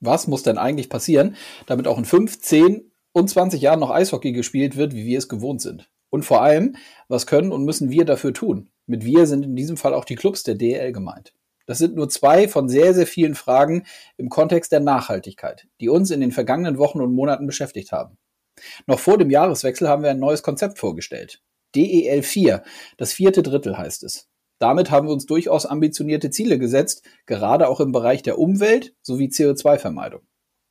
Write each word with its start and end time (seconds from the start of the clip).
Was 0.00 0.26
muss 0.26 0.42
denn 0.42 0.58
eigentlich 0.58 0.88
passieren, 0.88 1.36
damit 1.66 1.86
auch 1.86 1.98
in 1.98 2.04
5, 2.04 2.40
10 2.40 2.92
und 3.12 3.28
20 3.28 3.60
Jahren 3.60 3.80
noch 3.80 3.90
Eishockey 3.90 4.32
gespielt 4.32 4.76
wird, 4.76 4.94
wie 4.94 5.06
wir 5.06 5.18
es 5.18 5.28
gewohnt 5.28 5.60
sind? 5.60 5.90
Und 6.10 6.24
vor 6.24 6.42
allem, 6.42 6.76
was 7.08 7.26
können 7.26 7.52
und 7.52 7.64
müssen 7.64 7.90
wir 7.90 8.04
dafür 8.04 8.32
tun? 8.32 8.70
Mit 8.86 9.04
wir 9.04 9.26
sind 9.26 9.44
in 9.44 9.56
diesem 9.56 9.76
Fall 9.76 9.94
auch 9.94 10.04
die 10.04 10.14
Clubs 10.14 10.42
der 10.42 10.54
DL 10.54 10.92
gemeint. 10.92 11.34
Das 11.66 11.76
sind 11.76 11.96
nur 11.96 12.08
zwei 12.08 12.48
von 12.48 12.70
sehr, 12.70 12.94
sehr 12.94 13.06
vielen 13.06 13.34
Fragen 13.34 13.84
im 14.16 14.30
Kontext 14.30 14.72
der 14.72 14.80
Nachhaltigkeit, 14.80 15.68
die 15.80 15.90
uns 15.90 16.10
in 16.10 16.20
den 16.20 16.32
vergangenen 16.32 16.78
Wochen 16.78 17.02
und 17.02 17.14
Monaten 17.14 17.46
beschäftigt 17.46 17.92
haben. 17.92 18.16
Noch 18.86 18.98
vor 18.98 19.18
dem 19.18 19.30
Jahreswechsel 19.30 19.88
haben 19.88 20.02
wir 20.02 20.10
ein 20.10 20.18
neues 20.18 20.42
Konzept 20.42 20.78
vorgestellt. 20.78 21.42
DEL 21.74 22.22
4, 22.22 22.62
das 22.96 23.12
vierte 23.12 23.42
Drittel 23.42 23.76
heißt 23.76 24.02
es. 24.04 24.28
Damit 24.58 24.90
haben 24.90 25.06
wir 25.06 25.12
uns 25.12 25.26
durchaus 25.26 25.66
ambitionierte 25.66 26.30
Ziele 26.30 26.58
gesetzt, 26.58 27.02
gerade 27.26 27.68
auch 27.68 27.80
im 27.80 27.92
Bereich 27.92 28.22
der 28.22 28.38
Umwelt 28.38 28.94
sowie 29.02 29.28
CO2-Vermeidung. 29.28 30.22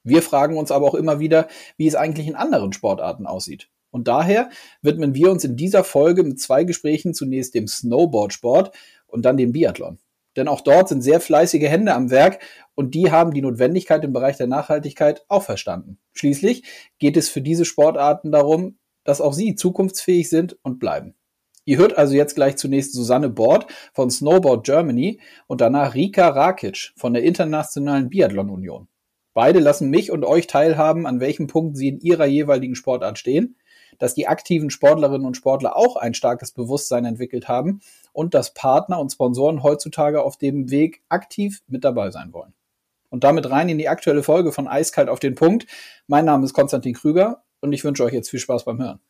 Wir 0.04 0.21
fragen 0.21 0.57
uns 0.57 0.71
aber 0.71 0.87
auch 0.87 0.95
immer 0.95 1.19
wieder, 1.19 1.47
wie 1.78 1.87
es 1.87 1.95
eigentlich 1.95 2.28
in 2.28 2.36
anderen 2.36 2.73
Sportarten 2.73 3.25
aussieht. 3.25 3.69
Und 3.92 4.07
daher 4.07 4.50
widmen 4.81 5.15
wir 5.15 5.31
uns 5.31 5.43
in 5.43 5.55
dieser 5.55 5.83
Folge 5.83 6.23
mit 6.23 6.39
zwei 6.39 6.64
Gesprächen 6.64 7.14
zunächst 7.14 7.55
dem 7.55 7.68
Snowboardsport 7.68 8.75
und 9.07 9.23
dann 9.23 9.37
dem 9.37 9.54
Biathlon. 9.54 10.00
Denn 10.36 10.47
auch 10.47 10.61
dort 10.61 10.87
sind 10.87 11.01
sehr 11.01 11.19
fleißige 11.19 11.64
Hände 11.64 11.93
am 11.93 12.11
Werk 12.11 12.39
und 12.75 12.93
die 12.93 13.11
haben 13.11 13.33
die 13.33 13.42
Notwendigkeit 13.42 14.04
im 14.04 14.14
Bereich 14.14 14.37
der 14.37 14.47
Nachhaltigkeit 14.47 15.25
auch 15.29 15.43
verstanden. 15.43 15.97
Schließlich 16.14 16.64
geht 17.00 17.17
es 17.17 17.28
für 17.28 17.42
diese 17.42 17.65
Sportarten 17.65 18.31
darum, 18.31 18.78
dass 19.04 19.19
auch 19.19 19.33
sie 19.33 19.56
zukunftsfähig 19.56 20.29
sind 20.29 20.57
und 20.61 20.79
bleiben. 20.79 21.15
Ihr 21.68 21.80
hört 21.80 21.98
also 21.98 22.14
jetzt 22.14 22.36
gleich 22.36 22.56
zunächst 22.56 22.94
Susanne 22.94 23.28
Bord 23.28 23.68
von 23.92 24.10
Snowboard 24.10 24.66
Germany 24.66 25.20
und 25.48 25.60
danach 25.60 25.96
Rika 25.96 26.30
Rakic 26.30 26.93
von 26.96 27.14
der 27.14 27.24
Internationalen 27.24 28.07
Biathlon 28.07 28.50
Union. 28.50 28.88
Beide 29.34 29.60
lassen 29.60 29.90
mich 29.90 30.10
und 30.10 30.24
euch 30.24 30.48
teilhaben, 30.48 31.06
an 31.06 31.20
welchem 31.20 31.48
Punkt 31.48 31.76
sie 31.76 31.90
in 31.90 32.00
ihrer 32.00 32.26
jeweiligen 32.26 32.73
Sportart 32.73 33.20
stehen, 33.20 33.58
dass 34.00 34.14
die 34.14 34.30
aktiven 34.30 34.70
Sportlerinnen 34.70 35.28
und 35.28 35.36
Sportler 35.36 35.76
auch 35.76 35.98
ein 35.98 36.14
starkes 36.14 36.54
Bewusstsein 36.54 37.04
entwickelt 37.04 37.50
haben 37.50 37.81
und 38.14 38.34
dass 38.34 38.54
Partner 38.54 39.02
und 39.02 39.12
Sponsoren 39.12 39.62
heutzutage 39.62 40.24
auf 40.24 40.38
dem 40.38 40.72
Weg 40.72 41.04
aktiv 41.09 41.59
mit 41.68 41.84
dabei 41.84 42.12
sein 42.12 42.31
wollen. 42.31 42.54
Und 43.09 43.26
damit 43.26 43.50
rein 43.50 43.68
in 43.68 43.78
die 43.78 43.90
aktuelle 43.90 44.24
Folge 44.24 44.54
von 44.54 44.70
Eiskalt 44.70 45.09
auf 45.09 45.20
den 45.20 45.36
Punkt. 45.36 45.68
Mein 46.08 46.24
Name 46.24 46.46
ist 46.46 46.54
Konstantin 46.54 46.94
Krüger 46.94 47.44
und 47.59 47.74
ich 47.74 47.84
wünsche 47.84 48.06
euch 48.06 48.14
jetzt 48.14 48.30
viel 48.30 48.40
Spaß 48.40 48.64
beim 48.64 48.81
Hören. 48.81 49.02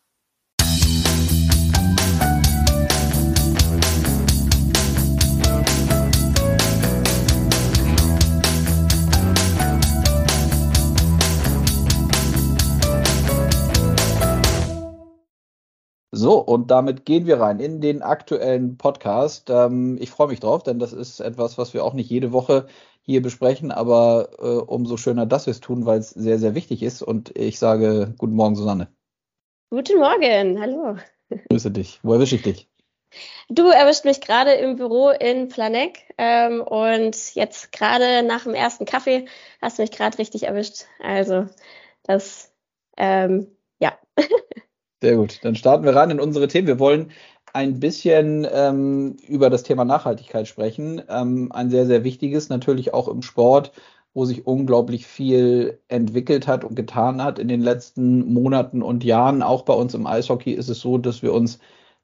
So, 16.27 16.39
und 16.39 16.71
damit 16.71 17.05
gehen 17.05 17.25
wir 17.25 17.39
rein 17.39 17.61
in 17.61 17.79
den 17.79 18.01
aktuellen 18.01 18.75
Podcast. 18.77 19.49
Ähm, 19.49 19.97
ich 19.97 20.11
freue 20.11 20.27
mich 20.27 20.41
drauf, 20.41 20.61
denn 20.61 20.77
das 20.77 20.91
ist 20.91 21.21
etwas, 21.21 21.57
was 21.57 21.73
wir 21.73 21.85
auch 21.85 21.93
nicht 21.93 22.09
jede 22.09 22.33
Woche 22.33 22.67
hier 23.01 23.21
besprechen, 23.21 23.71
aber 23.71 24.31
äh, 24.37 24.57
umso 24.57 24.97
schöner, 24.97 25.25
dass 25.25 25.45
wir 25.45 25.51
es 25.51 25.61
tun, 25.61 25.85
weil 25.85 25.99
es 25.99 26.09
sehr, 26.09 26.37
sehr 26.37 26.53
wichtig 26.53 26.83
ist. 26.83 27.01
Und 27.01 27.37
ich 27.37 27.59
sage 27.59 28.13
guten 28.17 28.33
Morgen, 28.33 28.57
Susanne. 28.57 28.89
Guten 29.69 29.99
Morgen, 29.99 30.59
hallo. 30.59 30.97
Grüße 31.49 31.71
dich. 31.71 32.01
Wo 32.03 32.11
erwische 32.11 32.35
ich 32.35 32.41
dich? 32.41 32.69
Du 33.47 33.69
erwischt 33.69 34.03
mich 34.03 34.19
gerade 34.19 34.51
im 34.51 34.75
Büro 34.75 35.11
in 35.11 35.47
Planegg 35.47 35.97
ähm, 36.17 36.59
und 36.59 37.35
jetzt 37.35 37.71
gerade 37.71 38.21
nach 38.27 38.43
dem 38.43 38.53
ersten 38.53 38.83
Kaffee 38.83 39.29
hast 39.61 39.77
du 39.77 39.81
mich 39.81 39.91
gerade 39.91 40.17
richtig 40.17 40.43
erwischt. 40.43 40.87
Also 40.99 41.45
das, 42.03 42.51
ähm. 42.97 43.56
Sehr 45.01 45.15
gut. 45.15 45.39
Dann 45.43 45.55
starten 45.55 45.83
wir 45.85 45.95
rein 45.95 46.09
in 46.11 46.19
unsere 46.19 46.47
Themen. 46.47 46.67
Wir 46.67 46.79
wollen 46.79 47.11
ein 47.53 47.79
bisschen 47.79 48.47
ähm, 48.51 49.17
über 49.27 49.49
das 49.49 49.63
Thema 49.63 49.85
Nachhaltigkeit 49.85 50.47
sprechen. 50.47 51.01
Ähm, 51.09 51.51
ein 51.51 51.69
sehr, 51.69 51.85
sehr 51.85 52.03
wichtiges, 52.03 52.49
natürlich 52.49 52.93
auch 52.93 53.07
im 53.07 53.21
Sport, 53.21 53.71
wo 54.13 54.25
sich 54.25 54.47
unglaublich 54.47 55.05
viel 55.05 55.79
entwickelt 55.87 56.47
hat 56.47 56.63
und 56.63 56.75
getan 56.75 57.23
hat 57.23 57.37
in 57.39 57.47
den 57.47 57.61
letzten 57.61 58.33
Monaten 58.33 58.81
und 58.81 59.03
Jahren. 59.03 59.43
Auch 59.43 59.63
bei 59.63 59.73
uns 59.73 59.93
im 59.93 60.07
Eishockey 60.07 60.53
ist 60.53 60.69
es 60.69 60.79
so, 60.79 60.97
dass 60.97 61.21
wir 61.21 61.33
uns 61.33 61.59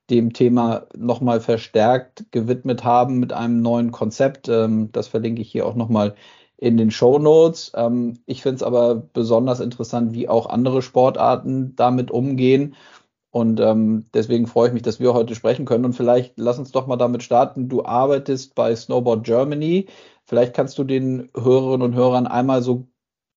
dem 0.09 0.33
Thema 0.33 0.87
nochmal 0.95 1.39
verstärkt 1.41 2.25
gewidmet 2.31 2.83
haben 2.83 3.19
mit 3.19 3.33
einem 3.33 3.61
neuen 3.61 3.91
Konzept. 3.91 4.49
Ähm, 4.49 4.91
das 4.91 5.07
verlinke 5.07 5.41
ich 5.41 5.51
hier 5.51 5.65
auch 5.65 5.75
nochmal 5.75 6.15
in 6.63 6.77
den 6.77 6.91
Show 6.91 7.19
Notes. 7.19 7.73
Ähm, 7.75 8.19
ich 8.25 8.41
finde 8.41 8.55
es 8.55 8.63
aber 8.63 8.95
besonders 8.95 9.59
interessant, 9.59 10.13
wie 10.13 10.29
auch 10.29 10.45
andere 10.47 10.81
Sportarten 10.81 11.75
damit 11.75 12.09
umgehen. 12.09 12.75
Und 13.31 13.59
ähm, 13.59 14.05
deswegen 14.13 14.47
freue 14.47 14.69
ich 14.69 14.73
mich, 14.73 14.83
dass 14.83 14.99
wir 15.01 15.13
heute 15.13 15.35
sprechen 15.35 15.65
können. 15.65 15.83
Und 15.83 15.93
vielleicht 15.93 16.39
lass 16.39 16.59
uns 16.59 16.71
doch 16.71 16.87
mal 16.87 16.95
damit 16.95 17.21
starten. 17.21 17.67
Du 17.67 17.83
arbeitest 17.83 18.55
bei 18.55 18.73
Snowboard 18.75 19.25
Germany. 19.25 19.87
Vielleicht 20.23 20.53
kannst 20.55 20.77
du 20.77 20.85
den 20.85 21.29
Hörerinnen 21.35 21.81
und 21.81 21.95
Hörern 21.95 22.27
einmal 22.27 22.61
so 22.61 22.87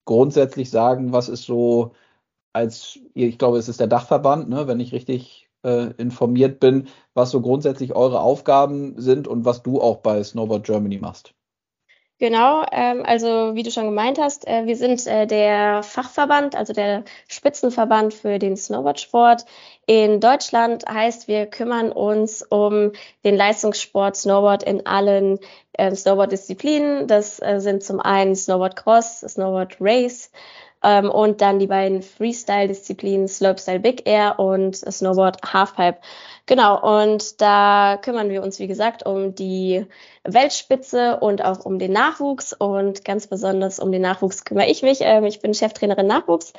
grundsätzlich 0.05 0.71
sagen, 0.71 1.13
was 1.13 1.29
ist 1.29 1.45
so 1.45 1.95
als, 2.53 2.99
ich 3.15 3.39
glaube, 3.39 3.59
es 3.59 3.69
ist 3.69 3.81
der 3.81 3.89
Dachverband, 3.89 4.49
ne, 4.49 4.69
wenn 4.69 4.81
ich 4.81 4.93
richtig 4.93 5.49
äh, 5.65 5.93
informiert 5.99 6.61
bin, 6.61 6.89
was 7.15 7.33
so 7.33 7.41
grundsätzlich 7.41 7.95
eure 7.97 8.21
Aufgaben 8.21 9.01
sind 9.01 9.29
und 9.29 9.45
was 9.45 9.63
du 9.65 9.81
auch 9.81 9.99
bei 9.99 10.23
Snowboard 10.23 10.65
Germany 10.65 10.99
machst. 10.99 11.35
Genau, 12.19 12.65
ähm, 12.73 13.03
also 13.05 13.55
wie 13.57 13.63
du 13.63 13.71
schon 13.71 13.85
gemeint 13.85 14.19
hast, 14.19 14.47
äh, 14.49 14.65
wir 14.65 14.77
sind 14.77 15.07
äh, 15.07 15.27
der 15.27 15.83
Fachverband, 15.83 16.57
also 16.57 16.73
der 16.73 17.05
Spitzenverband 17.29 18.15
für 18.15 18.39
den 18.39 18.57
Snowboardsport 18.57 19.45
in 19.87 20.19
Deutschland. 20.19 20.87
Heißt, 20.89 21.29
wir 21.29 21.45
kümmern 21.45 21.93
uns 21.93 22.41
um 22.41 22.93
den 23.23 23.37
Leistungssport 23.37 24.17
Snowboard 24.17 24.63
in 24.63 24.87
allen 24.87 25.39
äh, 25.75 25.95
Snowboard-Disziplinen. 25.95 27.07
Das 27.07 27.39
äh, 27.43 27.61
sind 27.61 27.83
zum 27.83 28.01
einen 28.01 28.35
Snowboard 28.35 28.77
Cross, 28.77 29.21
Snowboard 29.21 29.77
Race 29.79 30.31
ähm, 30.87 31.11
und 31.11 31.41
dann 31.41 31.59
die 31.59 31.67
beiden 31.67 32.01
Freestyle-Disziplinen 32.01 33.27
Slopestyle 33.27 33.81
Big 33.81 34.07
Air 34.07 34.39
und 34.39 34.77
Snowboard 34.77 35.53
Halfpipe. 35.53 35.99
Genau, 36.47 36.81
und 36.81 37.41
da 37.41 37.99
kümmern 38.01 38.29
wir 38.29 38.41
uns, 38.41 38.61
wie 38.61 38.69
gesagt, 38.69 39.05
um 39.05 39.35
die 39.35 39.85
Weltspitze 40.23 41.19
und 41.19 41.45
auch 41.45 41.65
um 41.65 41.81
den 41.81 41.93
Nachwuchs. 41.93 42.53
Und 42.53 43.05
ganz 43.05 43.27
besonders 43.27 43.81
um 43.81 43.91
den 43.91 44.03
Nachwuchs 44.03 44.45
kümmere 44.45 44.69
ich 44.69 44.83
mich. 44.83 44.99
Ähm, 45.01 45.25
ich 45.25 45.41
bin 45.41 45.55
Cheftrainerin 45.55 46.07
Nachwuchs 46.07 46.53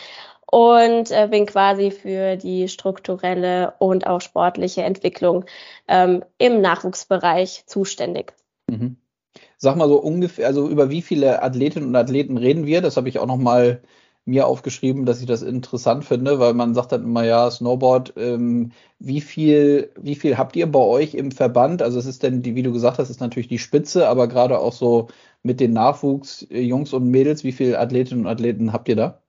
und 0.52 1.10
äh, 1.12 1.30
bin 1.32 1.46
quasi 1.46 1.92
für 1.92 2.36
die 2.36 2.68
strukturelle 2.68 3.76
und 3.80 4.08
auch 4.08 4.20
sportliche 4.20 4.84
Entwicklung 4.84 5.46
ähm, 5.88 6.26
im 6.38 6.60
Nachwuchsbereich 6.60 7.64
zuständig. 7.66 8.34
Mhm. 8.70 8.98
Sag 9.58 9.78
mal 9.78 9.88
so 9.88 10.02
ungefähr, 10.02 10.48
also 10.48 10.68
über 10.68 10.90
wie 10.90 11.02
viele 11.02 11.42
Athletinnen 11.42 11.88
und 11.88 11.96
Athleten 11.96 12.38
reden 12.38 12.66
wir? 12.66 12.82
Das 12.82 12.98
habe 12.98 13.08
ich 13.08 13.20
auch 13.20 13.26
noch 13.26 13.38
mal 13.38 13.82
mir 14.28 14.46
aufgeschrieben, 14.48 15.06
dass 15.06 15.22
ich 15.22 15.26
das 15.26 15.42
interessant 15.42 16.06
finde, 16.06 16.40
weil 16.40 16.54
man 16.54 16.74
sagt 16.74 16.92
dann 16.92 17.04
immer, 17.04 17.24
ja, 17.24 17.50
Snowboard, 17.50 18.14
ähm, 18.18 18.72
wie 19.00 19.22
viel, 19.22 19.92
wie 20.00 20.16
viel 20.16 20.38
habt 20.38 20.56
ihr 20.56 20.70
bei 20.72 20.80
euch 20.80 21.14
im 21.16 21.32
Verband? 21.32 21.82
Also 21.82 21.98
es 21.98 22.06
ist 22.06 22.24
denn, 22.24 22.42
die, 22.42 22.56
wie 22.56 22.64
du 22.64 22.74
gesagt 22.74 23.00
hast, 23.00 23.10
ist 23.10 23.22
natürlich 23.22 23.48
die 23.48 23.60
Spitze, 23.60 24.08
aber 24.10 24.28
gerade 24.28 24.60
auch 24.60 24.74
so 24.74 25.08
mit 25.44 25.60
den 25.60 25.74
Nachwuchsjungs 25.74 26.94
und 26.94 27.10
Mädels, 27.10 27.44
wie 27.44 27.54
viele 27.54 27.80
Athletinnen 27.80 28.26
und 28.26 28.32
Athleten 28.32 28.74
habt 28.74 28.90
ihr 28.90 28.96
da? 28.98 29.22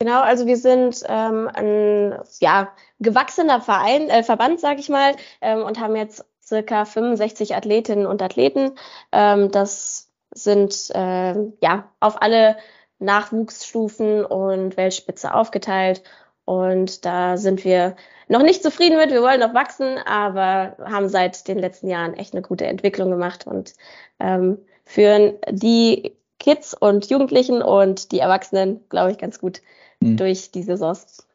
Genau, 0.00 0.20
also 0.22 0.46
wir 0.46 0.56
sind 0.56 1.02
ähm, 1.08 1.50
ein 1.52 2.18
ja, 2.40 2.72
gewachsener 3.00 3.60
Verein, 3.60 4.08
äh, 4.08 4.22
Verband, 4.22 4.60
sag 4.60 4.78
ich 4.78 4.88
mal, 4.88 5.14
ähm, 5.40 5.62
und 5.62 5.80
haben 5.80 5.96
jetzt 5.96 6.24
circa 6.42 6.84
65 6.84 7.54
Athletinnen 7.54 8.06
und 8.06 8.22
Athleten. 8.22 8.72
Ähm, 9.12 9.50
das 9.50 10.08
sind 10.32 10.90
äh, 10.94 11.34
ja 11.60 11.90
auf 12.00 12.22
alle 12.22 12.56
Nachwuchsstufen 12.98 14.24
und 14.24 14.76
Weltspitze 14.76 15.34
aufgeteilt. 15.34 16.02
Und 16.44 17.04
da 17.04 17.36
sind 17.36 17.64
wir 17.64 17.96
noch 18.28 18.42
nicht 18.42 18.62
zufrieden 18.62 18.96
mit. 18.96 19.10
Wir 19.10 19.22
wollen 19.22 19.40
noch 19.40 19.54
wachsen, 19.54 19.98
aber 20.06 20.76
haben 20.78 21.08
seit 21.08 21.46
den 21.48 21.58
letzten 21.58 21.88
Jahren 21.88 22.14
echt 22.14 22.32
eine 22.32 22.42
gute 22.42 22.66
Entwicklung 22.66 23.10
gemacht 23.10 23.46
und 23.46 23.74
ähm, 24.18 24.58
führen 24.84 25.34
die 25.50 26.16
Kids 26.38 26.74
und 26.74 27.10
Jugendlichen 27.10 27.62
und 27.62 28.12
die 28.12 28.20
Erwachsenen, 28.20 28.80
glaube 28.88 29.10
ich, 29.10 29.18
ganz 29.18 29.38
gut 29.38 29.60
mhm. 30.00 30.16
durch 30.16 30.50
die 30.50 30.62
Saisons. 30.62 31.26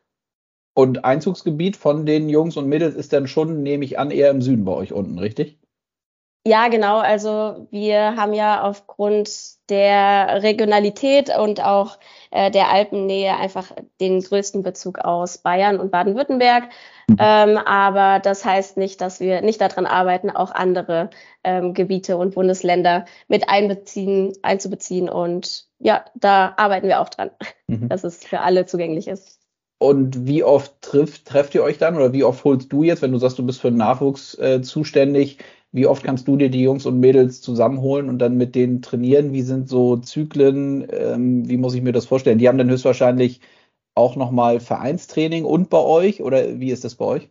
Und 0.74 1.06
Einzugsgebiet 1.06 1.78
von 1.78 2.06
den 2.06 2.30
Jungs 2.30 2.58
und 2.58 2.68
Mädels 2.68 2.96
ist 2.96 3.14
dann 3.14 3.28
schon, 3.28 3.62
nehme 3.62 3.86
ich 3.86 4.00
an, 4.00 4.10
eher 4.10 4.32
im 4.32 4.42
Süden 4.42 4.66
bei 4.66 4.72
euch 4.72 4.92
unten, 4.92 5.20
richtig? 5.20 5.60
Ja, 6.45 6.68
genau. 6.68 6.98
Also 6.98 7.68
wir 7.72 8.18
haben 8.18 8.34
ja 8.34 8.63
aufgrund 8.63 9.30
der 9.69 10.44
Regionalität 10.44 11.31
und 11.38 11.63
auch 11.63 11.98
äh, 12.31 12.51
der 12.51 12.69
Alpennähe 12.69 13.38
einfach 13.38 13.72
den 14.01 14.19
größten 14.19 14.62
Bezug 14.62 15.00
aus 15.00 15.38
Bayern 15.38 15.80
und 15.80 15.90
Baden-Württemberg. 15.92 16.66
Mhm. 17.07 17.16
Ähm, 17.18 17.57
aber 17.57 18.19
das 18.19 18.44
heißt 18.44 18.75
nicht, 18.75 19.00
dass 19.00 19.22
wir 19.22 19.42
nicht 19.42 19.62
daran 19.62 19.86
arbeiten, 19.86 20.30
auch 20.30 20.51
andere 20.51 21.12
ähm, 21.45 21.74
Gebiete 21.74 22.18
und 22.18 22.36
Bundesländer 22.36 23.06
mit 23.30 23.48
einbeziehen, 23.48 24.34
einzubeziehen 24.42 25.07
und 25.07 25.68
ja, 25.80 26.04
da 26.16 26.54
arbeiten 26.57 26.88
wir 26.88 27.00
auch 27.00 27.10
dran, 27.10 27.31
mhm. 27.68 27.88
dass 27.88 28.04
es 28.04 28.25
für 28.25 28.42
alle 28.42 28.66
zugänglich 28.66 29.07
ist. 29.07 29.39
Und 29.78 30.28
wie 30.28 30.44
oft 30.44 30.81
trifft, 30.81 31.25
trefft 31.25 31.56
ihr 31.56 31.63
euch 31.63 31.78
dann 31.78 31.96
oder 31.96 32.13
wie 32.13 32.24
oft 32.24 32.44
holst 32.44 32.72
du 32.72 32.84
jetzt, 32.84 33.01
wenn 33.01 33.12
du 33.12 33.18
sagst, 33.18 33.38
du 33.38 33.46
bist 33.46 33.62
für 33.62 33.69
den 33.69 33.78
Nachwuchs 33.78 34.38
äh, 34.39 34.62
zuständig, 34.62 35.39
wie 35.74 35.88
oft 35.88 36.04
kannst 36.04 36.28
du 36.28 36.38
dir 36.38 36.50
die 36.50 36.62
Jungs 36.62 36.86
und 36.86 37.00
Mädels 37.00 37.42
zusammenholen 37.42 38.08
und 38.08 38.20
dann 38.20 38.38
mit 38.38 38.56
denen 38.56 38.81
trainieren? 38.81 39.34
Wie 39.34 39.42
sind 39.42 39.68
so 39.68 39.98
Zyklen? 39.98 40.88
Ähm, 40.92 41.50
wie 41.50 41.58
muss 41.58 41.74
ich 41.74 41.81
mir 41.81 41.92
das 41.92 42.06
vorstellen? 42.06 42.38
Die 42.38 42.48
haben 42.48 42.60
dann 42.60 42.70
höchstwahrscheinlich 42.70 43.42
auch 43.96 44.16
nochmal 44.16 44.60
Vereinstraining 44.60 45.46
und 45.46 45.70
bei 45.70 45.80
euch 45.80 46.22
oder 46.22 46.60
wie 46.60 46.72
ist 46.72 46.84
das 46.84 46.96
bei 46.96 47.06
euch? 47.06 47.30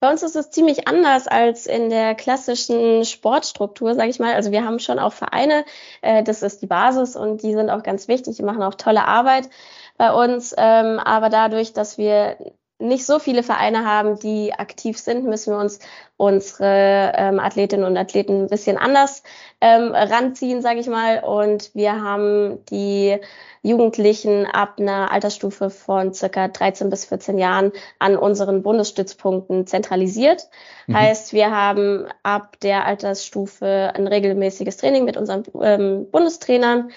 Bei 0.00 0.10
uns 0.10 0.22
ist 0.22 0.34
es 0.34 0.50
ziemlich 0.50 0.88
anders 0.88 1.28
als 1.28 1.66
in 1.66 1.90
der 1.90 2.14
klassischen 2.14 3.04
Sportstruktur, 3.04 3.94
sage 3.94 4.08
ich 4.08 4.18
mal. 4.18 4.34
Also 4.34 4.50
wir 4.50 4.64
haben 4.64 4.78
schon 4.78 4.98
auch 4.98 5.12
Vereine, 5.12 5.64
äh, 6.00 6.24
das 6.24 6.42
ist 6.42 6.62
die 6.62 6.66
Basis 6.66 7.16
und 7.16 7.42
die 7.42 7.52
sind 7.52 7.70
auch 7.70 7.82
ganz 7.82 8.08
wichtig, 8.08 8.36
die 8.36 8.42
machen 8.42 8.62
auch 8.62 8.74
tolle 8.74 9.04
Arbeit 9.04 9.50
bei 9.98 10.12
uns. 10.12 10.54
Ähm, 10.56 10.98
aber 10.98 11.28
dadurch, 11.28 11.74
dass 11.74 11.98
wir 11.98 12.38
nicht 12.80 13.06
so 13.06 13.18
viele 13.18 13.42
Vereine 13.42 13.84
haben, 13.84 14.18
die 14.18 14.52
aktiv 14.52 14.98
sind, 14.98 15.24
müssen 15.24 15.52
wir 15.52 15.60
uns 15.60 15.78
unsere 16.16 17.12
ähm, 17.16 17.38
Athletinnen 17.38 17.84
und 17.84 17.96
Athleten 17.96 18.44
ein 18.44 18.48
bisschen 18.48 18.76
anders 18.76 19.22
ähm, 19.60 19.92
ranziehen, 19.92 20.62
sage 20.62 20.80
ich 20.80 20.86
mal. 20.86 21.20
Und 21.20 21.74
wir 21.74 22.02
haben 22.02 22.64
die 22.66 23.18
Jugendlichen 23.62 24.46
ab 24.46 24.76
einer 24.78 25.12
Altersstufe 25.12 25.70
von 25.70 26.14
circa 26.14 26.48
13 26.48 26.90
bis 26.90 27.04
14 27.04 27.38
Jahren 27.38 27.72
an 27.98 28.16
unseren 28.16 28.62
Bundesstützpunkten 28.62 29.66
zentralisiert. 29.66 30.48
Mhm. 30.86 30.96
Heißt, 30.96 31.32
wir 31.32 31.50
haben 31.50 32.06
ab 32.22 32.58
der 32.60 32.86
Altersstufe 32.86 33.92
ein 33.94 34.06
regelmäßiges 34.06 34.78
Training 34.78 35.04
mit 35.04 35.16
unseren 35.16 35.44
ähm, 35.62 36.10
Bundestrainern 36.10 36.90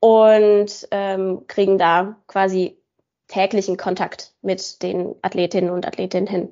und 0.00 0.88
ähm, 0.90 1.44
kriegen 1.46 1.78
da 1.78 2.16
quasi 2.26 2.78
täglichen 3.34 3.76
Kontakt 3.76 4.32
mit 4.42 4.82
den 4.82 5.16
Athletinnen 5.22 5.70
und 5.70 5.86
Athletinnen 5.86 6.28
hin. 6.28 6.48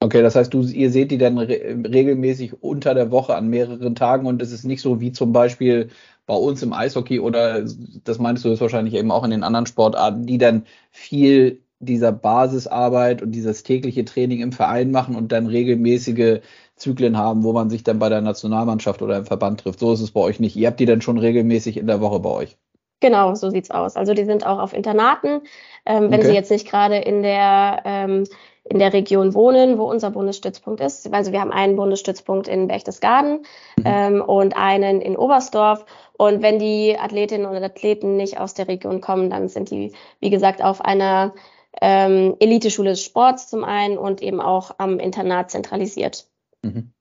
Okay, 0.00 0.22
das 0.22 0.34
heißt, 0.34 0.52
du, 0.52 0.62
ihr 0.62 0.90
seht 0.90 1.10
die 1.10 1.18
dann 1.18 1.38
re 1.38 1.76
regelmäßig 1.84 2.62
unter 2.62 2.94
der 2.94 3.10
Woche 3.10 3.34
an 3.34 3.48
mehreren 3.48 3.94
Tagen 3.94 4.26
und 4.26 4.42
es 4.42 4.50
ist 4.50 4.64
nicht 4.64 4.80
so 4.82 5.00
wie 5.00 5.12
zum 5.12 5.32
Beispiel 5.32 5.90
bei 6.26 6.34
uns 6.34 6.62
im 6.62 6.72
Eishockey 6.72 7.20
oder 7.20 7.64
das 8.04 8.18
meinst 8.18 8.44
du 8.44 8.48
jetzt 8.48 8.60
wahrscheinlich 8.60 8.94
eben 8.94 9.12
auch 9.12 9.24
in 9.24 9.30
den 9.30 9.44
anderen 9.44 9.66
Sportarten, 9.66 10.26
die 10.26 10.38
dann 10.38 10.64
viel 10.90 11.62
dieser 11.78 12.12
Basisarbeit 12.12 13.22
und 13.22 13.32
dieses 13.32 13.62
tägliche 13.62 14.04
Training 14.04 14.40
im 14.40 14.52
Verein 14.52 14.90
machen 14.90 15.14
und 15.14 15.32
dann 15.32 15.46
regelmäßige 15.46 16.40
Zyklen 16.76 17.16
haben, 17.18 17.44
wo 17.44 17.52
man 17.52 17.70
sich 17.70 17.84
dann 17.84 17.98
bei 17.98 18.08
der 18.08 18.20
Nationalmannschaft 18.20 19.02
oder 19.02 19.18
im 19.18 19.26
Verband 19.26 19.60
trifft. 19.60 19.78
So 19.78 19.92
ist 19.92 20.00
es 20.00 20.10
bei 20.10 20.20
euch 20.20 20.40
nicht. 20.40 20.56
Ihr 20.56 20.68
habt 20.68 20.80
die 20.80 20.86
dann 20.86 21.02
schon 21.02 21.18
regelmäßig 21.18 21.76
in 21.76 21.86
der 21.86 22.00
Woche 22.00 22.20
bei 22.20 22.30
euch. 22.30 22.56
Genau, 23.00 23.34
so 23.34 23.48
sieht's 23.48 23.70
aus. 23.70 23.96
Also 23.96 24.12
die 24.12 24.26
sind 24.26 24.46
auch 24.46 24.58
auf 24.58 24.74
Internaten, 24.74 25.40
ähm, 25.86 26.10
wenn 26.10 26.20
okay. 26.20 26.28
sie 26.28 26.34
jetzt 26.34 26.50
nicht 26.50 26.68
gerade 26.68 26.96
in 26.96 27.22
der 27.22 27.82
ähm, 27.84 28.24
in 28.64 28.78
der 28.78 28.92
Region 28.92 29.34
wohnen, 29.34 29.78
wo 29.78 29.84
unser 29.90 30.10
Bundesstützpunkt 30.10 30.80
ist. 30.80 31.12
Also 31.12 31.32
wir 31.32 31.40
haben 31.40 31.50
einen 31.50 31.76
Bundesstützpunkt 31.76 32.46
in 32.46 32.68
Berchtesgaden 32.68 33.44
mhm. 33.78 33.84
ähm, 33.84 34.22
und 34.22 34.56
einen 34.56 35.00
in 35.00 35.16
Oberstdorf. 35.16 35.84
Und 36.16 36.42
wenn 36.42 36.58
die 36.58 36.96
Athletinnen 36.98 37.46
und 37.46 37.56
Athleten 37.56 38.16
nicht 38.16 38.38
aus 38.38 38.54
der 38.54 38.68
Region 38.68 39.00
kommen, 39.00 39.30
dann 39.30 39.48
sind 39.48 39.70
die, 39.70 39.92
wie 40.20 40.30
gesagt, 40.30 40.62
auf 40.62 40.84
einer 40.84 41.34
ähm, 41.80 42.36
Eliteschule 42.38 42.90
des 42.90 43.02
Sports 43.02 43.48
zum 43.48 43.64
einen 43.64 43.96
und 43.98 44.22
eben 44.22 44.40
auch 44.40 44.72
am 44.78 44.98
Internat 44.98 45.50
zentralisiert. 45.50 46.28
Mhm. 46.62 46.92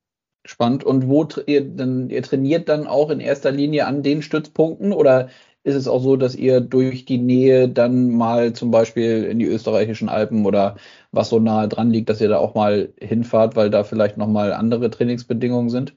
Spannend. 0.46 0.84
Und 0.84 1.08
wo 1.08 1.28
ihr, 1.46 1.62
denn, 1.62 2.10
ihr 2.10 2.24
trainiert 2.24 2.70
dann 2.70 2.88
auch 2.88 3.10
in 3.10 3.20
erster 3.20 3.52
Linie 3.52 3.86
an 3.86 4.02
den 4.02 4.22
Stützpunkten 4.22 4.94
oder 4.94 5.30
ist 5.70 5.76
es 5.76 5.88
auch 5.88 6.02
so, 6.02 6.16
dass 6.16 6.36
ihr 6.36 6.62
durch 6.62 7.06
die 7.06 7.18
Nähe 7.18 7.70
dann 7.70 8.12
mal 8.12 8.54
zum 8.54 8.72
Beispiel 8.72 9.24
in 9.24 9.40
die 9.40 9.46
österreichischen 9.46 10.10
Alpen 10.10 10.46
oder 10.46 10.76
was 11.12 11.30
so 11.30 11.40
nahe 11.40 11.68
dran 11.68 11.92
liegt, 11.92 12.10
dass 12.10 12.22
ihr 12.22 12.30
da 12.30 12.38
auch 12.38 12.56
mal 12.56 12.94
hinfahrt, 13.00 13.56
weil 13.56 13.70
da 13.70 13.84
vielleicht 13.84 14.18
nochmal 14.18 14.54
andere 14.54 14.90
Trainingsbedingungen 14.90 15.70
sind? 15.70 15.96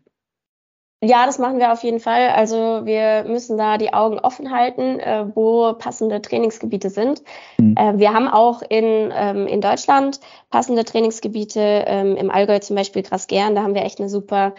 Ja, 1.05 1.27
das 1.27 1.41
machen 1.41 1.59
wir 1.59 1.73
auf 1.73 1.83
jeden 1.83 1.99
Fall. 1.99 2.29
Also 2.29 2.83
wir 2.85 3.25
müssen 3.27 3.59
da 3.59 3.77
die 3.77 3.93
Augen 3.93 4.21
offen 4.21 4.53
halten, 4.53 5.01
äh, 5.01 5.27
wo 5.35 5.73
passende 5.73 6.23
Trainingsgebiete 6.23 6.91
sind. 6.91 7.23
Mhm. 7.59 7.75
Äh, 7.77 7.99
wir 7.99 8.13
haben 8.13 8.29
auch 8.29 8.63
in, 8.63 9.13
ähm, 9.13 9.49
in 9.49 9.61
Deutschland 9.61 10.21
passende 10.51 10.85
Trainingsgebiete, 10.85 11.85
ähm, 11.89 12.15
im 12.15 12.31
Allgäu 12.31 12.61
zum 12.61 12.77
Beispiel 12.77 13.03
Grasgern, 13.03 13.57
da 13.57 13.65
haben 13.65 13.75
wir 13.75 13.83
echt 13.83 13.99
eine 13.99 14.09
super 14.09 14.55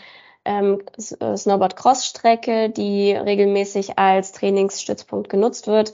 ähm, 0.46 0.84
äh, 0.98 1.38
Snowboard-Cross-Strecke, 1.38 2.70
die 2.70 3.14
regelmäßig 3.14 3.98
als 3.98 4.32
Trainingsstützpunkt 4.32 5.30
genutzt 5.30 5.68
wird. 5.68 5.94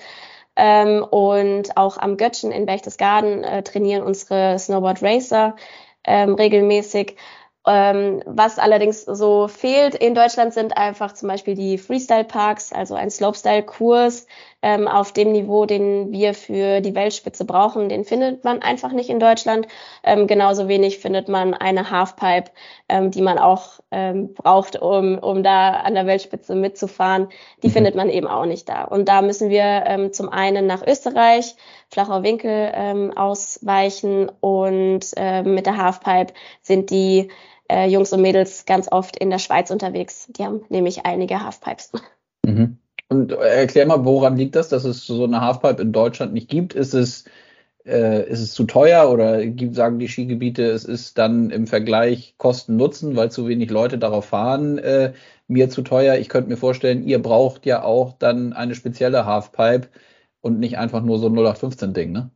Ähm, 0.55 1.03
und 1.09 1.77
auch 1.77 1.97
am 1.97 2.17
Göttchen 2.17 2.51
in 2.51 2.65
Berchtesgaden 2.65 3.43
äh, 3.43 3.63
trainieren 3.63 4.03
unsere 4.03 4.59
Snowboard-Racer 4.59 5.55
ähm, 6.05 6.35
regelmäßig. 6.35 7.15
Ähm, 7.67 8.23
was 8.25 8.57
allerdings 8.57 9.03
so 9.03 9.47
fehlt 9.47 9.93
in 9.93 10.15
Deutschland 10.15 10.53
sind 10.53 10.77
einfach 10.77 11.13
zum 11.13 11.27
Beispiel 11.29 11.55
die 11.55 11.77
Freestyle-Parks, 11.77 12.73
also 12.73 12.95
ein 12.95 13.11
Slopestyle-Kurs 13.11 14.27
ähm, 14.61 14.87
auf 14.87 15.13
dem 15.13 15.31
Niveau, 15.31 15.65
den 15.65 16.11
wir 16.11 16.33
für 16.33 16.81
die 16.81 16.95
Weltspitze 16.95 17.45
brauchen, 17.45 17.87
den 17.87 18.03
findet 18.03 18.43
man 18.43 18.61
einfach 18.61 18.91
nicht 18.91 19.09
in 19.09 19.19
Deutschland. 19.19 19.67
Ähm, 20.03 20.27
genauso 20.27 20.67
wenig 20.67 20.99
findet 20.99 21.29
man 21.29 21.53
eine 21.53 21.91
Halfpipe, 21.91 22.51
ähm, 22.89 23.11
die 23.11 23.21
man 23.21 23.37
auch 23.37 23.79
ähm, 23.91 24.33
braucht, 24.33 24.81
um, 24.81 25.17
um 25.17 25.43
da 25.43 25.71
an 25.71 25.93
der 25.93 26.05
Weltspitze 26.05 26.55
mitzufahren. 26.55 27.29
Die 27.63 27.67
mhm. 27.67 27.71
findet 27.71 27.95
man 27.95 28.09
eben 28.09 28.27
auch 28.27 28.45
nicht 28.45 28.67
da. 28.67 28.83
Und 28.83 29.07
da 29.07 29.21
müssen 29.21 29.49
wir 29.49 29.63
ähm, 29.85 30.11
zum 30.11 30.29
einen 30.29 30.67
nach 30.67 30.85
Österreich, 30.85 31.55
Flachau 31.89 32.23
Winkel 32.23 32.71
ähm, 32.73 33.15
ausweichen 33.15 34.29
und 34.41 35.05
äh, 35.15 35.43
mit 35.43 35.65
der 35.65 35.77
Halfpipe 35.77 36.33
sind 36.61 36.89
die 36.89 37.29
äh, 37.71 37.87
Jungs 37.87 38.11
und 38.11 38.21
Mädels 38.21 38.65
ganz 38.65 38.91
oft 38.91 39.15
in 39.15 39.29
der 39.29 39.39
Schweiz 39.39 39.71
unterwegs. 39.71 40.27
Die 40.29 40.43
haben 40.43 40.65
nämlich 40.69 41.05
einige 41.05 41.43
Halfpipes. 41.43 41.91
Mhm. 42.45 42.77
Und 43.09 43.31
erklär 43.31 43.85
mal, 43.87 44.05
woran 44.05 44.37
liegt 44.37 44.55
das, 44.55 44.69
dass 44.69 44.83
es 44.83 45.05
so 45.05 45.23
eine 45.23 45.41
Halfpipe 45.41 45.81
in 45.81 45.91
Deutschland 45.91 46.33
nicht 46.33 46.49
gibt? 46.49 46.73
Ist 46.75 46.93
es, 46.93 47.25
äh, 47.85 48.29
ist 48.29 48.41
es 48.41 48.53
zu 48.53 48.65
teuer 48.65 49.11
oder 49.11 49.45
gibt, 49.47 49.75
sagen 49.75 49.99
die 49.99 50.07
Skigebiete, 50.07 50.63
es 50.63 50.85
ist 50.85 51.17
dann 51.17 51.49
im 51.51 51.67
Vergleich 51.67 52.35
Kosten-Nutzen, 52.37 53.15
weil 53.15 53.31
zu 53.31 53.47
wenig 53.47 53.71
Leute 53.71 53.97
darauf 53.97 54.25
fahren, 54.25 54.77
äh, 54.79 55.13
mir 55.47 55.69
zu 55.69 55.81
teuer? 55.83 56.15
Ich 56.17 56.29
könnte 56.29 56.49
mir 56.49 56.57
vorstellen, 56.57 57.03
ihr 57.03 57.21
braucht 57.21 57.65
ja 57.65 57.83
auch 57.83 58.13
dann 58.13 58.53
eine 58.53 58.75
spezielle 58.75 59.25
Halfpipe 59.25 59.89
und 60.41 60.59
nicht 60.59 60.77
einfach 60.77 61.01
nur 61.03 61.19
so 61.19 61.27
ein 61.27 61.33
0815-Ding, 61.35 62.11
ne? 62.11 62.31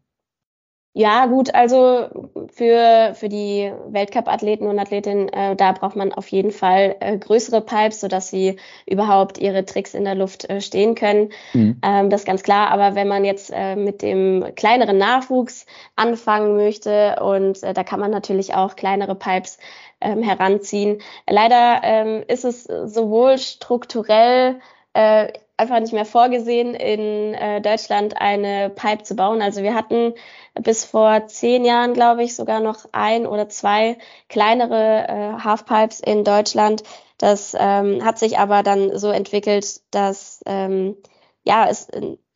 Ja, 0.96 1.26
gut, 1.26 1.56
also 1.56 2.08
für, 2.54 3.16
für 3.16 3.28
die 3.28 3.72
Weltcup-Athleten 3.88 4.68
und 4.68 4.78
Athletinnen, 4.78 5.28
äh, 5.30 5.56
da 5.56 5.72
braucht 5.72 5.96
man 5.96 6.14
auf 6.14 6.28
jeden 6.28 6.52
Fall 6.52 6.96
äh, 7.00 7.18
größere 7.18 7.62
Pipes, 7.62 8.00
sodass 8.00 8.30
sie 8.30 8.58
überhaupt 8.86 9.40
ihre 9.40 9.66
Tricks 9.66 9.96
in 9.96 10.04
der 10.04 10.14
Luft 10.14 10.48
äh, 10.52 10.62
stehen 10.62 10.94
können. 10.94 11.32
Mhm. 11.54 11.80
Ähm, 11.82 12.10
das 12.12 12.22
ist 12.22 12.28
ganz 12.28 12.44
klar. 12.44 12.70
Aber 12.70 12.94
wenn 12.94 13.08
man 13.08 13.26
jetzt 13.26 13.52
äh, 13.52 13.76
mit 13.76 14.04
dem 14.04 14.46
kleineren 14.56 15.00
Nachwuchs 15.00 15.66
anfangen 15.96 16.58
möchte, 16.58 17.16
und 17.24 17.64
äh, 17.64 17.74
da 17.74 17.84
kann 17.84 18.00
man 18.00 18.12
natürlich 18.12 18.54
auch 18.54 18.76
kleinere 18.76 19.16
Pipes 19.16 19.58
ähm, 20.00 20.22
heranziehen. 20.22 21.02
Leider 21.28 21.82
ähm, 21.82 22.24
ist 22.28 22.46
es 22.46 22.66
sowohl 22.66 23.40
strukturell 23.40 24.60
äh, 24.94 25.34
einfach 25.58 25.80
nicht 25.80 25.94
mehr 25.94 26.06
vorgesehen, 26.06 26.74
in 26.74 27.34
äh, 27.34 27.62
Deutschland 27.62 28.18
eine 28.18 28.70
Pipe 28.70 29.04
zu 29.04 29.16
bauen. 29.16 29.42
Also 29.42 29.62
wir 29.62 29.76
hatten 29.76 30.14
bis 30.56 30.86
vor 30.86 31.28
zehn 31.28 31.64
Jahren, 31.66 31.94
glaube 31.94 32.24
ich, 32.24 32.36
sogar 32.36 32.60
noch 32.60 32.86
ein 32.92 33.28
oder 33.28 33.50
zwei 33.50 33.98
kleinere 34.30 35.08
äh, 35.08 35.44
Halfpipes 35.44 36.00
in 36.00 36.24
Deutschland. 36.24 36.84
Das 37.18 37.56
ähm, 37.58 38.04
hat 38.04 38.20
sich 38.20 38.40
aber 38.40 38.64
dann 38.64 38.98
so 38.98 39.10
entwickelt, 39.10 39.82
dass 39.92 40.42
ähm, 40.46 40.98
ja, 41.44 41.68
es, 41.70 41.88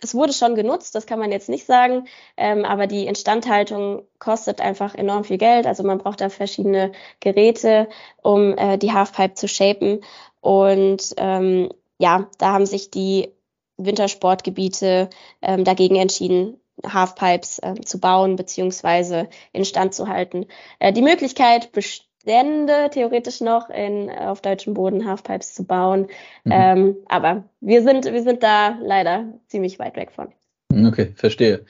es 0.01 0.13
wurde 0.13 0.33
schon 0.33 0.55
genutzt, 0.55 0.93
das 0.93 1.05
kann 1.05 1.19
man 1.19 1.31
jetzt 1.31 1.49
nicht 1.49 1.65
sagen, 1.65 2.07
ähm, 2.35 2.65
aber 2.65 2.87
die 2.87 3.07
Instandhaltung 3.07 4.03
kostet 4.19 4.61
einfach 4.61 4.95
enorm 4.95 5.23
viel 5.23 5.37
Geld. 5.37 5.65
Also 5.65 5.83
man 5.83 5.97
braucht 5.97 6.21
da 6.21 6.29
verschiedene 6.29 6.91
Geräte, 7.19 7.87
um 8.21 8.57
äh, 8.57 8.77
die 8.77 8.91
Halfpipe 8.91 9.33
zu 9.33 9.47
shapen. 9.47 10.01
Und 10.41 11.13
ähm, 11.17 11.69
ja, 11.97 12.29
da 12.37 12.53
haben 12.53 12.65
sich 12.65 12.91
die 12.91 13.29
Wintersportgebiete 13.77 15.09
ähm, 15.41 15.63
dagegen 15.63 15.95
entschieden, 15.95 16.59
Halfpipes 16.85 17.59
äh, 17.59 17.75
zu 17.85 17.99
bauen 17.99 18.35
beziehungsweise 18.35 19.29
instand 19.51 19.93
zu 19.93 20.07
halten. 20.07 20.45
Äh, 20.79 20.93
die 20.93 21.01
Möglichkeit 21.01 21.71
bestände 21.71 22.89
theoretisch 22.91 23.41
noch 23.41 23.69
in, 23.69 24.09
auf 24.11 24.41
deutschem 24.41 24.73
Boden 24.73 25.07
Halfpipes 25.07 25.53
zu 25.53 25.63
bauen, 25.65 26.07
mhm. 26.43 26.51
ähm, 26.51 26.97
aber 27.07 27.43
wir 27.61 27.83
sind, 27.83 28.05
wir 28.05 28.23
sind 28.23 28.43
da 28.43 28.77
leider 28.81 29.25
ziemlich 29.47 29.79
weit 29.79 29.95
weg 29.95 30.11
von. 30.11 30.33
Okay, 30.85 31.13
verstehe. 31.15 31.65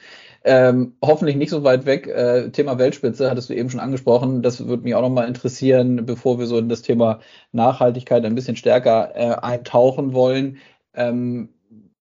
Ähm, 0.49 0.95
hoffentlich 1.03 1.35
nicht 1.35 1.49
so 1.49 1.63
weit 1.63 1.85
weg. 1.85 2.07
Äh, 2.07 2.51
Thema 2.51 2.79
Weltspitze 2.79 3.29
hattest 3.29 3.49
du 3.49 3.53
eben 3.53 3.69
schon 3.69 3.81
angesprochen. 3.81 4.41
Das 4.41 4.65
würde 4.65 4.83
mich 4.83 4.95
auch 4.95 5.01
nochmal 5.01 5.27
interessieren, 5.27 6.05
bevor 6.05 6.39
wir 6.39 6.45
so 6.45 6.57
in 6.57 6.69
das 6.69 6.81
Thema 6.81 7.19
Nachhaltigkeit 7.51 8.23
ein 8.23 8.35
bisschen 8.35 8.55
stärker 8.55 9.11
äh, 9.13 9.35
eintauchen 9.41 10.13
wollen. 10.13 10.57
Ähm, 10.95 11.49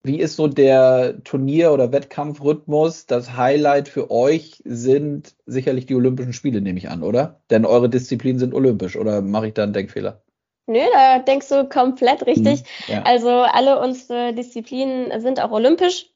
Wie 0.03 0.19
ist 0.19 0.35
so 0.35 0.49
der 0.49 1.23
Turnier- 1.23 1.71
oder 1.71 1.93
Wettkampfrhythmus? 1.93 3.05
Das 3.05 3.37
Highlight 3.37 3.87
für 3.87 4.11
euch 4.11 4.61
sind 4.65 5.33
sicherlich 5.45 5.85
die 5.85 5.95
Olympischen 5.95 6.33
Spiele, 6.33 6.59
nehme 6.59 6.77
ich 6.77 6.89
an, 6.89 7.03
oder? 7.03 7.39
Denn 7.49 7.65
eure 7.65 7.89
Disziplinen 7.89 8.37
sind 8.37 8.53
olympisch, 8.53 8.97
oder 8.97 9.21
mache 9.21 9.47
ich 9.47 9.53
da 9.53 9.63
einen 9.63 9.71
Denkfehler? 9.71 10.21
Nö, 10.67 10.79
da 10.93 11.19
denkst 11.19 11.47
du 11.49 11.69
komplett 11.69 12.25
richtig. 12.25 12.63
Mhm, 12.87 12.93
ja. 12.93 13.03
Also 13.03 13.29
alle 13.29 13.79
unsere 13.79 14.33
Disziplinen 14.33 15.21
sind 15.21 15.41
auch 15.41 15.51
olympisch. 15.51 16.12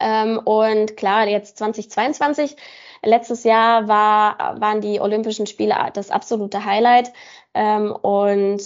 Ähm, 0.00 0.38
und 0.38 0.96
klar, 0.96 1.26
jetzt 1.28 1.58
2022, 1.58 2.56
letztes 3.02 3.44
Jahr 3.44 3.88
war, 3.88 4.60
waren 4.60 4.80
die 4.80 5.00
Olympischen 5.00 5.46
Spiele 5.46 5.76
das 5.94 6.10
absolute 6.10 6.64
Highlight. 6.64 7.12
Ähm, 7.54 7.92
und 7.92 8.62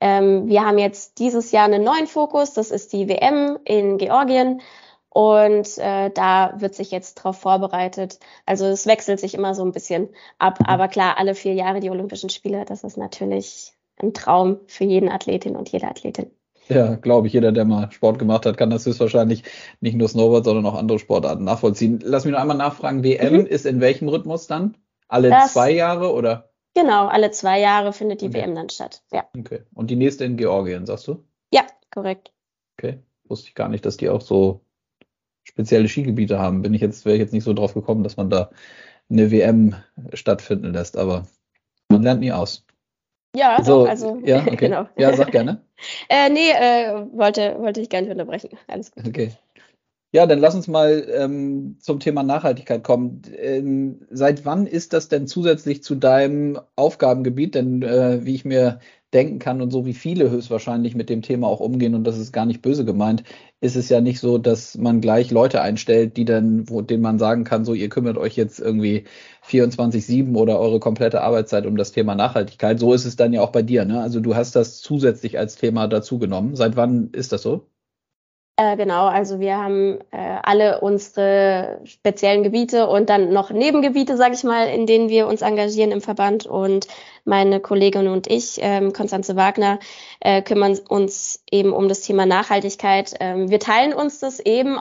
ähm, 0.00 0.48
wir 0.48 0.64
haben 0.64 0.78
jetzt 0.78 1.18
dieses 1.18 1.50
Jahr 1.52 1.64
einen 1.64 1.82
neuen 1.82 2.06
Fokus, 2.06 2.52
das 2.54 2.70
ist 2.70 2.92
die 2.92 3.08
WM 3.08 3.58
in 3.64 3.98
Georgien. 3.98 4.60
Und 5.08 5.78
äh, 5.78 6.10
da 6.10 6.54
wird 6.56 6.74
sich 6.74 6.90
jetzt 6.90 7.18
darauf 7.18 7.38
vorbereitet. 7.38 8.18
Also 8.46 8.66
es 8.66 8.86
wechselt 8.86 9.20
sich 9.20 9.34
immer 9.34 9.54
so 9.54 9.64
ein 9.64 9.70
bisschen 9.70 10.08
ab. 10.38 10.58
Aber 10.66 10.88
klar, 10.88 11.18
alle 11.18 11.36
vier 11.36 11.54
Jahre 11.54 11.78
die 11.80 11.90
Olympischen 11.90 12.30
Spiele, 12.30 12.64
das 12.64 12.82
ist 12.82 12.96
natürlich 12.96 13.72
ein 13.96 14.12
Traum 14.12 14.58
für 14.66 14.84
jeden 14.84 15.08
Athletin 15.08 15.54
und 15.54 15.68
jede 15.68 15.86
Athletin. 15.86 16.32
Ja, 16.68 16.94
glaube 16.94 17.26
ich, 17.26 17.32
jeder, 17.32 17.52
der 17.52 17.64
mal 17.64 17.90
Sport 17.90 18.18
gemacht 18.18 18.46
hat, 18.46 18.56
kann 18.56 18.70
das 18.70 18.86
höchstwahrscheinlich 18.86 19.44
nicht 19.80 19.96
nur 19.96 20.08
Snowboard, 20.08 20.44
sondern 20.44 20.66
auch 20.66 20.74
andere 20.74 20.98
Sportarten 20.98 21.44
nachvollziehen. 21.44 22.00
Lass 22.02 22.24
mich 22.24 22.32
noch 22.32 22.40
einmal 22.40 22.56
nachfragen, 22.56 23.04
WM 23.04 23.40
mhm. 23.40 23.46
ist 23.46 23.66
in 23.66 23.80
welchem 23.80 24.08
Rhythmus 24.08 24.46
dann? 24.46 24.76
Alle 25.08 25.30
das, 25.30 25.52
zwei 25.52 25.70
Jahre 25.70 26.12
oder? 26.12 26.50
Genau, 26.74 27.06
alle 27.06 27.30
zwei 27.30 27.60
Jahre 27.60 27.92
findet 27.92 28.20
die 28.20 28.28
okay. 28.28 28.38
WM 28.38 28.54
dann 28.54 28.70
statt. 28.70 29.02
Ja. 29.12 29.24
Okay. 29.38 29.60
Und 29.74 29.90
die 29.90 29.96
nächste 29.96 30.24
in 30.24 30.36
Georgien, 30.36 30.86
sagst 30.86 31.06
du? 31.06 31.24
Ja, 31.52 31.62
korrekt. 31.90 32.32
Okay. 32.78 32.98
Wusste 33.24 33.48
ich 33.48 33.54
gar 33.54 33.68
nicht, 33.68 33.86
dass 33.86 33.96
die 33.96 34.08
auch 34.08 34.20
so 34.20 34.64
spezielle 35.44 35.88
Skigebiete 35.88 36.38
haben. 36.38 36.62
Bin 36.62 36.74
ich 36.74 36.80
jetzt, 36.80 37.04
wäre 37.04 37.16
ich 37.16 37.20
jetzt 37.20 37.32
nicht 37.32 37.44
so 37.44 37.52
drauf 37.52 37.74
gekommen, 37.74 38.02
dass 38.02 38.16
man 38.16 38.30
da 38.30 38.50
eine 39.10 39.30
WM 39.30 39.76
stattfinden 40.14 40.72
lässt, 40.72 40.96
aber 40.96 41.26
man 41.88 42.02
lernt 42.02 42.20
nie 42.20 42.32
aus. 42.32 42.64
Ja, 43.34 43.62
so, 43.62 43.84
doch, 43.84 43.90
also 43.90 44.20
ja, 44.24 44.42
okay. 44.46 44.56
genau. 44.56 44.86
Ja, 44.96 45.14
sag 45.16 45.32
gerne. 45.32 45.62
äh, 46.08 46.30
nee, 46.30 46.50
äh, 46.50 47.06
wollte, 47.12 47.56
wollte 47.58 47.80
ich 47.80 47.88
gar 47.88 48.00
nicht 48.00 48.10
unterbrechen. 48.10 48.50
Alles 48.68 48.90
gut. 48.90 49.06
Okay. 49.06 49.32
Ja, 50.12 50.26
dann 50.26 50.38
lass 50.38 50.54
uns 50.54 50.68
mal 50.68 51.08
ähm, 51.12 51.76
zum 51.80 51.98
Thema 51.98 52.22
Nachhaltigkeit 52.22 52.84
kommen. 52.84 53.22
Ähm, 53.36 54.06
seit 54.10 54.44
wann 54.44 54.68
ist 54.68 54.92
das 54.92 55.08
denn 55.08 55.26
zusätzlich 55.26 55.82
zu 55.82 55.96
deinem 55.96 56.60
Aufgabengebiet? 56.76 57.56
Denn 57.56 57.82
äh, 57.82 58.24
wie 58.24 58.36
ich 58.36 58.44
mir 58.44 58.78
denken 59.12 59.40
kann 59.40 59.60
und 59.60 59.70
so 59.70 59.86
wie 59.86 59.94
viele 59.94 60.30
höchstwahrscheinlich 60.30 60.94
mit 60.94 61.08
dem 61.08 61.22
Thema 61.22 61.46
auch 61.48 61.60
umgehen 61.60 61.94
und 61.94 62.04
das 62.04 62.18
ist 62.18 62.32
gar 62.32 62.46
nicht 62.46 62.62
böse 62.62 62.84
gemeint, 62.84 63.22
ist 63.60 63.76
es 63.76 63.88
ja 63.88 64.00
nicht 64.00 64.20
so, 64.20 64.38
dass 64.38 64.76
man 64.76 65.00
gleich 65.00 65.30
Leute 65.30 65.62
einstellt, 65.62 66.16
die 66.16 66.24
dann, 66.24 66.68
wo, 66.68 66.82
denen 66.82 67.02
man 67.02 67.18
sagen 67.18 67.44
kann, 67.44 67.64
so 67.64 67.74
ihr 67.74 67.88
kümmert 67.88 68.18
euch 68.18 68.36
jetzt 68.36 68.60
irgendwie 68.60 69.04
24-7 69.48 70.34
oder 70.36 70.58
eure 70.58 70.80
komplette 70.80 71.22
Arbeitszeit 71.22 71.66
um 71.66 71.76
das 71.76 71.92
Thema 71.92 72.14
Nachhaltigkeit. 72.14 72.78
So 72.78 72.92
ist 72.94 73.04
es 73.04 73.16
dann 73.16 73.32
ja 73.32 73.42
auch 73.42 73.52
bei 73.52 73.62
dir. 73.62 73.84
Ne? 73.84 74.00
Also 74.00 74.20
du 74.20 74.34
hast 74.34 74.56
das 74.56 74.80
zusätzlich 74.80 75.38
als 75.38 75.56
Thema 75.56 75.86
dazu 75.86 76.18
genommen. 76.18 76.56
Seit 76.56 76.76
wann 76.76 77.10
ist 77.12 77.32
das 77.32 77.42
so? 77.42 77.66
Äh, 78.56 78.76
genau, 78.76 79.06
also 79.06 79.40
wir 79.40 79.58
haben 79.58 79.98
äh, 80.12 80.38
alle 80.44 80.80
unsere 80.80 81.80
speziellen 81.82 82.44
Gebiete 82.44 82.86
und 82.86 83.10
dann 83.10 83.32
noch 83.32 83.50
Nebengebiete, 83.50 84.16
sage 84.16 84.34
ich 84.34 84.44
mal, 84.44 84.68
in 84.68 84.86
denen 84.86 85.08
wir 85.08 85.26
uns 85.26 85.42
engagieren 85.42 85.90
im 85.90 86.00
Verband. 86.00 86.46
Und 86.46 86.86
meine 87.24 87.58
Kollegin 87.58 88.06
und 88.06 88.28
ich, 88.28 88.58
ähm, 88.60 88.92
Konstanze 88.92 89.34
Wagner, 89.34 89.80
äh, 90.20 90.40
kümmern 90.40 90.78
uns 90.88 91.42
eben 91.50 91.72
um 91.72 91.88
das 91.88 92.02
Thema 92.02 92.26
Nachhaltigkeit. 92.26 93.14
Ähm, 93.18 93.50
wir 93.50 93.58
teilen 93.58 93.92
uns 93.92 94.20
das 94.20 94.38
eben 94.38 94.78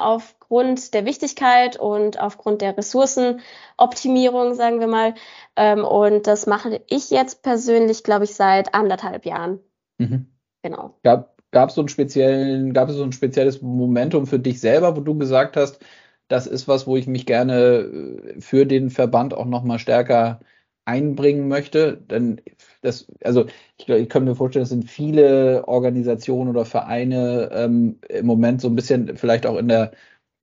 aufgrund 0.53 0.93
der 0.93 1.05
Wichtigkeit 1.05 1.77
und 1.77 2.19
aufgrund 2.21 2.61
der 2.61 2.77
Ressourcenoptimierung, 2.77 4.53
sagen 4.53 4.79
wir 4.79 4.87
mal. 4.87 5.15
Ähm, 5.55 5.83
und 5.83 6.27
das 6.27 6.45
mache 6.45 6.81
ich 6.87 7.09
jetzt 7.09 7.41
persönlich, 7.41 8.03
glaube 8.03 8.25
ich, 8.25 8.35
seit 8.35 8.75
anderthalb 8.75 9.25
Jahren. 9.25 9.59
Mhm. 9.97 10.27
Genau. 10.61 10.95
Gab 11.01 11.69
es 11.69 11.75
so 11.75 11.81
einen 11.81 11.89
speziellen, 11.89 12.73
gab 12.73 12.89
es 12.89 12.95
so 12.95 13.03
ein 13.03 13.11
spezielles 13.13 13.61
Momentum 13.63 14.27
für 14.27 14.39
dich 14.39 14.59
selber, 14.59 14.95
wo 14.95 15.01
du 15.01 15.17
gesagt 15.17 15.57
hast, 15.57 15.79
das 16.27 16.45
ist 16.45 16.67
was, 16.67 16.85
wo 16.85 16.97
ich 16.97 17.07
mich 17.07 17.25
gerne 17.25 17.55
äh, 17.55 18.39
für 18.41 18.65
den 18.65 18.91
Verband 18.91 19.33
auch 19.33 19.45
nochmal 19.45 19.79
stärker 19.79 20.39
einbringen 20.85 21.47
möchte? 21.47 21.97
Denn 21.97 22.41
das, 22.81 23.07
also 23.23 23.45
ich, 23.77 23.89
ich 23.89 24.09
kann 24.09 24.25
mir 24.25 24.35
vorstellen, 24.35 24.63
es 24.63 24.69
sind 24.69 24.89
viele 24.89 25.67
Organisationen 25.67 26.49
oder 26.49 26.65
Vereine 26.65 27.49
ähm, 27.53 27.99
im 28.09 28.25
Moment 28.25 28.61
so 28.61 28.67
ein 28.67 28.75
bisschen 28.75 29.17
vielleicht 29.17 29.45
auch 29.45 29.57
in 29.57 29.67
der 29.67 29.91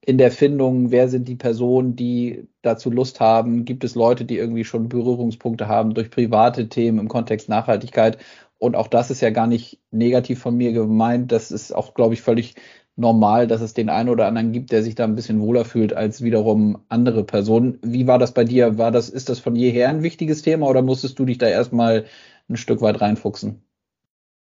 in 0.02 0.18
der 0.18 0.30
Findung, 0.30 0.90
wer 0.90 1.08
sind 1.08 1.28
die 1.28 1.36
Personen, 1.36 1.94
die 1.96 2.48
dazu 2.62 2.90
Lust 2.90 3.20
haben? 3.20 3.64
Gibt 3.64 3.84
es 3.84 3.94
Leute, 3.94 4.24
die 4.24 4.38
irgendwie 4.38 4.64
schon 4.64 4.88
Berührungspunkte 4.88 5.68
haben 5.68 5.94
durch 5.94 6.10
private 6.10 6.68
Themen 6.68 6.98
im 6.98 7.08
Kontext 7.08 7.48
Nachhaltigkeit? 7.48 8.18
Und 8.58 8.76
auch 8.76 8.88
das 8.88 9.10
ist 9.10 9.20
ja 9.20 9.30
gar 9.30 9.46
nicht 9.46 9.80
negativ 9.90 10.40
von 10.40 10.56
mir 10.56 10.72
gemeint. 10.72 11.32
Das 11.32 11.50
ist 11.50 11.72
auch, 11.74 11.94
glaube 11.94 12.14
ich, 12.14 12.22
völlig 12.22 12.54
normal, 12.96 13.46
dass 13.46 13.60
es 13.62 13.74
den 13.74 13.88
einen 13.88 14.08
oder 14.10 14.26
anderen 14.26 14.52
gibt, 14.52 14.72
der 14.72 14.82
sich 14.82 14.94
da 14.94 15.04
ein 15.04 15.14
bisschen 15.14 15.40
wohler 15.40 15.64
fühlt 15.64 15.92
als 15.94 16.22
wiederum 16.22 16.78
andere 16.88 17.24
Personen. 17.24 17.78
Wie 17.82 18.06
war 18.06 18.18
das 18.18 18.32
bei 18.34 18.44
dir? 18.44 18.78
War 18.78 18.90
das, 18.90 19.08
ist 19.08 19.28
das 19.28 19.38
von 19.40 19.56
jeher 19.56 19.88
ein 19.88 20.02
wichtiges 20.02 20.42
Thema 20.42 20.66
oder 20.68 20.82
musstest 20.82 21.18
du 21.18 21.24
dich 21.24 21.38
da 21.38 21.46
erstmal 21.48 22.06
ein 22.48 22.56
Stück 22.56 22.80
weit 22.82 23.00
reinfuchsen? 23.00 23.62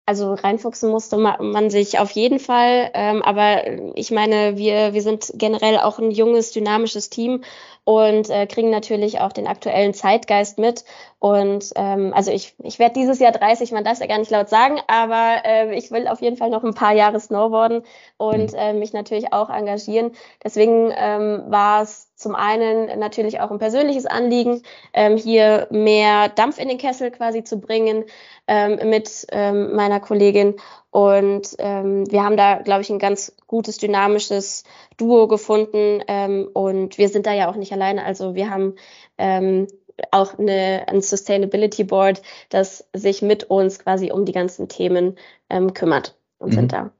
Also 0.08 0.34
reinfuchsen 0.34 0.88
musste 0.88 1.16
man 1.16 1.68
sich 1.68 1.98
auf 1.98 2.12
jeden 2.12 2.38
Fall. 2.38 2.90
Ähm, 2.94 3.22
aber 3.22 3.66
ich 3.96 4.12
meine, 4.12 4.56
wir, 4.56 4.94
wir 4.94 5.02
sind 5.02 5.32
generell 5.34 5.78
auch 5.78 5.98
ein 5.98 6.12
junges, 6.12 6.52
dynamisches 6.52 7.10
Team 7.10 7.42
und 7.82 8.30
äh, 8.30 8.46
kriegen 8.46 8.70
natürlich 8.70 9.20
auch 9.20 9.32
den 9.32 9.48
aktuellen 9.48 9.94
Zeitgeist 9.94 10.58
mit. 10.58 10.84
Und 11.18 11.72
ähm, 11.74 12.12
also 12.14 12.30
ich, 12.30 12.54
ich 12.62 12.78
werde 12.78 12.94
dieses 12.94 13.18
Jahr 13.18 13.32
30, 13.32 13.72
man 13.72 13.82
darf 13.82 13.94
es 13.94 13.98
ja 13.98 14.06
gar 14.06 14.18
nicht 14.18 14.30
laut 14.30 14.48
sagen, 14.48 14.80
aber 14.86 15.44
äh, 15.44 15.76
ich 15.76 15.90
will 15.90 16.06
auf 16.06 16.22
jeden 16.22 16.36
Fall 16.36 16.50
noch 16.50 16.62
ein 16.62 16.74
paar 16.74 16.94
Jahre 16.94 17.18
snowboarden 17.18 17.82
und 18.16 18.52
mhm. 18.52 18.58
äh, 18.58 18.72
mich 18.74 18.92
natürlich 18.92 19.32
auch 19.32 19.50
engagieren. 19.50 20.12
Deswegen 20.44 20.92
ähm, 20.96 21.42
war 21.48 21.82
es 21.82 22.05
zum 22.16 22.34
einen 22.34 22.98
natürlich 22.98 23.40
auch 23.40 23.50
ein 23.50 23.58
persönliches 23.58 24.06
Anliegen, 24.06 24.62
ähm, 24.92 25.16
hier 25.16 25.68
mehr 25.70 26.28
Dampf 26.30 26.58
in 26.58 26.68
den 26.68 26.78
Kessel 26.78 27.10
quasi 27.10 27.44
zu 27.44 27.60
bringen 27.60 28.04
ähm, 28.48 28.88
mit 28.88 29.26
ähm, 29.30 29.76
meiner 29.76 30.00
Kollegin. 30.00 30.56
Und 30.90 31.54
ähm, 31.58 32.10
wir 32.10 32.24
haben 32.24 32.38
da, 32.38 32.56
glaube 32.62 32.80
ich, 32.80 32.90
ein 32.90 32.98
ganz 32.98 33.36
gutes, 33.46 33.76
dynamisches 33.76 34.64
Duo 34.96 35.28
gefunden. 35.28 36.02
Ähm, 36.08 36.48
und 36.54 36.96
wir 36.96 37.10
sind 37.10 37.26
da 37.26 37.34
ja 37.34 37.50
auch 37.50 37.56
nicht 37.56 37.72
alleine. 37.72 38.04
Also 38.04 38.34
wir 38.34 38.50
haben 38.50 38.76
ähm, 39.18 39.66
auch 40.10 40.38
eine, 40.38 40.84
ein 40.88 41.02
Sustainability 41.02 41.84
Board, 41.84 42.22
das 42.48 42.88
sich 42.94 43.20
mit 43.20 43.44
uns 43.44 43.78
quasi 43.78 44.10
um 44.10 44.24
die 44.24 44.32
ganzen 44.32 44.68
Themen 44.68 45.16
ähm, 45.50 45.74
kümmert 45.74 46.16
und 46.38 46.50
mhm. 46.50 46.54
sind 46.54 46.72
da 46.72 46.90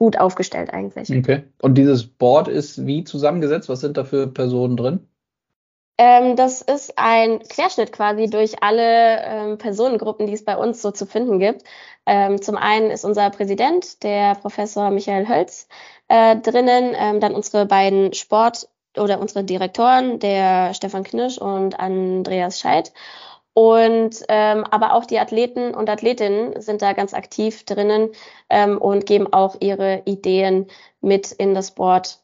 gut 0.00 0.18
aufgestellt 0.18 0.72
eigentlich. 0.72 1.14
Okay. 1.14 1.44
Und 1.60 1.74
dieses 1.74 2.06
Board 2.06 2.48
ist 2.48 2.86
wie 2.86 3.04
zusammengesetzt? 3.04 3.68
Was 3.68 3.80
sind 3.80 3.98
da 3.98 4.04
für 4.04 4.26
Personen 4.26 4.76
drin? 4.76 5.06
Ähm, 5.98 6.36
das 6.36 6.62
ist 6.62 6.94
ein 6.96 7.40
Querschnitt 7.40 7.92
quasi 7.92 8.30
durch 8.30 8.62
alle 8.62 9.20
ähm, 9.22 9.58
Personengruppen, 9.58 10.26
die 10.26 10.32
es 10.32 10.42
bei 10.42 10.56
uns 10.56 10.80
so 10.80 10.90
zu 10.90 11.04
finden 11.04 11.38
gibt. 11.38 11.64
Ähm, 12.06 12.40
zum 12.40 12.56
einen 12.56 12.90
ist 12.90 13.04
unser 13.04 13.28
Präsident, 13.28 14.02
der 14.02 14.36
Professor 14.36 14.90
Michael 14.90 15.28
Hölz, 15.28 15.68
äh, 16.08 16.36
drinnen, 16.36 16.94
ähm, 16.96 17.20
dann 17.20 17.34
unsere 17.34 17.66
beiden 17.66 18.14
Sport- 18.14 18.70
oder 18.96 19.20
unsere 19.20 19.44
Direktoren, 19.44 20.18
der 20.18 20.72
Stefan 20.72 21.04
Knirsch 21.04 21.36
und 21.36 21.78
Andreas 21.78 22.58
Scheid. 22.58 22.94
Und 23.52 24.22
ähm, 24.28 24.64
aber 24.64 24.94
auch 24.94 25.04
die 25.04 25.18
Athleten 25.18 25.74
und 25.74 25.88
Athletinnen 25.90 26.60
sind 26.60 26.82
da 26.82 26.92
ganz 26.92 27.14
aktiv 27.14 27.64
drinnen 27.64 28.10
ähm, 28.48 28.78
und 28.78 29.06
geben 29.06 29.32
auch 29.32 29.56
ihre 29.60 30.02
Ideen 30.04 30.66
mit 31.00 31.32
in 31.32 31.54
das 31.54 31.74
Board. 31.74 32.22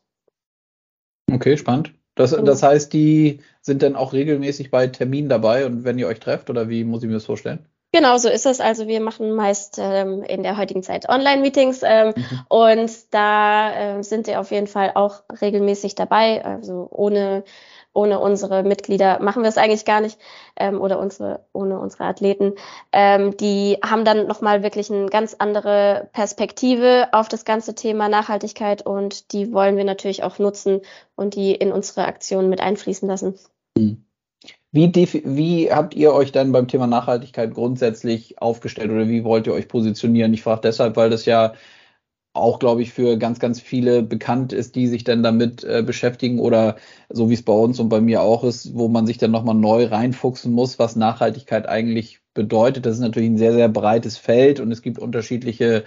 Okay, 1.33 1.57
spannend. 1.57 1.93
Das, 2.15 2.31
genau. 2.31 2.45
das 2.45 2.63
heißt, 2.63 2.93
die 2.93 3.41
sind 3.61 3.83
dann 3.83 3.97
auch 3.97 4.13
regelmäßig 4.13 4.71
bei 4.71 4.87
Terminen 4.87 5.29
dabei 5.29 5.67
und 5.67 5.85
wenn 5.85 5.99
ihr 5.99 6.07
euch 6.07 6.21
trefft 6.21 6.49
oder 6.49 6.69
wie 6.69 6.85
muss 6.85 7.03
ich 7.03 7.09
mir 7.09 7.15
das 7.15 7.27
vorstellen? 7.27 7.67
Genau, 7.97 8.19
so 8.19 8.29
ist 8.29 8.45
es. 8.45 8.61
Also 8.61 8.89
wir 8.89 9.01
machen 9.01 9.33
meist 9.33 9.79
ähm, 9.79 10.23
in 10.23 10.43
der 10.43 10.59
heutigen 10.59 10.83
Zeit 10.83 11.09
Online-Meetings 11.09 11.81
ähm, 11.83 12.13
mhm. 12.15 12.41
und 12.51 12.93
da 13.11 13.73
äh, 13.73 14.03
sind 14.03 14.27
wir 14.27 14.39
auf 14.39 14.51
jeden 14.51 14.67
Fall 14.67 14.93
auch 14.95 15.23
regelmäßig 15.41 15.95
dabei. 15.95 16.45
Also 16.45 16.89
ohne 16.91 17.43
ohne 17.95 18.21
unsere 18.21 18.63
Mitglieder 18.65 19.23
machen 19.23 19.43
wir 19.43 19.49
es 19.49 19.57
eigentlich 19.57 19.87
gar 19.87 20.03
nicht 20.03 20.19
ähm, 20.57 20.79
oder 20.83 20.99
unsere 20.99 21.47
ohne 21.55 21.81
unsere 21.81 22.05
Athleten. 22.05 22.53
Ähm, 22.93 23.35
die 23.39 23.79
haben 23.83 24.05
dann 24.05 24.27
nochmal 24.27 24.63
wirklich 24.63 24.93
eine 24.93 25.07
ganz 25.07 25.35
andere 25.39 26.11
Perspektive 26.13 27.09
auf 27.13 27.29
das 27.29 27.47
ganze 27.47 27.75
Thema 27.75 28.11
Nachhaltigkeit 28.11 28.85
und 28.85 29.33
die 29.33 29.55
wollen 29.55 29.79
wir 29.79 29.85
natürlich 29.85 30.23
auch 30.23 30.39
nutzen 30.39 30.83
und 31.15 31.35
die 31.35 31.55
in 31.55 31.73
unsere 31.73 32.05
Aktionen 32.05 32.51
mit 32.51 32.61
einfließen 32.61 33.09
lassen. 33.09 33.39
Mhm. 33.75 34.06
Wie, 34.77 34.93
wie 35.25 35.73
habt 35.73 35.95
ihr 35.95 36.13
euch 36.13 36.33
dann 36.33 36.53
beim 36.53 36.69
Thema 36.69 36.87
Nachhaltigkeit 36.87 37.55
grundsätzlich 37.55 38.43
aufgestellt 38.43 38.91
oder 38.91 39.09
wie 39.09 39.25
wollt 39.25 39.47
ihr 39.47 39.55
euch 39.55 39.69
positionieren? 39.69 40.35
Ich 40.35 40.43
frage 40.43 40.61
deshalb, 40.65 40.97
weil 40.97 41.09
das 41.09 41.25
ja 41.25 41.55
auch, 42.35 42.59
glaube 42.59 42.83
ich, 42.83 42.93
für 42.93 43.17
ganz, 43.19 43.41
ganz 43.41 43.61
viele 43.61 44.03
bekannt 44.03 44.53
ist, 44.53 44.77
die 44.77 44.87
sich 44.89 45.05
dann 45.05 45.23
damit 45.23 45.65
äh, 45.65 45.83
beschäftigen 45.83 46.41
oder 46.41 46.77
so 47.09 47.31
wie 47.31 47.35
es 47.35 47.43
bei 47.43 47.55
uns 47.55 47.81
und 47.81 47.89
bei 47.89 48.03
mir 48.03 48.23
auch 48.23 48.45
ist, 48.45 48.75
wo 48.75 48.89
man 48.89 49.07
sich 49.07 49.19
dann 49.19 49.31
nochmal 49.31 49.55
neu 49.55 49.87
reinfuchsen 49.87 50.53
muss, 50.53 50.79
was 50.79 50.97
Nachhaltigkeit 50.97 51.67
eigentlich 51.69 52.21
bedeutet. 52.35 52.87
Das 52.87 52.97
ist 52.97 53.01
natürlich 53.01 53.31
ein 53.31 53.39
sehr, 53.39 53.55
sehr 53.55 53.71
breites 53.71 54.19
Feld 54.19 54.61
und 54.61 54.71
es 54.73 54.83
gibt 54.83 54.99
unterschiedliche 54.99 55.85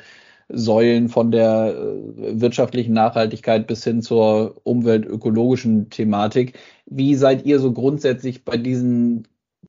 Säulen 0.50 1.10
von 1.10 1.32
der 1.32 1.76
äh, 1.78 2.42
wirtschaftlichen 2.42 2.94
Nachhaltigkeit 2.94 3.68
bis 3.68 3.84
hin 3.84 4.02
zur 4.02 4.60
umweltökologischen 4.64 5.90
Thematik. 5.90 6.58
Wie 6.86 7.16
seid 7.16 7.46
ihr 7.46 7.60
so 7.60 7.72
grundsätzlich 7.72 8.44
bei 8.46 8.58
diesen 8.58 9.28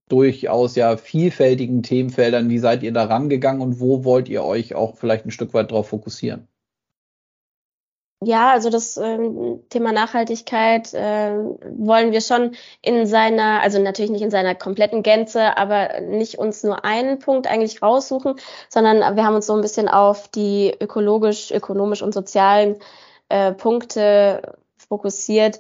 durchaus 0.09 0.77
ja 0.77 0.97
vielfältigen 0.97 1.83
Themenfeldern, 1.83 2.51
wie 2.51 2.59
seid 2.59 2.83
ihr 2.83 2.93
da 2.93 3.05
rangegangen 3.05 3.63
und 3.63 3.81
wo 3.81 4.05
wollt 4.05 4.29
ihr 4.29 4.45
euch 4.45 4.75
auch 4.75 4.97
vielleicht 4.97 5.27
ein 5.27 5.31
Stück 5.31 5.55
weit 5.55 5.71
darauf 5.71 5.89
fokussieren? 5.89 6.49
Ja, 8.23 8.51
also 8.51 8.69
das 8.69 8.99
ähm, 8.99 9.63
Thema 9.71 9.93
Nachhaltigkeit 9.93 10.93
äh, 10.93 11.33
wollen 11.71 12.13
wir 12.13 12.21
schon 12.21 12.55
in 12.83 13.07
seiner, 13.07 13.63
also 13.63 13.81
natürlich 13.81 14.11
nicht 14.11 14.21
in 14.21 14.31
seiner 14.31 14.55
kompletten 14.55 15.03
Gänze, 15.03 15.57
aber 15.57 16.01
nicht 16.03 16.37
uns 16.37 16.63
nur 16.63 16.85
einen 16.85 17.19
Punkt 17.19 17.47
eigentlich 17.47 17.81
raussuchen, 17.81 18.35
sondern 18.69 19.17
wir 19.17 19.25
haben 19.25 19.37
uns 19.37 19.47
so 19.47 19.55
ein 19.55 19.63
bisschen 19.63 19.89
auf 19.89 20.29
die 20.29 20.75
ökologisch, 20.81 21.51
ökonomisch 21.51 22.03
und 22.03 22.13
sozialen 22.13 22.77
äh, 23.31 23.53
Punkte 23.53 24.55
fokussiert 24.77 25.59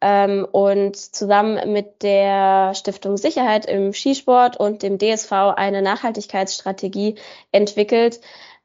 ähm, 0.00 0.48
und 0.50 0.96
zusammen 0.96 1.72
mit 1.72 2.02
der 2.02 2.74
Stiftung 2.74 3.18
Sicherheit 3.18 3.66
im 3.66 3.92
Skisport 3.92 4.56
und 4.56 4.82
dem 4.82 4.98
DSV 4.98 5.30
eine 5.32 5.80
Nachhaltigkeitsstrategie 5.80 7.14
entwickelt 7.52 8.20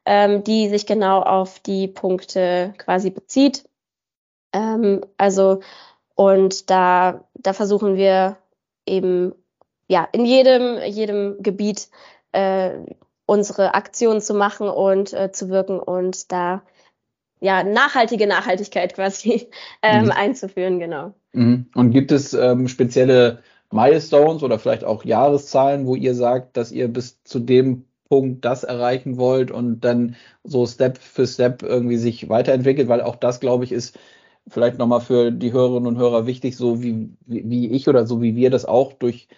ähm, 0.06 0.44
die 0.44 0.68
sich 0.68 0.86
genau 0.86 1.20
auf 1.20 1.58
die 1.58 1.88
Punkte 1.88 2.72
quasi 2.78 3.10
bezieht. 3.10 3.68
Ähm, 4.52 5.04
also, 5.18 5.60
und 6.14 6.70
da, 6.70 7.24
da 7.34 7.52
versuchen 7.52 7.96
wir 7.96 8.38
eben 8.86 9.34
ja 9.88 10.08
in 10.12 10.24
jedem, 10.24 10.78
jedem 10.86 11.42
Gebiet 11.42 11.88
äh, 12.32 12.70
unsere 13.26 13.74
Aktionen 13.74 14.20
zu 14.20 14.32
machen 14.34 14.68
und 14.68 15.12
äh, 15.12 15.32
zu 15.32 15.48
wirken 15.48 15.80
und 15.80 16.30
da 16.30 16.62
ja 17.40 17.64
nachhaltige 17.64 18.28
Nachhaltigkeit 18.28 18.94
quasi 18.94 19.50
ähm, 19.82 20.04
mhm. 20.04 20.10
einzuführen, 20.12 20.78
genau. 20.78 21.14
Mhm. 21.32 21.66
Und 21.74 21.90
gibt 21.90 22.12
es 22.12 22.32
ähm, 22.32 22.68
spezielle 22.68 23.42
Milestones 23.72 24.44
oder 24.44 24.60
vielleicht 24.60 24.84
auch 24.84 25.04
Jahreszahlen, 25.04 25.86
wo 25.86 25.96
ihr 25.96 26.14
sagt, 26.14 26.56
dass 26.56 26.70
ihr 26.70 26.86
bis 26.86 27.22
zu 27.24 27.40
dem 27.40 27.84
Punkt 28.08 28.44
das 28.44 28.64
erreichen 28.64 29.16
wollt 29.18 29.50
und 29.50 29.80
dann 29.80 30.16
so 30.44 30.66
Step 30.66 30.98
für 30.98 31.26
Step 31.26 31.62
irgendwie 31.62 31.96
sich 31.96 32.28
weiterentwickelt, 32.28 32.88
weil 32.88 33.02
auch 33.02 33.16
das, 33.16 33.40
glaube 33.40 33.64
ich, 33.64 33.72
ist 33.72 33.98
vielleicht 34.48 34.78
nochmal 34.78 35.00
für 35.00 35.32
die 35.32 35.52
Hörerinnen 35.52 35.86
und 35.88 35.98
Hörer 35.98 36.26
wichtig, 36.26 36.56
so 36.56 36.82
wie, 36.82 37.10
wie 37.26 37.70
ich 37.70 37.88
oder 37.88 38.06
so 38.06 38.22
wie 38.22 38.36
wir 38.36 38.50
das 38.50 38.64
auch 38.64 38.92
durch 38.92 39.28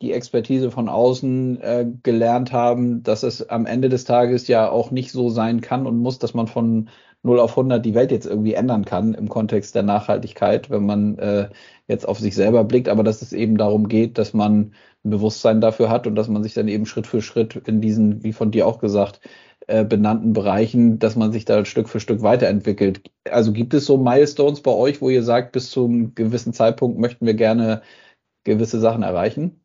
die 0.00 0.12
Expertise 0.12 0.70
von 0.70 0.88
außen 0.88 1.60
äh, 1.60 1.86
gelernt 2.02 2.52
haben, 2.52 3.02
dass 3.02 3.24
es 3.24 3.48
am 3.48 3.66
Ende 3.66 3.88
des 3.88 4.04
Tages 4.04 4.46
ja 4.46 4.70
auch 4.70 4.90
nicht 4.90 5.10
so 5.10 5.28
sein 5.28 5.60
kann 5.60 5.86
und 5.86 5.98
muss, 5.98 6.18
dass 6.18 6.34
man 6.34 6.46
von 6.46 6.88
0 7.22 7.40
auf 7.40 7.50
100 7.52 7.84
die 7.84 7.94
Welt 7.94 8.10
jetzt 8.10 8.26
irgendwie 8.26 8.54
ändern 8.54 8.84
kann 8.84 9.14
im 9.14 9.28
Kontext 9.28 9.74
der 9.74 9.82
Nachhaltigkeit, 9.82 10.70
wenn 10.70 10.86
man 10.86 11.18
äh, 11.18 11.48
jetzt 11.88 12.06
auf 12.06 12.18
sich 12.18 12.34
selber 12.34 12.64
blickt, 12.64 12.88
aber 12.88 13.02
dass 13.02 13.22
es 13.22 13.32
eben 13.32 13.56
darum 13.56 13.88
geht, 13.88 14.18
dass 14.18 14.34
man 14.34 14.72
ein 15.04 15.10
Bewusstsein 15.10 15.60
dafür 15.60 15.90
hat 15.90 16.06
und 16.06 16.14
dass 16.14 16.28
man 16.28 16.42
sich 16.42 16.54
dann 16.54 16.68
eben 16.68 16.86
Schritt 16.86 17.06
für 17.06 17.22
Schritt 17.22 17.56
in 17.66 17.80
diesen, 17.80 18.22
wie 18.24 18.32
von 18.32 18.50
dir 18.50 18.66
auch 18.66 18.78
gesagt, 18.78 19.20
äh, 19.66 19.84
benannten 19.84 20.32
Bereichen, 20.32 20.98
dass 20.98 21.16
man 21.16 21.32
sich 21.32 21.44
da 21.44 21.64
Stück 21.64 21.88
für 21.88 22.00
Stück 22.00 22.22
weiterentwickelt. 22.22 23.02
Also 23.30 23.52
gibt 23.52 23.74
es 23.74 23.86
so 23.86 23.98
Milestones 23.98 24.62
bei 24.62 24.70
euch, 24.72 25.00
wo 25.02 25.10
ihr 25.10 25.22
sagt, 25.22 25.52
bis 25.52 25.70
zu 25.70 25.84
einem 25.84 26.14
gewissen 26.14 26.52
Zeitpunkt 26.52 26.98
möchten 26.98 27.26
wir 27.26 27.34
gerne 27.34 27.82
gewisse 28.44 28.80
Sachen 28.80 29.02
erreichen? 29.02 29.60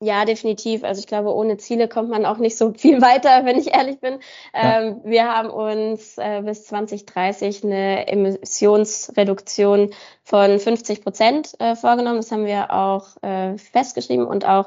Ja, 0.00 0.24
definitiv. 0.24 0.84
Also 0.84 1.00
ich 1.00 1.08
glaube, 1.08 1.34
ohne 1.34 1.56
Ziele 1.56 1.88
kommt 1.88 2.08
man 2.08 2.24
auch 2.24 2.38
nicht 2.38 2.56
so 2.56 2.72
viel 2.72 3.02
weiter, 3.02 3.44
wenn 3.44 3.58
ich 3.58 3.74
ehrlich 3.74 3.98
bin. 3.98 4.20
Ja. 4.54 4.80
Ähm, 4.80 5.00
wir 5.04 5.24
haben 5.24 5.50
uns 5.50 6.16
äh, 6.18 6.42
bis 6.42 6.66
2030 6.66 7.64
eine 7.64 8.06
Emissionsreduktion 8.06 9.90
von 10.22 10.60
50 10.60 11.02
Prozent 11.02 11.52
äh, 11.58 11.74
vorgenommen. 11.74 12.18
Das 12.18 12.30
haben 12.30 12.46
wir 12.46 12.72
auch 12.72 13.20
äh, 13.22 13.58
festgeschrieben 13.58 14.24
und 14.26 14.46
auch 14.46 14.66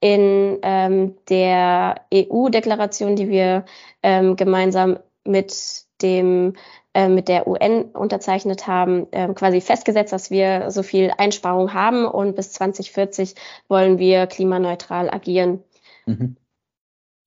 in 0.00 0.58
ähm, 0.62 1.14
der 1.28 2.00
EU-Deklaration, 2.12 3.14
die 3.14 3.28
wir 3.28 3.64
ähm, 4.02 4.34
gemeinsam 4.34 4.98
mit 5.24 5.84
dem 6.02 6.54
äh, 6.94 7.08
mit 7.08 7.28
der 7.28 7.46
UN 7.46 7.84
unterzeichnet 7.84 8.66
haben, 8.66 9.06
äh, 9.12 9.32
quasi 9.34 9.60
festgesetzt, 9.60 10.12
dass 10.12 10.30
wir 10.30 10.70
so 10.70 10.82
viel 10.82 11.10
Einsparung 11.16 11.72
haben 11.72 12.06
und 12.06 12.36
bis 12.36 12.52
2040 12.52 13.34
wollen 13.68 13.98
wir 13.98 14.26
klimaneutral 14.26 15.08
agieren. 15.08 15.62
Mhm. 16.06 16.36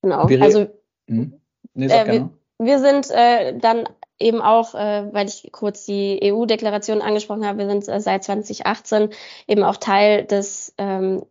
Genau. 0.02 0.28
Wir 0.28 0.42
also 0.42 0.66
mhm. 1.08 1.40
nee, 1.74 1.86
äh, 1.86 2.06
wir, 2.06 2.30
wir, 2.58 2.78
sind 2.78 3.10
äh, 3.10 3.58
dann 3.58 3.88
eben 4.20 4.40
auch, 4.40 4.74
äh, 4.74 5.12
weil 5.12 5.26
ich 5.26 5.50
kurz 5.50 5.84
die 5.84 6.20
EU-Deklaration 6.22 7.02
angesprochen 7.02 7.44
habe, 7.44 7.58
wir 7.58 7.68
sind 7.68 7.88
äh, 7.88 8.00
seit 8.00 8.24
2018 8.24 9.10
eben 9.48 9.64
auch 9.64 9.76
Teil 9.76 10.24
des 10.24 10.74
ähm, 10.78 11.24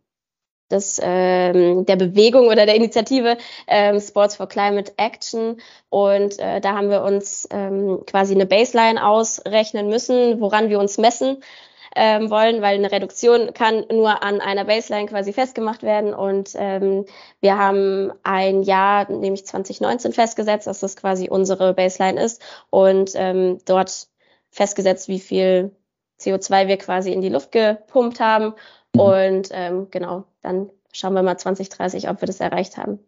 des, 0.70 1.00
ähm, 1.02 1.86
der 1.86 1.96
Bewegung 1.96 2.48
oder 2.48 2.66
der 2.66 2.74
Initiative 2.74 3.36
ähm, 3.66 4.00
Sports 4.00 4.36
for 4.36 4.48
Climate 4.48 4.92
Action. 4.96 5.60
Und 5.88 6.38
äh, 6.38 6.60
da 6.60 6.74
haben 6.74 6.90
wir 6.90 7.02
uns 7.02 7.48
ähm, 7.50 8.02
quasi 8.06 8.34
eine 8.34 8.46
Baseline 8.46 9.06
ausrechnen 9.06 9.88
müssen, 9.88 10.40
woran 10.40 10.68
wir 10.68 10.78
uns 10.78 10.98
messen 10.98 11.38
ähm, 11.94 12.30
wollen, 12.30 12.60
weil 12.60 12.76
eine 12.76 12.92
Reduktion 12.92 13.54
kann 13.54 13.86
nur 13.90 14.22
an 14.22 14.40
einer 14.40 14.64
Baseline 14.64 15.08
quasi 15.08 15.32
festgemacht 15.32 15.82
werden. 15.82 16.12
Und 16.14 16.50
ähm, 16.54 17.06
wir 17.40 17.58
haben 17.58 18.12
ein 18.22 18.62
Jahr, 18.62 19.10
nämlich 19.10 19.46
2019, 19.46 20.12
festgesetzt, 20.12 20.66
dass 20.66 20.80
das 20.80 20.96
quasi 20.96 21.28
unsere 21.30 21.72
Baseline 21.74 22.22
ist 22.22 22.42
und 22.70 23.12
ähm, 23.14 23.58
dort 23.64 24.08
festgesetzt, 24.50 25.08
wie 25.08 25.20
viel 25.20 25.74
CO2 26.20 26.68
wir 26.68 26.76
quasi 26.76 27.12
in 27.12 27.22
die 27.22 27.28
Luft 27.28 27.52
gepumpt 27.52 28.20
haben 28.20 28.54
Mhm. 28.96 29.00
Und 29.00 29.48
ähm, 29.52 29.88
genau, 29.90 30.24
dann 30.42 30.70
schauen 30.92 31.14
wir 31.14 31.22
mal 31.22 31.38
2030, 31.38 32.08
ob 32.08 32.20
wir 32.20 32.26
das 32.26 32.40
erreicht 32.40 32.76
haben. 32.76 32.98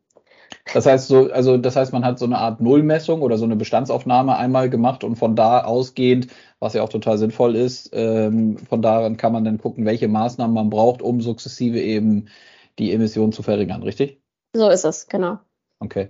Das 0.73 0.87
heißt 0.87 1.09
so, 1.09 1.31
also 1.31 1.57
das 1.57 1.77
heißt, 1.77 1.93
man 1.93 2.05
hat 2.05 2.19
so 2.19 2.25
eine 2.25 2.39
Art 2.39 2.61
Nullmessung 2.61 3.23
oder 3.23 3.39
so 3.39 3.45
eine 3.45 3.57
Bestandsaufnahme 3.57 4.37
einmal 4.37 4.71
gemacht 4.71 5.05
und 5.05 5.17
von 5.17 5.35
da 5.37 5.65
ausgehend, 5.65 6.29
was 6.59 6.75
ja 6.75 6.83
auch 6.83 6.89
total 6.89 7.19
sinnvoll 7.19 7.57
ist, 7.57 7.91
ähm, 7.93 8.59
von 8.59 8.83
daran 8.83 9.17
kann 9.17 9.33
man 9.33 9.45
dann 9.45 9.59
gucken, 9.59 9.85
welche 9.85 10.09
Maßnahmen 10.09 10.55
man 10.55 10.71
braucht, 10.71 11.03
um 11.03 11.21
sukzessive 11.21 11.81
eben 11.81 12.29
die 12.79 12.93
Emissionen 12.93 13.33
zu 13.33 13.43
verringern, 13.43 13.83
richtig? 13.83 14.21
So 14.55 14.69
ist 14.69 14.85
es, 14.85 15.07
genau. 15.07 15.39
Okay. 15.81 16.09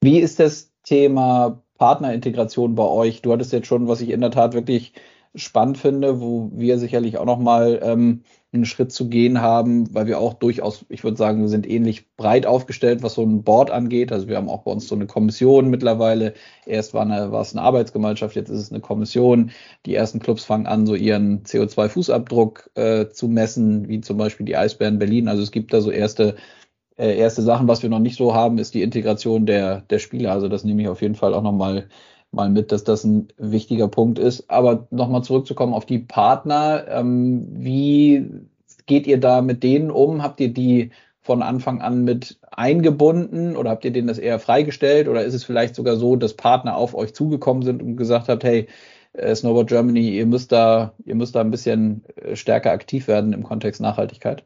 Wie 0.00 0.18
ist 0.18 0.38
das 0.40 0.72
Thema 0.82 1.62
Partnerintegration 1.78 2.74
bei 2.74 2.84
euch? 2.84 3.22
Du 3.22 3.32
hattest 3.32 3.52
jetzt 3.52 3.66
schon, 3.66 3.88
was 3.88 4.00
ich 4.00 4.10
in 4.10 4.20
der 4.20 4.30
Tat 4.30 4.54
wirklich 4.54 4.92
spannend 5.34 5.78
finde, 5.78 6.20
wo 6.20 6.50
wir 6.54 6.78
sicherlich 6.78 7.18
auch 7.18 7.24
nochmal 7.24 7.80
ähm, 7.82 8.22
einen 8.52 8.64
Schritt 8.64 8.92
zu 8.92 9.08
gehen 9.08 9.42
haben, 9.42 9.94
weil 9.94 10.06
wir 10.06 10.18
auch 10.18 10.34
durchaus, 10.34 10.86
ich 10.88 11.04
würde 11.04 11.18
sagen, 11.18 11.42
wir 11.42 11.48
sind 11.48 11.68
ähnlich 11.68 12.14
breit 12.16 12.46
aufgestellt, 12.46 13.02
was 13.02 13.14
so 13.14 13.22
ein 13.22 13.42
Board 13.42 13.70
angeht. 13.70 14.10
Also 14.10 14.26
wir 14.26 14.36
haben 14.36 14.48
auch 14.48 14.62
bei 14.62 14.70
uns 14.70 14.88
so 14.88 14.94
eine 14.94 15.06
Kommission 15.06 15.68
mittlerweile. 15.68 16.32
Erst 16.64 16.94
war, 16.94 17.02
eine, 17.02 17.30
war 17.30 17.42
es 17.42 17.54
eine 17.54 17.62
Arbeitsgemeinschaft, 17.62 18.36
jetzt 18.36 18.48
ist 18.48 18.60
es 18.60 18.72
eine 18.72 18.80
Kommission. 18.80 19.50
Die 19.84 19.94
ersten 19.94 20.18
Clubs 20.18 20.44
fangen 20.44 20.66
an, 20.66 20.86
so 20.86 20.94
ihren 20.94 21.42
CO2-Fußabdruck 21.42 22.70
äh, 22.74 23.10
zu 23.10 23.28
messen, 23.28 23.88
wie 23.88 24.00
zum 24.00 24.16
Beispiel 24.16 24.46
die 24.46 24.56
Eisbären 24.56 24.98
Berlin. 24.98 25.28
Also 25.28 25.42
es 25.42 25.50
gibt 25.50 25.74
da 25.74 25.82
so 25.82 25.90
erste 25.90 26.36
äh, 26.98 27.16
erste 27.16 27.42
Sachen, 27.42 27.68
was 27.68 27.82
wir 27.82 27.90
noch 27.90 28.00
nicht 28.00 28.16
so 28.16 28.34
haben, 28.34 28.58
ist 28.58 28.74
die 28.74 28.82
Integration 28.82 29.46
der, 29.46 29.82
der 29.82 29.98
Spieler. 30.00 30.32
Also 30.32 30.48
das 30.48 30.64
nehme 30.64 30.82
ich 30.82 30.88
auf 30.88 31.00
jeden 31.00 31.14
Fall 31.14 31.32
auch 31.32 31.42
nochmal 31.42 31.88
mal 32.30 32.50
mit, 32.50 32.72
dass 32.72 32.84
das 32.84 33.04
ein 33.04 33.28
wichtiger 33.36 33.88
Punkt 33.88 34.18
ist. 34.18 34.50
Aber 34.50 34.86
nochmal 34.90 35.22
zurückzukommen 35.22 35.74
auf 35.74 35.86
die 35.86 35.98
Partner. 35.98 36.86
Ähm, 36.88 37.46
wie 37.52 38.30
geht 38.86 39.06
ihr 39.06 39.18
da 39.18 39.42
mit 39.42 39.62
denen 39.62 39.90
um? 39.90 40.22
Habt 40.22 40.40
ihr 40.40 40.52
die 40.52 40.90
von 41.20 41.42
Anfang 41.42 41.82
an 41.82 42.04
mit 42.04 42.38
eingebunden 42.50 43.56
oder 43.56 43.70
habt 43.70 43.84
ihr 43.84 43.92
denen 43.92 44.08
das 44.08 44.18
eher 44.18 44.38
freigestellt? 44.38 45.08
Oder 45.08 45.24
ist 45.24 45.34
es 45.34 45.44
vielleicht 45.44 45.74
sogar 45.74 45.96
so, 45.96 46.16
dass 46.16 46.34
Partner 46.34 46.76
auf 46.76 46.94
euch 46.94 47.14
zugekommen 47.14 47.62
sind 47.62 47.82
und 47.82 47.96
gesagt 47.96 48.28
habt, 48.28 48.44
hey, 48.44 48.66
äh, 49.12 49.34
Snowboard 49.34 49.68
Germany, 49.68 50.10
ihr 50.10 50.26
müsst 50.26 50.52
da, 50.52 50.94
ihr 51.04 51.14
müsst 51.14 51.34
da 51.34 51.40
ein 51.40 51.50
bisschen 51.50 52.04
äh, 52.16 52.36
stärker 52.36 52.72
aktiv 52.72 53.08
werden 53.08 53.32
im 53.32 53.42
Kontext 53.42 53.80
Nachhaltigkeit? 53.80 54.44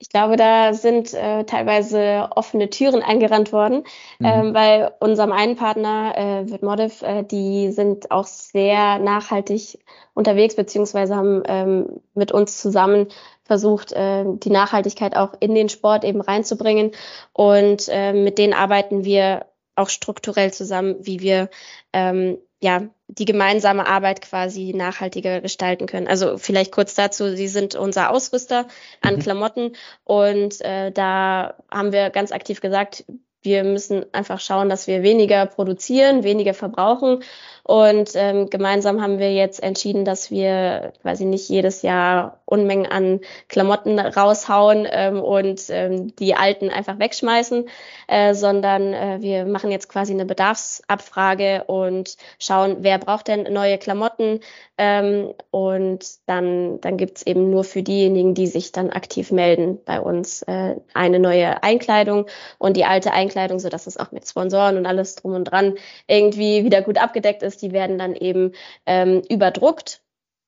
Ich 0.00 0.10
glaube, 0.10 0.36
da 0.36 0.74
sind 0.74 1.12
äh, 1.12 1.44
teilweise 1.44 2.28
offene 2.36 2.70
Türen 2.70 3.02
eingerannt 3.02 3.52
worden, 3.52 3.84
mhm. 4.18 4.26
ähm, 4.26 4.54
weil 4.54 4.92
unserem 5.00 5.32
einen 5.32 5.56
Partner, 5.56 6.16
äh, 6.16 6.50
Vitmodiv, 6.50 7.02
äh, 7.02 7.24
die 7.24 7.72
sind 7.72 8.10
auch 8.10 8.26
sehr 8.26 8.98
nachhaltig 9.00 9.78
unterwegs, 10.14 10.54
beziehungsweise 10.54 11.16
haben 11.16 11.42
ähm, 11.46 12.00
mit 12.14 12.30
uns 12.30 12.60
zusammen 12.60 13.08
versucht, 13.42 13.92
äh, 13.92 14.24
die 14.26 14.50
Nachhaltigkeit 14.50 15.16
auch 15.16 15.34
in 15.40 15.54
den 15.54 15.68
Sport 15.68 16.04
eben 16.04 16.20
reinzubringen. 16.20 16.92
Und 17.32 17.88
äh, 17.88 18.12
mit 18.12 18.38
denen 18.38 18.52
arbeiten 18.52 19.04
wir 19.04 19.46
auch 19.74 19.88
strukturell 19.88 20.52
zusammen, 20.52 20.96
wie 21.00 21.20
wir 21.20 21.48
ähm, 21.92 22.38
ja, 22.60 22.88
die 23.06 23.24
gemeinsame 23.24 23.86
Arbeit 23.86 24.20
quasi 24.20 24.72
nachhaltiger 24.74 25.40
gestalten 25.40 25.86
können. 25.86 26.08
Also 26.08 26.38
vielleicht 26.38 26.72
kurz 26.72 26.94
dazu, 26.94 27.34
sie 27.36 27.48
sind 27.48 27.74
unser 27.74 28.10
Ausrüster 28.10 28.66
an 29.00 29.16
mhm. 29.16 29.18
Klamotten 29.20 29.72
und 30.04 30.60
äh, 30.60 30.90
da 30.92 31.54
haben 31.70 31.92
wir 31.92 32.10
ganz 32.10 32.32
aktiv 32.32 32.60
gesagt, 32.60 33.04
wir 33.42 33.62
müssen 33.62 34.04
einfach 34.12 34.40
schauen, 34.40 34.68
dass 34.68 34.88
wir 34.88 35.02
weniger 35.02 35.46
produzieren, 35.46 36.24
weniger 36.24 36.54
verbrauchen 36.54 37.22
und 37.68 38.12
ähm, 38.14 38.48
gemeinsam 38.48 39.02
haben 39.02 39.18
wir 39.18 39.34
jetzt 39.34 39.62
entschieden, 39.62 40.06
dass 40.06 40.30
wir 40.30 40.94
quasi 41.02 41.26
nicht 41.26 41.50
jedes 41.50 41.82
Jahr 41.82 42.40
Unmengen 42.46 42.86
an 42.86 43.20
Klamotten 43.48 43.98
raushauen 43.98 44.88
ähm, 44.90 45.20
und 45.20 45.64
ähm, 45.68 46.16
die 46.16 46.34
alten 46.34 46.70
einfach 46.70 46.98
wegschmeißen, 46.98 47.68
äh, 48.06 48.32
sondern 48.32 48.94
äh, 48.94 49.18
wir 49.20 49.44
machen 49.44 49.70
jetzt 49.70 49.90
quasi 49.90 50.14
eine 50.14 50.24
Bedarfsabfrage 50.24 51.64
und 51.64 52.16
schauen, 52.38 52.78
wer 52.80 52.96
braucht 52.96 53.28
denn 53.28 53.52
neue 53.52 53.76
Klamotten. 53.76 54.40
Ähm, 54.78 55.34
und 55.50 56.06
dann, 56.24 56.80
dann 56.80 56.96
gibt's 56.96 57.20
eben 57.22 57.50
nur 57.50 57.64
für 57.64 57.82
diejenigen, 57.82 58.32
die 58.32 58.46
sich 58.46 58.72
dann 58.72 58.88
aktiv 58.88 59.30
melden, 59.30 59.78
bei 59.84 60.00
uns 60.00 60.40
äh, 60.42 60.76
eine 60.94 61.18
neue 61.18 61.62
Einkleidung 61.62 62.26
und 62.56 62.78
die 62.78 62.86
alte 62.86 63.12
Einkleidung, 63.12 63.58
so 63.58 63.68
dass 63.68 63.86
es 63.86 63.98
auch 63.98 64.10
mit 64.10 64.26
Sponsoren 64.26 64.78
und 64.78 64.86
alles 64.86 65.16
drum 65.16 65.34
und 65.34 65.44
dran 65.44 65.74
irgendwie 66.06 66.64
wieder 66.64 66.80
gut 66.80 66.96
abgedeckt 66.96 67.42
ist 67.42 67.57
die 67.62 67.72
werden 67.72 67.98
dann 67.98 68.14
eben 68.14 68.52
ähm, 68.86 69.22
überdruckt. 69.28 70.02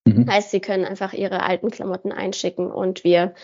Mhm. 0.06 0.30
Heißt, 0.30 0.50
sie 0.50 0.60
können 0.60 0.84
einfach 0.84 1.12
ihre 1.12 1.42
alten 1.42 1.70
Klamotten 1.70 2.12
einschicken 2.12 2.70
und 2.70 3.04
wir 3.04 3.34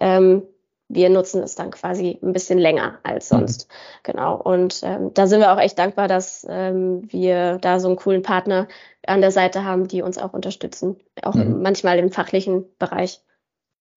ähm, 0.00 0.42
wir 0.88 1.10
nutzen 1.10 1.42
es 1.42 1.54
dann 1.56 1.70
quasi 1.70 2.18
ein 2.22 2.32
bisschen 2.32 2.58
länger 2.58 2.98
als 3.02 3.30
mhm. 3.30 3.38
sonst. 3.38 3.68
Mhm. 3.68 3.72
Genau. 4.04 4.36
Und 4.36 4.80
ähm, 4.84 5.12
da 5.14 5.26
sind 5.26 5.40
wir 5.40 5.52
auch 5.52 5.60
echt 5.60 5.78
dankbar, 5.78 6.08
dass 6.08 6.46
ähm, 6.48 7.02
wir 7.10 7.58
da 7.58 7.80
so 7.80 7.88
einen 7.88 7.96
coolen 7.96 8.22
Partner 8.22 8.68
an 9.06 9.20
der 9.20 9.30
Seite 9.30 9.64
haben, 9.64 9.88
die 9.88 10.02
uns 10.02 10.18
auch 10.18 10.32
unterstützen, 10.32 10.96
auch 11.22 11.34
mhm. 11.34 11.62
manchmal 11.62 11.98
im 11.98 12.12
fachlichen 12.12 12.64
Bereich. 12.78 13.20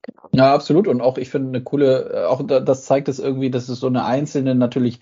Genau. 0.02 0.30
Ja, 0.32 0.54
absolut. 0.54 0.88
Und 0.88 1.02
auch 1.02 1.18
ich 1.18 1.30
finde 1.30 1.50
eine 1.50 1.64
coole, 1.64 2.12
äh, 2.14 2.26
auch 2.26 2.42
das 2.44 2.86
zeigt 2.86 3.08
es 3.08 3.20
irgendwie, 3.20 3.52
dass 3.52 3.70
es 3.70 3.80
so 3.80 3.88
eine 3.88 4.06
einzelne 4.06 4.56
natürlich 4.56 5.00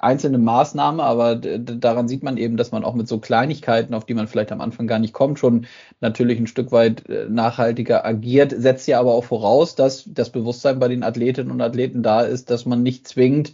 einzelne 0.00 0.38
Maßnahme, 0.38 1.02
aber 1.02 1.36
daran 1.36 2.08
sieht 2.08 2.22
man 2.22 2.36
eben, 2.36 2.56
dass 2.56 2.72
man 2.72 2.84
auch 2.84 2.94
mit 2.94 3.08
so 3.08 3.18
Kleinigkeiten, 3.18 3.94
auf 3.94 4.04
die 4.04 4.14
man 4.14 4.28
vielleicht 4.28 4.52
am 4.52 4.60
Anfang 4.60 4.86
gar 4.86 4.98
nicht 4.98 5.14
kommt, 5.14 5.38
schon 5.38 5.66
natürlich 6.00 6.38
ein 6.38 6.46
Stück 6.46 6.72
weit 6.72 7.08
äh, 7.08 7.26
nachhaltiger 7.28 8.04
agiert, 8.04 8.54
setzt 8.56 8.86
ja 8.86 9.00
aber 9.00 9.14
auch 9.14 9.24
voraus, 9.24 9.74
dass 9.74 10.04
das 10.06 10.30
Bewusstsein 10.30 10.78
bei 10.78 10.88
den 10.88 11.02
Athletinnen 11.02 11.50
und 11.50 11.60
Athleten 11.60 12.02
da 12.02 12.20
ist, 12.20 12.50
dass 12.50 12.66
man 12.66 12.82
nicht 12.82 13.08
zwingend 13.08 13.52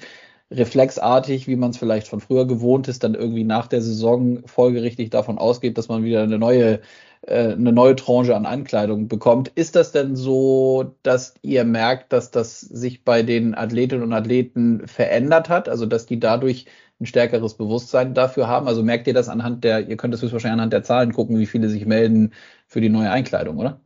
reflexartig, 0.50 1.46
wie 1.48 1.56
man 1.56 1.70
es 1.70 1.78
vielleicht 1.78 2.08
von 2.08 2.20
früher 2.20 2.46
gewohnt 2.46 2.88
ist, 2.88 3.02
dann 3.04 3.14
irgendwie 3.14 3.44
nach 3.44 3.66
der 3.66 3.80
Saison 3.80 4.42
folgerichtig 4.46 5.10
davon 5.10 5.38
ausgeht, 5.38 5.78
dass 5.78 5.88
man 5.88 6.04
wieder 6.04 6.22
eine 6.22 6.38
neue 6.38 6.80
eine 7.26 7.72
neue 7.72 7.96
Tranche 7.96 8.36
an 8.36 8.46
Ankleidung 8.46 9.08
bekommt. 9.08 9.48
Ist 9.54 9.76
das 9.76 9.92
denn 9.92 10.16
so, 10.16 10.96
dass 11.02 11.34
ihr 11.42 11.64
merkt, 11.64 12.12
dass 12.12 12.30
das 12.30 12.60
sich 12.60 13.04
bei 13.04 13.22
den 13.22 13.54
Athletinnen 13.54 14.04
und 14.04 14.12
Athleten 14.12 14.86
verändert 14.86 15.48
hat? 15.48 15.68
Also, 15.68 15.86
dass 15.86 16.06
die 16.06 16.20
dadurch 16.20 16.66
ein 17.00 17.06
stärkeres 17.06 17.54
Bewusstsein 17.54 18.14
dafür 18.14 18.48
haben? 18.48 18.68
Also 18.68 18.82
merkt 18.82 19.06
ihr 19.06 19.14
das 19.14 19.28
anhand 19.28 19.64
der, 19.64 19.88
ihr 19.88 19.96
könnt 19.96 20.14
das 20.14 20.22
höchstwahrscheinlich 20.22 20.54
anhand 20.54 20.72
der 20.72 20.82
Zahlen 20.84 21.12
gucken, 21.12 21.38
wie 21.38 21.46
viele 21.46 21.68
sich 21.68 21.86
melden 21.86 22.32
für 22.66 22.80
die 22.80 22.88
neue 22.88 23.10
Einkleidung, 23.10 23.58
oder? 23.58 23.83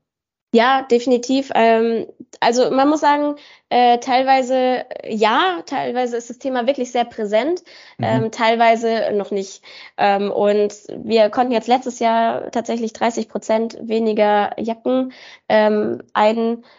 Ja, 0.55 0.83
definitiv. 0.83 1.51
Ähm, 1.55 2.07
also 2.41 2.71
man 2.71 2.89
muss 2.89 3.01
sagen, 3.01 3.37
äh, 3.69 3.99
teilweise 3.99 4.87
ja, 5.07 5.63
teilweise 5.67 6.17
ist 6.17 6.31
das 6.31 6.39
Thema 6.39 6.67
wirklich 6.67 6.91
sehr 6.91 7.05
präsent, 7.05 7.63
mhm. 7.99 8.05
ähm, 8.05 8.31
teilweise 8.31 9.13
noch 9.13 9.31
nicht. 9.31 9.63
Ähm, 9.99 10.31
und 10.31 10.73
wir 10.89 11.29
konnten 11.29 11.53
jetzt 11.53 11.69
letztes 11.69 11.99
Jahr 11.99 12.51
tatsächlich 12.51 12.95
30 12.95 13.29
Prozent 13.29 13.77
weniger 13.83 14.53
Jacken 14.59 15.13
ähm, 15.51 16.03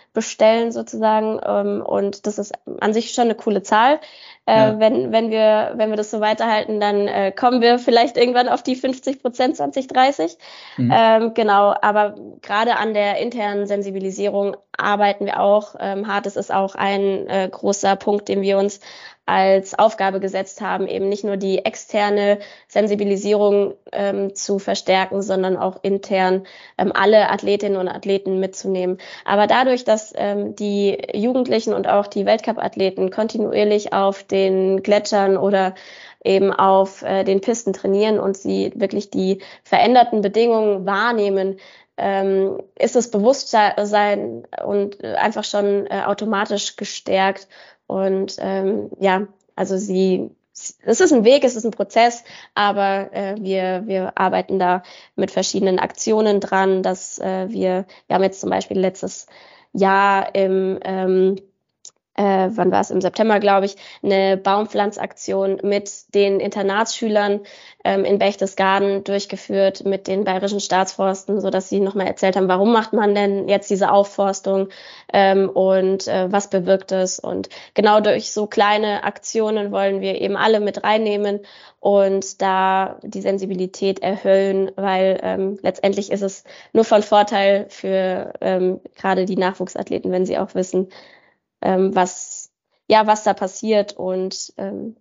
einbestellen 0.10 0.72
sozusagen. 0.72 1.40
Ähm, 1.46 1.82
und 1.82 2.26
das 2.26 2.38
ist 2.38 2.54
an 2.80 2.94
sich 2.94 3.12
schon 3.12 3.26
eine 3.26 3.36
coole 3.36 3.64
Zahl. 3.64 4.00
Äh, 4.46 4.58
ja. 4.58 4.80
wenn, 4.80 5.12
wenn, 5.12 5.30
wir, 5.30 5.74
wenn 5.76 5.90
wir 5.90 5.98
das 5.98 6.12
so 6.12 6.22
weiterhalten, 6.22 6.80
dann 6.80 7.08
äh, 7.08 7.32
kommen 7.32 7.62
wir 7.62 7.78
vielleicht 7.78 8.18
irgendwann 8.18 8.50
auf 8.50 8.64
die 8.64 8.76
50 8.76 9.22
Prozent 9.22 9.58
2030. 9.58 10.38
Mhm. 10.78 10.94
Ähm, 10.94 11.34
genau, 11.34 11.76
aber 11.82 12.16
gerade 12.42 12.78
an 12.78 12.94
der 12.94 13.18
internen 13.18 13.68
Sensibilisierung 13.68 14.58
arbeiten 14.76 15.26
wir 15.26 15.40
auch 15.40 15.76
ähm, 15.80 16.08
hart. 16.08 16.26
Es 16.26 16.36
ist 16.36 16.52
auch 16.52 16.76
ein 16.76 17.28
äh, 17.28 17.50
großer 17.52 17.96
Punkt, 17.96 18.28
den 18.28 18.42
wir 18.42 18.58
uns 18.58 18.80
als 19.30 19.78
Aufgabe 19.78 20.20
gesetzt 20.20 20.60
haben, 20.60 20.88
eben 20.88 21.08
nicht 21.08 21.24
nur 21.24 21.38
die 21.38 21.64
externe 21.64 22.40
Sensibilisierung 22.68 23.76
ähm, 23.92 24.34
zu 24.34 24.58
verstärken, 24.58 25.22
sondern 25.22 25.56
auch 25.56 25.84
intern 25.84 26.48
ähm, 26.80 26.92
alle 26.92 27.30
Athletinnen 27.30 27.78
und 27.78 27.88
Athleten 27.90 28.40
mitzunehmen. 28.40 28.98
Aber 29.26 29.46
dadurch, 29.46 29.84
dass 29.84 30.14
ähm, 30.16 30.56
die 30.56 30.98
Jugendlichen 31.14 31.76
und 31.76 31.88
auch 31.88 32.08
die 32.08 32.26
Weltcup-Athleten 32.26 33.12
kontinuierlich 33.12 33.94
auf 33.94 34.24
den 34.24 34.82
Gletschern 34.82 35.38
oder 35.38 35.76
eben 36.24 36.52
auf 36.52 37.04
äh, 37.04 37.24
den 37.24 37.40
Pisten 37.40 37.72
trainieren 37.72 38.20
und 38.20 38.36
sie 38.36 38.72
wirklich 38.74 39.12
die 39.12 39.44
veränderten 39.64 40.22
Bedingungen 40.22 40.88
wahrnehmen, 40.88 41.60
ähm, 41.98 42.64
ist 42.80 42.96
das 42.96 43.12
Bewusstsein 43.12 44.48
und 44.66 45.04
einfach 45.04 45.44
schon 45.44 45.86
äh, 45.86 46.02
automatisch 46.08 46.78
gestärkt 46.78 47.48
und 47.90 48.36
ähm, 48.38 48.92
ja, 49.00 49.28
also 49.56 49.76
sie, 49.78 50.30
es 50.54 51.02
ist 51.02 51.12
ein 51.12 51.24
Weg, 51.24 51.44
es 51.44 51.56
ist 51.56 51.66
ein 51.66 51.72
Prozess, 51.72 52.24
aber 52.54 53.12
äh, 53.14 53.36
wir, 53.40 53.82
wir 53.88 54.16
arbeiten 54.16 54.60
da 54.60 54.84
mit 55.16 55.32
verschiedenen 55.32 55.80
Aktionen 55.80 56.40
dran, 56.40 56.84
dass 56.84 57.18
äh, 57.18 57.50
wir, 57.50 57.88
wir 58.06 58.14
haben 58.14 58.22
jetzt 58.22 58.42
zum 58.42 58.52
Beispiel 58.52 58.78
letztes 58.80 59.26
Jahr 59.74 60.36
im 60.36 60.78
ähm, 60.84 61.38
äh, 62.20 62.50
wann 62.52 62.70
war 62.72 62.82
es, 62.82 62.92
im 62.92 63.00
September, 63.00 63.40
glaube 63.40 63.66
ich, 63.66 63.78
eine 64.04 64.36
Baumpflanzaktion 64.36 65.60
mit 65.64 66.14
den 66.14 66.42
Internatsschülern 66.42 67.40
ähm, 67.86 68.04
in 68.04 68.20
Berchtesgaden 68.20 69.06
durchgeführt, 69.06 69.86
mit 69.86 70.08
den 70.08 70.26
bayerischen 70.26 70.60
Staatsforsten, 70.60 71.40
so 71.40 71.50
dass 71.50 71.70
sie 71.70 71.80
nochmal 71.80 72.08
erzählt 72.08 72.36
haben, 72.36 72.50
warum 72.50 72.74
macht 72.74 72.92
man 72.92 73.16
denn 73.16 73.48
jetzt 73.48 73.70
diese 73.70 73.90
Aufforstung 73.92 74.68
ähm, 75.14 75.50
und 75.50 76.10
äh, 76.10 76.30
was 76.30 76.50
bewirkt 76.50 76.92
es. 76.92 77.20
Und 77.20 77.48
genau 77.74 78.02
durch 78.02 78.34
so 78.34 78.48
kleine 78.48 79.06
Aktionen 79.06 79.72
wollen 79.72 80.02
wir 80.02 80.20
eben 80.20 80.36
alle 80.36 80.60
mit 80.60 80.84
reinnehmen 80.84 81.40
und 81.80 82.42
da 82.42 83.00
die 83.02 83.22
Sensibilität 83.22 84.00
erhöhen, 84.00 84.72
weil 84.76 85.22
ähm, 85.24 85.58
letztendlich 85.62 86.12
ist 86.12 86.22
es 86.22 86.44
nur 86.74 86.84
von 86.84 87.02
Vorteil 87.02 87.68
für 87.70 88.34
ähm, 88.42 88.82
gerade 88.98 89.24
die 89.24 89.38
Nachwuchsathleten, 89.38 90.12
wenn 90.12 90.26
sie 90.26 90.38
auch 90.38 90.54
wissen, 90.54 90.90
ähm, 91.62 91.96
was, 91.96 92.52
ja, 92.88 93.08
was 93.08 93.24
da 93.24 93.34
passiert 93.34 93.94
und 93.94 94.54
ähm, 94.58 94.96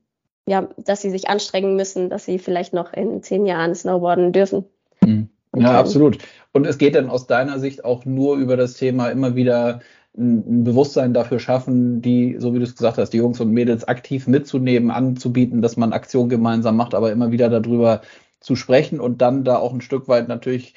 ja, 0.46 0.68
dass 0.78 1.02
sie 1.02 1.10
sich 1.10 1.28
anstrengen 1.28 1.76
müssen, 1.76 2.08
dass 2.08 2.24
sie 2.24 2.38
vielleicht 2.38 2.72
noch 2.72 2.92
in 2.92 3.22
zehn 3.22 3.44
Jahren 3.46 3.74
snowboarden 3.74 4.32
dürfen. 4.32 4.64
Mhm. 5.02 5.28
Ja, 5.56 5.78
absolut. 5.78 6.18
Und 6.52 6.66
es 6.66 6.78
geht 6.78 6.94
dann 6.94 7.10
aus 7.10 7.26
deiner 7.26 7.58
Sicht 7.58 7.84
auch 7.84 8.04
nur 8.04 8.36
über 8.36 8.56
das 8.56 8.74
Thema 8.74 9.08
immer 9.08 9.34
wieder 9.34 9.80
ein 10.16 10.64
Bewusstsein 10.64 11.14
dafür 11.14 11.38
schaffen, 11.38 12.02
die, 12.02 12.36
so 12.38 12.52
wie 12.52 12.58
du 12.58 12.64
es 12.64 12.74
gesagt 12.74 12.98
hast, 12.98 13.10
die 13.10 13.18
Jungs 13.18 13.40
und 13.40 13.52
Mädels 13.52 13.86
aktiv 13.86 14.26
mitzunehmen, 14.26 14.90
anzubieten, 14.90 15.62
dass 15.62 15.76
man 15.76 15.92
Aktionen 15.92 16.28
gemeinsam 16.28 16.76
macht, 16.76 16.94
aber 16.94 17.12
immer 17.12 17.30
wieder 17.30 17.48
darüber 17.48 18.02
zu 18.40 18.56
sprechen 18.56 19.00
und 19.00 19.22
dann 19.22 19.44
da 19.44 19.58
auch 19.58 19.72
ein 19.72 19.80
Stück 19.80 20.08
weit 20.08 20.28
natürlich 20.28 20.74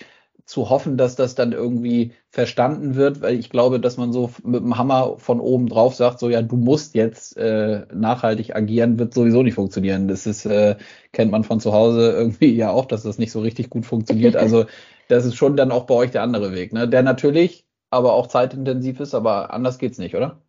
zu 0.52 0.70
hoffen, 0.70 0.98
dass 0.98 1.16
das 1.16 1.34
dann 1.34 1.54
irgendwie 1.54 2.12
verstanden 2.30 2.96
wird, 2.96 3.22
weil 3.22 3.40
ich 3.40 3.50
glaube, 3.50 3.80
dass 3.80 3.96
man 3.96 4.12
so 4.12 4.32
mit 4.44 4.62
dem 4.62 4.78
Hammer 4.78 5.18
von 5.18 5.40
oben 5.40 5.70
drauf 5.70 5.96
sagt, 5.96 6.20
so 6.20 6.30
ja, 6.30 6.42
du 6.42 6.58
musst 6.58 6.94
jetzt 6.94 7.38
äh, 7.38 7.86
nachhaltig 7.94 8.54
agieren, 8.54 9.00
wird 9.00 9.14
sowieso 9.14 9.44
nicht 9.44 9.54
funktionieren. 9.54 10.10
Das 10.10 10.28
ist, 10.28 10.46
äh, 10.46 10.76
kennt 11.14 11.32
man 11.32 11.46
von 11.46 11.62
zu 11.62 11.72
Hause 11.72 12.12
irgendwie 12.12 12.54
ja 12.54 12.70
auch, 12.70 12.86
dass 12.86 13.04
das 13.04 13.18
nicht 13.18 13.32
so 13.32 13.40
richtig 13.40 13.70
gut 13.70 13.86
funktioniert. 13.86 14.36
Also 14.36 14.66
das 15.08 15.24
ist 15.26 15.36
schon 15.36 15.56
dann 15.56 15.72
auch 15.72 15.86
bei 15.86 15.96
euch 15.96 16.12
der 16.12 16.24
andere 16.24 16.52
Weg, 16.52 16.74
ne? 16.74 16.86
Der 16.90 17.02
natürlich 17.02 17.66
aber 17.90 18.14
auch 18.14 18.28
zeitintensiv 18.28 19.00
ist, 19.00 19.16
aber 19.16 19.54
anders 19.54 19.78
geht's 19.78 20.00
nicht, 20.00 20.16
oder? 20.16 20.42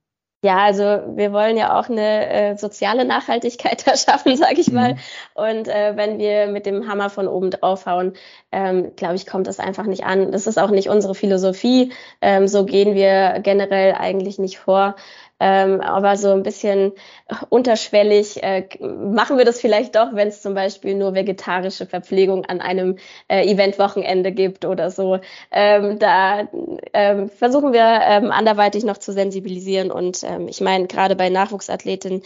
Ja, 0.44 0.58
also 0.64 0.82
wir 0.82 1.32
wollen 1.32 1.56
ja 1.56 1.78
auch 1.78 1.88
eine 1.88 2.28
äh, 2.28 2.56
soziale 2.56 3.04
Nachhaltigkeit 3.04 3.86
erschaffen, 3.86 4.36
sage 4.36 4.60
ich 4.60 4.72
mal. 4.72 4.94
Mhm. 4.94 4.98
Und 5.34 5.68
äh, 5.68 5.96
wenn 5.96 6.18
wir 6.18 6.48
mit 6.48 6.66
dem 6.66 6.88
Hammer 6.88 7.10
von 7.10 7.28
oben 7.28 7.52
draufhauen, 7.52 8.14
ähm, 8.50 8.96
glaube 8.96 9.14
ich, 9.14 9.24
kommt 9.26 9.46
das 9.46 9.60
einfach 9.60 9.84
nicht 9.84 10.04
an. 10.04 10.32
Das 10.32 10.48
ist 10.48 10.58
auch 10.58 10.70
nicht 10.70 10.88
unsere 10.88 11.14
Philosophie. 11.14 11.92
Ähm, 12.20 12.48
so 12.48 12.64
gehen 12.64 12.96
wir 12.96 13.38
generell 13.40 13.94
eigentlich 13.94 14.40
nicht 14.40 14.58
vor. 14.58 14.96
Ähm, 15.44 15.80
aber 15.80 16.16
so 16.16 16.30
ein 16.30 16.44
bisschen 16.44 16.92
unterschwellig 17.48 18.40
äh, 18.44 18.68
machen 18.80 19.38
wir 19.38 19.44
das 19.44 19.60
vielleicht 19.60 19.96
doch, 19.96 20.14
wenn 20.14 20.28
es 20.28 20.40
zum 20.40 20.54
Beispiel 20.54 20.94
nur 20.94 21.14
vegetarische 21.14 21.84
Verpflegung 21.84 22.44
an 22.44 22.60
einem 22.60 22.96
äh, 23.26 23.44
Eventwochenende 23.50 24.30
gibt 24.30 24.64
oder 24.64 24.92
so. 24.92 25.18
Ähm, 25.50 25.98
da 25.98 26.48
ähm, 26.92 27.28
versuchen 27.28 27.72
wir 27.72 28.02
ähm, 28.04 28.30
anderweitig 28.30 28.84
noch 28.84 28.98
zu 28.98 29.12
sensibilisieren. 29.12 29.90
Und 29.90 30.22
ähm, 30.22 30.46
ich 30.46 30.60
meine, 30.60 30.86
gerade 30.86 31.16
bei 31.16 31.28
Nachwuchsathleten 31.28 32.22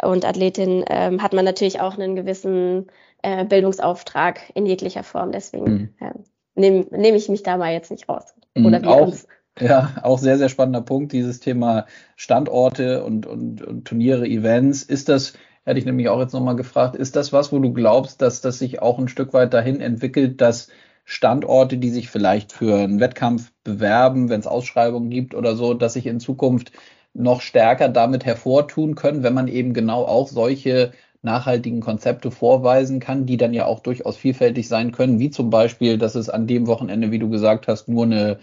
und 0.00 0.24
Athletin 0.24 0.84
ähm, 0.88 1.24
hat 1.24 1.32
man 1.32 1.44
natürlich 1.44 1.80
auch 1.80 1.98
einen 1.98 2.14
gewissen 2.14 2.86
äh, 3.22 3.44
Bildungsauftrag 3.44 4.52
in 4.54 4.66
jeglicher 4.66 5.02
Form. 5.02 5.32
Deswegen 5.32 5.64
mhm. 5.64 5.94
äh, 5.98 6.12
nehme 6.54 6.86
nehm 6.92 7.16
ich 7.16 7.28
mich 7.28 7.42
da 7.42 7.56
mal 7.56 7.72
jetzt 7.72 7.90
nicht 7.90 8.08
raus. 8.08 8.36
Mhm, 8.54 8.66
Oder 8.66 8.82
wie 8.82 8.86
auch, 8.86 9.12
ja, 9.58 9.94
auch 10.02 10.18
sehr, 10.18 10.38
sehr 10.38 10.48
spannender 10.48 10.82
Punkt, 10.82 11.12
dieses 11.12 11.40
Thema 11.40 11.86
Standorte 12.16 13.04
und, 13.04 13.26
und, 13.26 13.62
und 13.62 13.84
Turniere, 13.86 14.26
Events. 14.26 14.82
Ist 14.82 15.08
das, 15.08 15.34
hätte 15.64 15.78
ich 15.78 15.86
nämlich 15.86 16.08
auch 16.08 16.20
jetzt 16.20 16.34
nochmal 16.34 16.56
gefragt, 16.56 16.96
ist 16.96 17.16
das 17.16 17.32
was, 17.32 17.52
wo 17.52 17.58
du 17.58 17.72
glaubst, 17.72 18.20
dass 18.22 18.40
das 18.40 18.58
sich 18.58 18.82
auch 18.82 18.98
ein 18.98 19.08
Stück 19.08 19.32
weit 19.32 19.54
dahin 19.54 19.80
entwickelt, 19.80 20.40
dass 20.40 20.68
Standorte, 21.04 21.78
die 21.78 21.90
sich 21.90 22.10
vielleicht 22.10 22.52
für 22.52 22.76
einen 22.76 23.00
Wettkampf 23.00 23.52
bewerben, 23.64 24.28
wenn 24.28 24.40
es 24.40 24.46
Ausschreibungen 24.46 25.08
gibt 25.08 25.34
oder 25.34 25.54
so, 25.56 25.72
dass 25.72 25.94
sich 25.94 26.06
in 26.06 26.20
Zukunft 26.20 26.72
noch 27.14 27.40
stärker 27.40 27.88
damit 27.88 28.26
hervortun 28.26 28.94
können, 28.94 29.22
wenn 29.22 29.32
man 29.32 29.48
eben 29.48 29.72
genau 29.72 30.04
auch 30.04 30.28
solche 30.28 30.92
nachhaltigen 31.22 31.80
Konzepte 31.80 32.30
vorweisen 32.30 33.00
kann, 33.00 33.26
die 33.26 33.36
dann 33.36 33.54
ja 33.54 33.66
auch 33.66 33.80
durchaus 33.80 34.16
vielfältig 34.16 34.68
sein 34.68 34.92
können, 34.92 35.18
wie 35.18 35.30
zum 35.30 35.48
Beispiel, 35.48 35.96
dass 35.96 36.14
es 36.14 36.28
an 36.28 36.46
dem 36.46 36.66
Wochenende, 36.66 37.10
wie 37.10 37.18
du 37.18 37.30
gesagt 37.30 37.68
hast, 37.68 37.88
nur 37.88 38.04
eine 38.04 38.38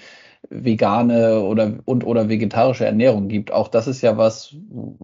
vegane 0.49 1.41
oder 1.41 1.73
und 1.85 2.05
oder 2.05 2.29
vegetarische 2.29 2.85
Ernährung 2.85 3.27
gibt. 3.27 3.51
Auch 3.51 3.67
das 3.67 3.87
ist 3.87 4.01
ja 4.01 4.17
was, 4.17 4.55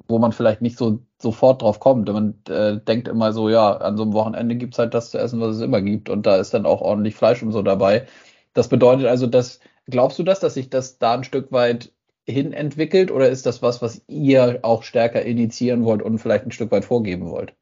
wo 0.08 0.20
man 0.20 0.32
vielleicht 0.32 0.62
nicht 0.62 0.78
so 0.78 1.00
sofort 1.18 1.62
drauf 1.62 1.80
kommt. 1.80 2.08
Man 2.12 2.36
äh, 2.50 2.78
denkt 2.80 3.08
immer 3.08 3.34
so, 3.34 3.50
ja, 3.50 3.78
an 3.78 3.98
so 3.98 4.04
einem 4.04 4.14
Wochenende 4.14 4.56
gibt 4.56 4.74
es 4.76 4.80
halt 4.80 4.94
das 4.94 5.12
zu 5.12 5.18
essen, 5.18 5.40
was 5.42 5.56
es 5.58 5.62
immer 5.62 5.82
gibt, 5.82 6.10
und 6.10 6.26
da 6.26 6.38
ist 6.38 6.54
dann 6.54 6.66
auch 6.66 6.82
ordentlich 6.82 7.16
Fleisch 7.16 7.42
und 7.44 7.52
so 7.52 7.62
dabei. 7.62 8.06
Das 8.54 8.68
bedeutet 8.70 9.08
also, 9.08 9.28
dass 9.28 9.60
glaubst 9.88 10.20
du 10.20 10.24
das, 10.24 10.40
dass 10.40 10.54
sich 10.56 10.70
das 10.70 10.98
da 11.00 11.14
ein 11.16 11.24
Stück 11.24 11.52
weit 11.52 11.94
hin 12.26 12.54
entwickelt, 12.54 13.12
oder 13.12 13.30
ist 13.30 13.46
das 13.46 13.62
was, 13.62 13.82
was 13.82 14.04
ihr 14.08 14.60
auch 14.64 14.84
stärker 14.84 15.24
initiieren 15.24 15.84
wollt 15.86 16.02
und 16.04 16.20
vielleicht 16.20 16.46
ein 16.46 16.52
Stück 16.52 16.72
weit 16.72 16.86
vorgeben 16.86 17.30
wollt? 17.30 17.56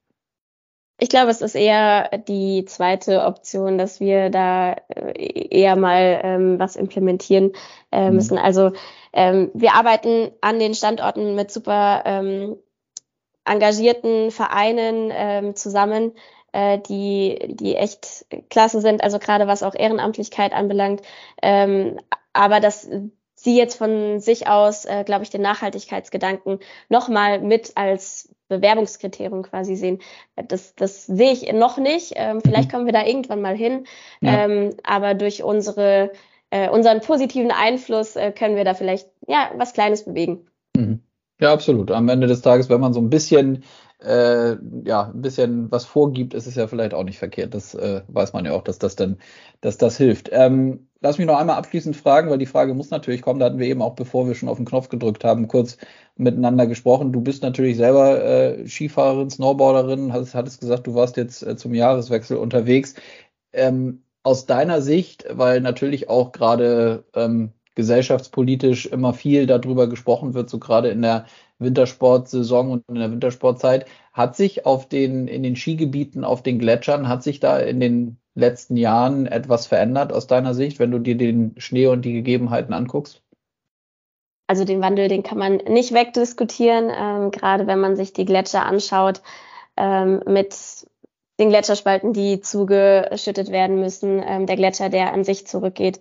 Ich 1.00 1.10
glaube, 1.10 1.30
es 1.30 1.42
ist 1.42 1.56
eher 1.56 2.10
die 2.28 2.66
zweite 2.66 3.24
Option, 3.24 3.78
dass 3.78 4.00
wir 4.00 4.30
da 4.30 4.74
äh, 4.90 5.48
eher 5.50 5.76
mal 5.76 6.20
ähm, 6.24 6.60
was 6.60 6.76
implementieren 6.76 7.54
äh, 7.92 8.10
mhm. 8.10 8.16
müssen. 8.16 8.38
Mhm. 8.38 8.44
Also 8.44 8.72
ähm, 9.14 9.52
wir 9.54 9.74
arbeiten 9.74 10.32
an 10.42 10.60
den 10.60 10.74
Standorten 10.74 11.36
mit 11.36 11.52
super 11.52 12.02
ähm, 12.06 12.58
engagierten 13.46 14.32
Vereinen 14.32 15.12
ähm, 15.14 15.56
zusammen, 15.56 16.14
äh, 16.52 16.80
die, 16.80 17.56
die 17.56 17.76
echt 17.76 18.26
klasse 18.50 18.82
sind, 18.82 19.04
also 19.04 19.20
gerade 19.20 19.48
was 19.48 19.64
auch 19.64 19.76
Ehrenamtlichkeit 19.76 20.54
anbelangt. 20.54 21.02
Ähm, 21.42 22.00
aber 22.34 22.60
dass 22.60 22.90
sie 23.38 23.56
jetzt 23.56 23.76
von 23.76 24.20
sich 24.20 24.48
aus, 24.48 24.86
äh, 24.86 25.04
glaube 25.06 25.24
ich, 25.24 25.30
den 25.30 25.42
Nachhaltigkeitsgedanken 25.42 26.60
nochmal 26.90 27.40
mit 27.40 27.72
als 27.76 28.34
Bewerbungskriterium 28.50 29.44
quasi 29.44 29.76
sehen. 29.76 30.00
Das, 30.36 30.74
das 30.76 31.06
sehe 31.06 31.32
ich 31.32 31.54
noch 31.54 31.78
nicht. 31.78 32.14
Ähm, 32.16 32.42
vielleicht 32.42 32.70
mhm. 32.70 32.72
kommen 32.72 32.86
wir 32.88 32.94
da 32.94 33.06
irgendwann 33.06 33.42
mal 33.42 33.56
hin. 33.56 33.86
Ja. 34.22 34.46
Ähm, 34.46 34.76
aber 34.84 35.14
durch 35.14 35.44
unsere, 35.44 36.12
äh, 36.50 36.70
unseren 36.70 37.00
positiven 37.02 37.52
Einfluss 37.52 38.16
äh, 38.16 38.32
können 38.32 38.56
wir 38.56 38.64
da 38.64 38.74
vielleicht 38.74 39.08
ja 39.28 39.52
was 39.56 39.74
Kleines 39.74 40.06
bewegen. 40.06 40.48
Mhm. 40.76 41.04
Ja, 41.40 41.54
absolut. 41.54 41.92
Am 41.92 42.10
Ende 42.10 42.26
des 42.26 42.42
Tages, 42.42 42.70
wenn 42.70 42.82
man 42.82 42.94
so 42.94 43.00
ein 43.00 43.12
bisschen 43.12 43.64
äh, 44.04 44.56
ja, 44.84 45.12
ein 45.14 45.22
bisschen 45.22 45.72
was 45.72 45.86
vorgibt, 45.86 46.34
ist 46.34 46.48
es 46.48 46.56
ja 46.56 46.68
vielleicht 46.68 46.94
auch 46.94 47.04
nicht 47.04 47.18
verkehrt. 47.20 47.54
Das 47.54 47.76
äh, 47.76 48.02
weiß 48.08 48.34
man 48.34 48.46
ja 48.46 48.54
auch, 48.54 48.64
dass 48.64 48.80
das 48.80 48.96
dann, 48.96 49.18
dass 49.62 49.78
das 49.78 49.98
hilft. 49.98 50.30
Ähm, 50.32 50.87
lass 51.02 51.18
mich 51.18 51.28
noch 51.28 51.38
einmal 51.38 51.58
abschließend 51.58 51.96
fragen, 51.96 52.30
weil 52.30 52.38
die 52.38 52.46
Frage 52.46 52.74
muss 52.74 52.90
natürlich 52.90 53.22
kommen. 53.22 53.40
Da 53.40 53.48
hatten 53.48 53.60
wir 53.60 53.68
eben 53.68 53.82
auch, 53.82 53.96
bevor 53.96 54.28
wir 54.28 54.36
schon 54.36 54.50
auf 54.50 54.58
den 54.58 54.66
Knopf 54.66 54.90
gedrückt 54.90 55.24
haben, 55.24 55.48
kurz 55.48 55.78
miteinander 56.16 56.68
gesprochen. 56.68 57.12
Du 57.12 57.22
bist 57.22 57.44
natürlich 57.44 57.78
selber 57.78 58.24
äh, 58.24 58.68
Skifahrerin, 58.68 59.30
Snowboarderin, 59.30 60.14
hast, 60.14 60.36
hattest 60.36 60.60
gesagt, 60.60 60.88
du 60.88 60.96
warst 60.96 61.18
jetzt 61.18 61.44
äh, 61.44 61.56
zum 61.56 61.74
Jahreswechsel 61.74 62.38
unterwegs. 62.38 62.96
Ähm, 63.54 64.04
aus 64.24 64.46
deiner 64.46 64.82
Sicht, 64.82 65.26
weil 65.32 65.62
natürlich 65.62 66.10
auch 66.10 66.32
gerade 66.34 67.06
ähm, 67.16 67.54
gesellschaftspolitisch 67.76 68.88
immer 68.88 69.14
viel 69.14 69.46
darüber 69.46 69.88
gesprochen 69.88 70.34
wird, 70.34 70.50
so 70.50 70.60
gerade 70.60 70.90
in 70.90 71.02
der 71.02 71.28
Wintersportsaison 71.60 72.72
und 72.72 72.84
in 72.88 72.96
der 72.96 73.12
Wintersportzeit. 73.12 73.86
Hat 74.14 74.36
sich 74.36 74.66
auf 74.66 74.88
den, 74.88 75.28
in 75.28 75.44
den 75.44 75.56
Skigebieten, 75.56 76.24
auf 76.24 76.44
den 76.44 76.60
Gletschern, 76.60 77.08
hat 77.08 77.24
sich 77.24 77.40
da 77.40 77.60
in 77.60 77.80
den 77.80 78.18
letzten 78.36 78.78
Jahren 78.78 79.26
etwas 79.26 79.68
verändert 79.68 80.14
aus 80.14 80.28
deiner 80.28 80.54
Sicht, 80.54 80.80
wenn 80.80 80.92
du 80.92 81.00
dir 81.00 81.18
den 81.18 81.56
Schnee 81.58 81.88
und 81.88 82.04
die 82.04 82.14
Gegebenheiten 82.14 82.74
anguckst? 82.74 83.22
Also 84.48 84.64
den 84.64 84.82
Wandel, 84.82 85.10
den 85.10 85.24
kann 85.24 85.38
man 85.38 85.58
nicht 85.58 85.94
wegdiskutieren, 85.94 86.90
ähm, 86.96 87.32
gerade 87.32 87.68
wenn 87.68 87.80
man 87.80 87.96
sich 87.98 88.14
die 88.14 88.26
Gletscher 88.26 88.66
anschaut, 88.66 89.22
ähm, 89.76 90.22
mit 90.26 90.56
den 91.40 91.50
Gletscherspalten, 91.50 92.14
die 92.14 92.40
zugeschüttet 92.40 93.52
werden 93.52 93.80
müssen, 93.80 94.24
ähm, 94.26 94.46
der 94.46 94.56
Gletscher, 94.56 94.90
der 94.90 95.14
an 95.14 95.24
sich 95.24 95.46
zurückgeht. 95.46 96.00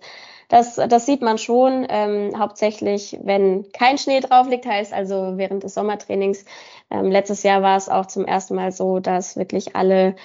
Das, 0.49 0.75
das 0.75 1.05
sieht 1.05 1.21
man 1.21 1.37
schon, 1.37 1.85
ähm, 1.89 2.31
hauptsächlich, 2.37 3.19
wenn 3.21 3.69
kein 3.73 3.97
Schnee 3.97 4.21
drauf 4.21 4.47
liegt, 4.47 4.65
heißt 4.65 4.93
also 4.93 5.33
während 5.35 5.63
des 5.63 5.73
Sommertrainings. 5.73 6.45
Ähm, 6.89 7.11
letztes 7.11 7.43
Jahr 7.43 7.61
war 7.61 7.75
es 7.75 7.89
auch 7.89 8.05
zum 8.05 8.25
ersten 8.25 8.55
Mal 8.55 8.71
so, 8.71 8.99
dass 8.99 9.35
wirklich 9.35 9.75
alle 9.75 10.15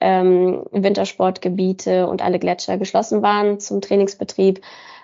ähm, 0.00 0.64
Wintersportgebiete 0.70 2.06
und 2.08 2.22
alle 2.22 2.38
Gletscher 2.38 2.78
geschlossen 2.78 3.22
waren 3.22 3.58
zum 3.58 3.80
Trainingsbetrieb. 3.80 4.60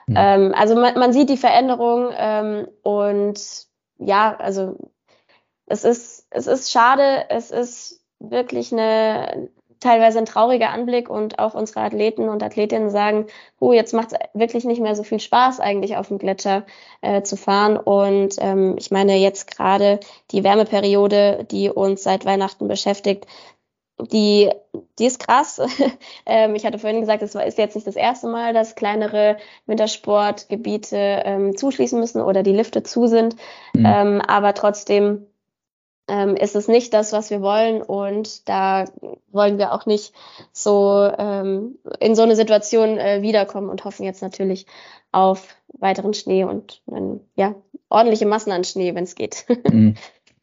Mhm. 0.06 0.14
Ähm, 0.16 0.54
also 0.54 0.74
man, 0.74 0.98
man 0.98 1.12
sieht 1.12 1.30
die 1.30 1.36
Veränderung 1.36 2.10
ähm, 2.16 2.68
und 2.82 3.66
ja, 3.98 4.36
also 4.36 4.76
es 5.66 5.84
ist, 5.84 6.26
es 6.30 6.46
ist 6.46 6.70
schade, 6.70 7.24
es 7.28 7.50
ist 7.50 8.02
wirklich 8.18 8.72
eine, 8.72 9.48
teilweise 9.86 10.18
ein 10.18 10.26
trauriger 10.26 10.70
Anblick 10.70 11.08
und 11.08 11.38
auch 11.38 11.54
unsere 11.54 11.80
Athleten 11.80 12.28
und 12.28 12.42
Athletinnen 12.42 12.90
sagen, 12.90 13.26
oh, 13.60 13.72
jetzt 13.72 13.94
macht 13.94 14.12
es 14.12 14.18
wirklich 14.34 14.64
nicht 14.64 14.80
mehr 14.80 14.96
so 14.96 15.04
viel 15.04 15.20
Spaß 15.20 15.60
eigentlich 15.60 15.96
auf 15.96 16.08
dem 16.08 16.18
Gletscher 16.18 16.66
äh, 17.02 17.22
zu 17.22 17.36
fahren. 17.36 17.76
Und 17.76 18.34
ähm, 18.38 18.74
ich 18.78 18.90
meine 18.90 19.16
jetzt 19.16 19.48
gerade 19.48 20.00
die 20.32 20.42
Wärmeperiode, 20.42 21.46
die 21.50 21.70
uns 21.70 22.02
seit 22.02 22.24
Weihnachten 22.24 22.66
beschäftigt, 22.66 23.26
die, 23.98 24.50
die 24.98 25.06
ist 25.06 25.20
krass. 25.20 25.60
ähm, 26.26 26.56
ich 26.56 26.66
hatte 26.66 26.80
vorhin 26.80 27.00
gesagt, 27.00 27.22
es 27.22 27.36
ist 27.36 27.56
jetzt 27.56 27.76
nicht 27.76 27.86
das 27.86 27.96
erste 27.96 28.26
Mal, 28.26 28.52
dass 28.52 28.74
kleinere 28.74 29.36
Wintersportgebiete 29.66 30.96
ähm, 30.96 31.56
zuschließen 31.56 31.98
müssen 31.98 32.20
oder 32.20 32.42
die 32.42 32.52
Lifte 32.52 32.82
zu 32.82 33.06
sind. 33.06 33.36
Mhm. 33.72 33.86
Ähm, 33.86 34.22
aber 34.26 34.52
trotzdem 34.52 35.26
ähm, 36.08 36.36
ist 36.36 36.56
es 36.56 36.68
nicht 36.68 36.94
das, 36.94 37.12
was 37.12 37.30
wir 37.30 37.40
wollen. 37.40 37.82
Und 37.82 38.48
da 38.48 38.84
wollen 39.32 39.58
wir 39.58 39.72
auch 39.72 39.86
nicht 39.86 40.12
so 40.52 41.10
ähm, 41.18 41.78
in 42.00 42.14
so 42.14 42.22
eine 42.22 42.36
Situation 42.36 42.98
äh, 42.98 43.22
wiederkommen 43.22 43.68
und 43.68 43.84
hoffen 43.84 44.04
jetzt 44.04 44.22
natürlich 44.22 44.66
auf 45.12 45.56
weiteren 45.78 46.14
Schnee 46.14 46.44
und 46.44 46.82
ähm, 46.92 47.20
ja, 47.34 47.54
ordentliche 47.88 48.26
Massen 48.26 48.52
an 48.52 48.64
Schnee, 48.64 48.94
wenn 48.94 49.04
es 49.04 49.14
geht. 49.14 49.46
Mhm. 49.70 49.94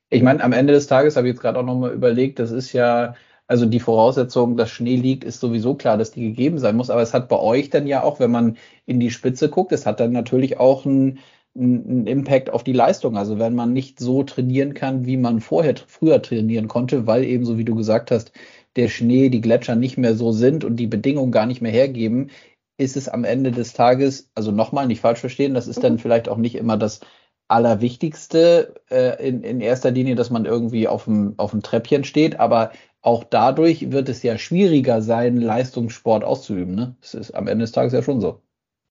ich 0.10 0.22
meine, 0.22 0.44
am 0.44 0.54
Ende 0.54 0.74
des 0.74 0.88
Tages 0.88 1.16
habe 1.16 1.28
ich 1.28 1.34
jetzt 1.34 1.42
gerade 1.42 1.60
auch 1.60 1.64
nochmal 1.64 1.92
überlegt, 1.92 2.40
das 2.40 2.52
ist 2.52 2.74
ja, 2.74 3.16
also 3.48 3.66
die 3.66 3.80
Voraussetzung, 3.80 4.58
dass 4.58 4.70
Schnee 4.70 4.96
liegt, 4.96 5.24
ist 5.24 5.40
sowieso 5.40 5.76
klar, 5.76 5.98
dass 5.98 6.12
die 6.12 6.22
gegeben 6.22 6.60
sein 6.60 6.76
muss. 6.76 6.90
Aber 6.90 7.02
es 7.02 7.14
hat 7.14 7.30
bei 7.30 7.40
euch 7.40 7.70
dann 7.70 7.88
ja 7.88 8.04
auch, 8.04 8.20
wenn 8.20 8.32
man 8.32 8.58
in 8.86 9.00
die 9.00 9.12
Spitze 9.12 9.50
guckt, 9.50 9.72
es 9.72 9.86
hat 9.86 10.00
dann 10.00 10.12
natürlich 10.12 10.60
auch 10.60 10.86
ein 10.86 11.20
einen 11.56 12.08
Impact 12.08 12.50
auf 12.50 12.64
die 12.64 12.74
Leistung. 12.74 13.18
Also 13.18 13.40
wenn 13.40 13.56
man 13.56 13.74
nicht 13.74 14.00
so 14.00 14.24
trainieren 14.24 14.74
kann, 14.74 15.06
wie 15.06 15.18
man 15.18 15.40
vorher 15.40 15.76
früher 15.88 16.22
trainieren 16.22 16.68
konnte, 16.68 17.06
weil 17.08 17.24
eben 17.24 17.46
so 17.46 17.58
wie 17.58 17.66
du 17.66 17.76
gesagt 17.76 18.12
hast, 18.12 18.32
der 18.76 18.90
Schnee, 18.90 19.30
die 19.30 19.42
Gletscher 19.42 19.76
nicht 19.76 19.98
mehr 19.98 20.16
so 20.16 20.32
sind 20.32 20.64
und 20.64 20.78
die 20.78 20.88
Bedingungen 20.88 21.32
gar 21.32 21.46
nicht 21.46 21.62
mehr 21.62 21.72
hergeben, 21.72 22.32
ist 22.78 22.98
es 22.98 23.08
am 23.08 23.24
Ende 23.24 23.52
des 23.52 23.74
Tages, 23.74 24.32
also 24.34 24.52
nochmal 24.52 24.88
nicht 24.88 25.02
falsch 25.02 25.20
verstehen, 25.20 25.54
das 25.54 25.68
ist 25.68 25.84
dann 25.84 25.94
mhm. 25.94 26.00
vielleicht 26.00 26.28
auch 26.28 26.38
nicht 26.38 26.56
immer 26.56 26.78
das 26.78 27.02
Allerwichtigste 27.48 28.74
äh, 28.90 29.28
in, 29.28 29.44
in 29.44 29.62
erster 29.62 29.92
Linie, 29.92 30.16
dass 30.16 30.32
man 30.32 30.46
irgendwie 30.46 30.88
auf 30.88 31.06
dem, 31.06 31.36
auf 31.38 31.52
dem 31.52 31.62
Treppchen 31.62 32.04
steht, 32.04 32.40
aber 32.40 32.72
auch 33.02 33.24
dadurch 33.24 33.92
wird 33.92 34.10
es 34.10 34.24
ja 34.24 34.38
schwieriger 34.38 35.02
sein, 35.02 35.38
Leistungssport 35.38 36.24
auszuüben. 36.24 36.74
Ne? 36.74 36.96
Das 37.02 37.14
ist 37.14 37.32
am 37.32 37.48
Ende 37.48 37.64
des 37.64 37.74
Tages 37.74 37.94
ja 37.94 38.02
schon 38.02 38.22
so. 38.22 38.42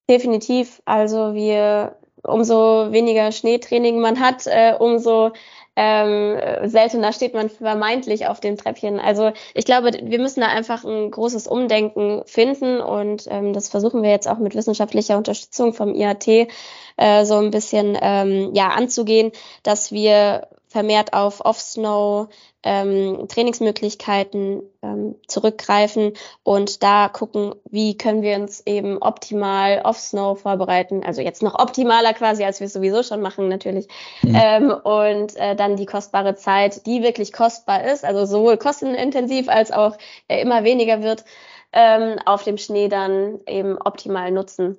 Definitiv. 0.09 0.81
Also 0.85 1.33
wir 1.33 1.95
umso 2.23 2.91
weniger 2.91 3.31
Schneetraining 3.31 3.99
man 3.99 4.19
hat, 4.19 4.47
äh, 4.47 4.73
umso 4.77 5.31
ähm, 5.75 6.37
seltener 6.65 7.13
steht 7.13 7.33
man 7.33 7.49
vermeintlich 7.49 8.27
auf 8.27 8.39
dem 8.39 8.57
Treppchen. 8.57 8.99
Also 8.99 9.31
ich 9.55 9.65
glaube, 9.65 9.91
wir 10.03 10.19
müssen 10.19 10.41
da 10.41 10.47
einfach 10.47 10.83
ein 10.83 11.09
großes 11.09 11.47
Umdenken 11.47 12.21
finden 12.25 12.79
und 12.79 13.27
ähm, 13.29 13.53
das 13.53 13.69
versuchen 13.69 14.03
wir 14.03 14.11
jetzt 14.11 14.27
auch 14.27 14.37
mit 14.37 14.55
wissenschaftlicher 14.55 15.17
Unterstützung 15.17 15.73
vom 15.73 15.95
IAT 15.95 16.27
äh, 16.27 17.25
so 17.25 17.35
ein 17.35 17.49
bisschen 17.49 17.97
ähm, 17.99 18.51
ja 18.53 18.69
anzugehen, 18.69 19.31
dass 19.63 19.91
wir 19.91 20.47
vermehrt 20.73 21.13
auf 21.13 21.45
Off-Snow 21.45 22.29
ähm, 22.63 23.27
Trainingsmöglichkeiten 23.27 24.63
ähm, 24.81 25.15
zurückgreifen 25.27 26.13
und 26.41 26.81
da 26.81 27.09
gucken, 27.09 27.53
wie 27.69 27.95
können 27.95 28.23
wir 28.23 28.37
uns 28.37 28.63
eben 28.65 28.97
optimal 28.97 29.81
Off-Snow 29.83 30.39
vorbereiten. 30.39 31.03
Also 31.05 31.21
jetzt 31.21 31.43
noch 31.43 31.59
optimaler 31.59 32.13
quasi, 32.13 32.43
als 32.43 32.59
wir 32.59 32.65
es 32.65 32.73
sowieso 32.73 33.03
schon 33.03 33.21
machen 33.21 33.49
natürlich. 33.49 33.87
Mhm. 34.23 34.35
Ähm, 34.35 34.71
und 34.71 35.35
äh, 35.35 35.55
dann 35.55 35.75
die 35.75 35.85
kostbare 35.85 36.33
Zeit, 36.35 36.87
die 36.87 37.03
wirklich 37.03 37.33
kostbar 37.33 37.83
ist, 37.83 38.03
also 38.03 38.25
sowohl 38.25 38.57
kostenintensiv 38.57 39.49
als 39.49 39.71
auch 39.71 39.95
äh, 40.27 40.41
immer 40.41 40.63
weniger 40.63 41.03
wird, 41.03 41.23
ähm, 41.71 42.17
auf 42.25 42.43
dem 42.43 42.57
Schnee 42.57 42.87
dann 42.87 43.41
eben 43.45 43.77
optimal 43.77 44.31
nutzen. 44.31 44.77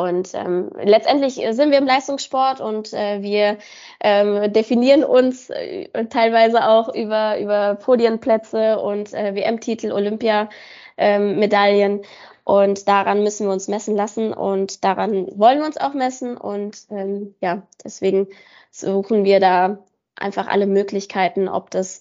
Und 0.00 0.32
ähm, 0.32 0.70
letztendlich 0.82 1.34
sind 1.34 1.70
wir 1.70 1.76
im 1.76 1.84
Leistungssport 1.84 2.62
und 2.62 2.94
äh, 2.94 3.20
wir 3.20 3.58
ähm, 4.00 4.50
definieren 4.50 5.04
uns 5.04 5.50
äh, 5.50 5.90
teilweise 6.06 6.66
auch 6.66 6.94
über, 6.94 7.38
über 7.38 7.74
Podienplätze 7.74 8.80
und 8.80 9.12
äh, 9.12 9.34
WM-Titel, 9.34 9.92
Olympia-Medaillen. 9.92 11.98
Ähm, 11.98 12.04
und 12.44 12.88
daran 12.88 13.22
müssen 13.22 13.46
wir 13.46 13.52
uns 13.52 13.68
messen 13.68 13.94
lassen 13.94 14.32
und 14.32 14.84
daran 14.84 15.26
wollen 15.38 15.58
wir 15.58 15.66
uns 15.66 15.76
auch 15.76 15.92
messen. 15.92 16.38
Und 16.38 16.78
ähm, 16.90 17.34
ja, 17.42 17.66
deswegen 17.84 18.26
suchen 18.70 19.24
wir 19.24 19.38
da 19.38 19.84
einfach 20.16 20.46
alle 20.46 20.66
Möglichkeiten, 20.66 21.46
ob 21.46 21.70
das 21.70 22.00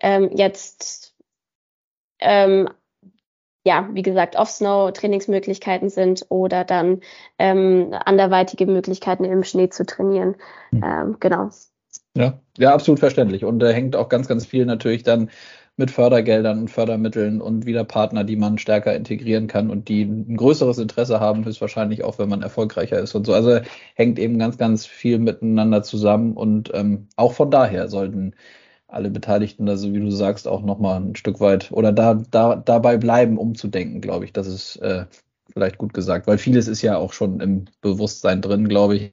ähm, 0.00 0.30
jetzt 0.34 1.14
ähm, 2.18 2.68
ja, 3.66 3.88
wie 3.92 4.02
gesagt, 4.02 4.36
Off-Snow-Trainingsmöglichkeiten 4.36 5.90
sind 5.90 6.24
oder 6.28 6.62
dann 6.62 7.00
ähm, 7.36 7.92
anderweitige 8.04 8.64
Möglichkeiten 8.64 9.24
im 9.24 9.42
Schnee 9.42 9.70
zu 9.70 9.84
trainieren. 9.84 10.36
Hm. 10.70 10.84
Ähm, 10.84 11.16
genau. 11.18 11.50
Ja, 12.14 12.38
ja, 12.56 12.72
absolut 12.72 13.00
verständlich. 13.00 13.44
Und 13.44 13.58
da 13.58 13.70
äh, 13.70 13.74
hängt 13.74 13.96
auch 13.96 14.08
ganz, 14.08 14.28
ganz 14.28 14.46
viel 14.46 14.66
natürlich 14.66 15.02
dann 15.02 15.30
mit 15.74 15.90
Fördergeldern 15.90 16.60
und 16.60 16.70
Fördermitteln 16.70 17.40
und 17.40 17.66
wieder 17.66 17.82
Partner, 17.82 18.22
die 18.22 18.36
man 18.36 18.58
stärker 18.58 18.94
integrieren 18.94 19.48
kann 19.48 19.68
und 19.68 19.88
die 19.88 20.02
ein 20.04 20.36
größeres 20.36 20.78
Interesse 20.78 21.18
haben, 21.18 21.44
höchstwahrscheinlich 21.44 22.04
auch, 22.04 22.20
wenn 22.20 22.28
man 22.28 22.42
erfolgreicher 22.42 23.00
ist 23.00 23.16
und 23.16 23.26
so. 23.26 23.34
Also 23.34 23.58
hängt 23.96 24.20
eben 24.20 24.38
ganz, 24.38 24.58
ganz 24.58 24.86
viel 24.86 25.18
miteinander 25.18 25.82
zusammen 25.82 26.34
und 26.34 26.70
ähm, 26.72 27.08
auch 27.16 27.32
von 27.32 27.50
daher 27.50 27.88
sollten 27.88 28.36
alle 28.88 29.10
Beteiligten, 29.10 29.68
also 29.68 29.92
wie 29.92 30.00
du 30.00 30.10
sagst, 30.10 30.46
auch 30.46 30.62
nochmal 30.62 31.00
ein 31.00 31.16
Stück 31.16 31.40
weit 31.40 31.72
oder 31.72 31.92
da, 31.92 32.14
da 32.30 32.56
dabei 32.56 32.96
bleiben, 32.96 33.38
umzudenken, 33.38 34.00
glaube 34.00 34.24
ich. 34.24 34.32
Das 34.32 34.46
ist 34.46 34.76
äh, 34.76 35.06
vielleicht 35.52 35.78
gut 35.78 35.92
gesagt, 35.94 36.26
weil 36.26 36.38
vieles 36.38 36.68
ist 36.68 36.82
ja 36.82 36.96
auch 36.96 37.12
schon 37.12 37.40
im 37.40 37.66
Bewusstsein 37.80 38.42
drin, 38.42 38.68
glaube 38.68 38.96
ich. 38.96 39.12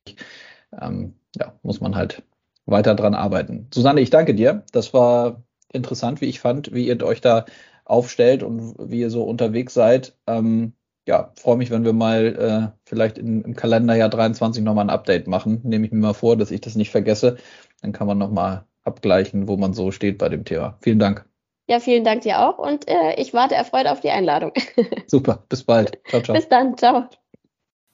Ähm, 0.80 1.16
ja, 1.36 1.54
muss 1.64 1.82
man 1.82 1.96
halt 1.96 2.24
weiter 2.66 2.96
dran 2.96 3.16
arbeiten. 3.16 3.68
Susanne, 3.74 4.02
ich 4.02 4.10
danke 4.10 4.36
dir. 4.36 4.64
Das 4.72 4.94
war 4.94 5.44
interessant, 5.72 6.22
wie 6.22 6.28
ich 6.28 6.40
fand, 6.40 6.74
wie 6.74 6.88
ihr 6.88 7.02
euch 7.04 7.22
da 7.22 7.46
aufstellt 7.86 8.44
und 8.44 8.76
wie 8.80 9.02
ihr 9.02 9.10
so 9.10 9.24
unterwegs 9.24 9.74
seid. 9.74 10.18
Ähm, 10.28 10.74
ja, 11.08 11.34
freue 11.36 11.58
mich, 11.58 11.70
wenn 11.70 11.84
wir 11.84 11.94
mal 11.94 12.72
äh, 12.74 12.80
vielleicht 12.86 13.18
in, 13.18 13.42
im 13.42 13.56
Kalenderjahr 13.56 14.10
23 14.10 14.64
nochmal 14.64 14.86
ein 14.86 14.90
Update 14.90 15.28
machen. 15.28 15.60
Nehme 15.64 15.86
ich 15.86 15.92
mir 15.92 16.00
mal 16.00 16.14
vor, 16.14 16.38
dass 16.38 16.52
ich 16.52 16.62
das 16.62 16.76
nicht 16.76 16.92
vergesse. 16.92 17.38
Dann 17.82 17.92
kann 17.92 18.08
man 18.08 18.18
nochmal 18.18 18.66
abgleichen, 18.84 19.48
wo 19.48 19.58
man 19.58 19.74
so 19.74 19.92
steht 19.92 20.18
bei 20.18 20.30
dem 20.30 20.46
Thema. 20.46 20.78
Vielen 20.82 21.00
Dank. 21.00 21.26
Ja, 21.68 21.80
vielen 21.80 22.04
Dank 22.04 22.22
dir 22.22 22.40
auch 22.40 22.58
und 22.58 22.88
äh, 22.90 23.16
ich 23.16 23.34
warte 23.34 23.56
erfreut 23.56 23.88
auf 23.88 24.02
die 24.02 24.10
Einladung. 24.10 24.52
Super, 25.08 25.46
bis 25.48 25.64
bald. 25.64 25.98
Ciao, 26.10 26.22
ciao. 26.22 26.36
Bis 26.36 26.50
dann, 26.50 26.78
ciao. 26.78 27.08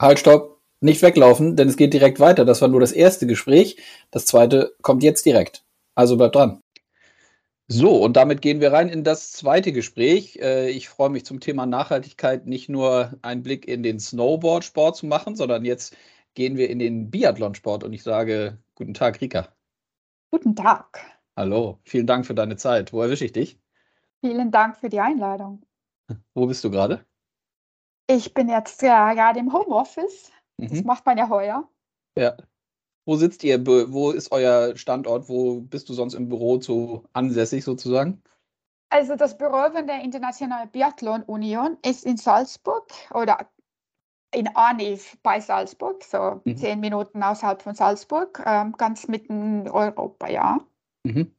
Halt, 0.02 0.20
stopp. 0.20 0.60
Nicht 0.82 1.02
weglaufen, 1.02 1.58
denn 1.58 1.68
es 1.68 1.76
geht 1.76 1.94
direkt 1.94 2.22
weiter. 2.22 2.46
Das 2.46 2.62
war 2.62 2.70
nur 2.70 2.80
das 2.80 2.94
erste 2.94 3.28
Gespräch. 3.28 3.78
Das 4.12 4.26
zweite 4.26 4.74
kommt 4.82 5.04
jetzt 5.04 5.26
direkt. 5.26 5.66
Also 5.94 6.16
bleibt 6.16 6.36
dran. 6.36 6.62
So, 7.68 8.02
und 8.04 8.16
damit 8.16 8.42
gehen 8.42 8.62
wir 8.62 8.72
rein 8.72 8.90
in 8.90 9.04
das 9.04 9.32
zweite 9.32 9.72
Gespräch. 9.72 10.40
Äh, 10.42 10.72
ich 10.72 10.90
freue 10.90 11.10
mich 11.10 11.26
zum 11.26 11.40
Thema 11.40 11.66
Nachhaltigkeit 11.68 12.48
nicht 12.48 12.70
nur 12.70 13.14
einen 13.22 13.44
Blick 13.44 13.68
in 13.68 13.84
den 13.84 14.00
Snowboard-Sport 14.00 14.96
zu 14.98 15.06
machen, 15.06 15.36
sondern 15.36 15.66
jetzt 15.66 15.96
gehen 16.34 16.58
wir 16.58 16.70
in 16.70 16.80
den 16.80 17.12
Biathlonsport 17.12 17.84
und 17.84 17.94
ich 17.94 18.02
sage 18.02 18.58
guten 18.74 18.94
Tag, 18.96 19.22
Rika. 19.22 19.50
Guten 20.32 20.56
Tag. 20.56 21.00
Hallo, 21.36 21.80
vielen 21.84 22.06
Dank 22.06 22.26
für 22.26 22.36
deine 22.36 22.56
Zeit. 22.56 22.94
Wo 22.94 23.02
erwische 23.02 23.26
ich 23.26 23.32
dich? 23.32 23.60
Vielen 24.22 24.52
Dank 24.52 24.78
für 24.78 24.90
die 24.90 25.00
Einladung. 25.00 25.64
Wo 26.36 26.46
bist 26.46 26.64
du 26.64 26.70
gerade? 26.70 27.04
Ich 28.06 28.34
bin 28.36 28.48
jetzt 28.48 28.82
ja, 28.84 29.14
gerade 29.14 29.40
im 29.40 29.52
Homeoffice. 29.52 30.32
Mhm. 30.58 30.70
Das 30.70 30.84
macht 30.84 31.06
man 31.06 31.18
ja 31.18 31.30
heuer. 31.30 31.68
Ja. 32.16 32.38
Wo 33.06 33.16
sitzt 33.16 33.44
ihr? 33.44 33.66
Wo 33.66 34.12
ist 34.12 34.32
euer 34.32 34.76
Standort? 34.76 35.30
Wo 35.30 35.62
bist 35.62 35.90
du 35.90 35.94
sonst 35.94 36.14
im 36.14 36.30
Büro 36.30 36.58
zu 36.58 37.08
ansässig 37.14 37.64
sozusagen? 37.64 38.22
Also 38.90 39.16
das 39.16 39.36
Büro 39.36 39.72
von 39.72 39.88
der 39.88 40.04
Internationalen 40.04 40.70
Biathlon 40.70 41.24
Union 41.24 41.78
ist 41.84 42.06
in 42.06 42.18
Salzburg 42.18 42.88
oder 43.14 43.50
in 44.34 44.48
Arniv 44.56 45.18
bei 45.24 45.40
Salzburg, 45.40 46.04
so 46.04 46.42
mhm. 46.44 46.58
zehn 46.58 46.80
Minuten 46.80 47.24
außerhalb 47.24 47.62
von 47.62 47.76
Salzburg, 47.76 48.44
ähm, 48.46 48.74
ganz 48.78 49.08
mitten 49.08 49.62
in 49.62 49.70
Europa, 49.70 50.30
ja. 50.30 50.60
Mhm. 51.04 51.34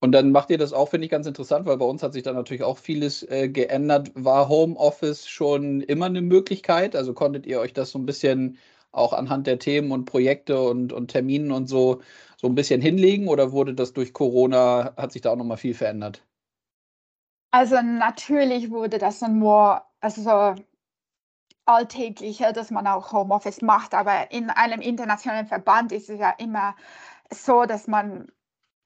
Und 0.00 0.12
dann 0.12 0.30
macht 0.30 0.50
ihr 0.50 0.58
das 0.58 0.72
auch, 0.72 0.90
finde 0.90 1.06
ich, 1.06 1.10
ganz 1.10 1.26
interessant, 1.26 1.66
weil 1.66 1.76
bei 1.76 1.84
uns 1.84 2.04
hat 2.04 2.12
sich 2.12 2.22
da 2.22 2.32
natürlich 2.32 2.62
auch 2.62 2.78
vieles 2.78 3.24
äh, 3.24 3.48
geändert. 3.48 4.12
War 4.14 4.48
Homeoffice 4.48 5.26
schon 5.26 5.80
immer 5.80 6.06
eine 6.06 6.22
Möglichkeit? 6.22 6.94
Also 6.94 7.14
konntet 7.14 7.46
ihr 7.46 7.58
euch 7.58 7.72
das 7.72 7.90
so 7.90 7.98
ein 7.98 8.06
bisschen 8.06 8.58
auch 8.92 9.12
anhand 9.12 9.48
der 9.48 9.58
Themen 9.58 9.90
und 9.90 10.04
Projekte 10.04 10.60
und, 10.60 10.92
und 10.92 11.08
Terminen 11.08 11.50
und 11.50 11.68
so 11.68 12.00
so 12.40 12.46
ein 12.46 12.54
bisschen 12.54 12.80
hinlegen 12.80 13.28
oder 13.28 13.52
wurde 13.52 13.74
das 13.74 13.92
durch 13.92 14.12
Corona, 14.12 14.94
hat 14.96 15.12
sich 15.12 15.22
da 15.22 15.30
auch 15.30 15.36
nochmal 15.36 15.56
viel 15.56 15.74
verändert? 15.74 16.24
Also 17.50 17.80
natürlich 17.82 18.70
wurde 18.70 18.98
das 18.98 19.18
dann 19.18 19.38
nur, 19.38 19.82
also 20.00 20.22
so 20.22 20.62
alltäglicher, 21.68 22.52
dass 22.52 22.70
man 22.70 22.86
auch 22.86 23.12
Homeoffice 23.12 23.62
macht. 23.62 23.94
Aber 23.94 24.30
in 24.30 24.50
einem 24.50 24.80
internationalen 24.80 25.46
Verband 25.46 25.92
ist 25.92 26.08
es 26.08 26.18
ja 26.18 26.30
immer 26.30 26.74
so, 27.30 27.64
dass 27.64 27.86
man 27.86 28.28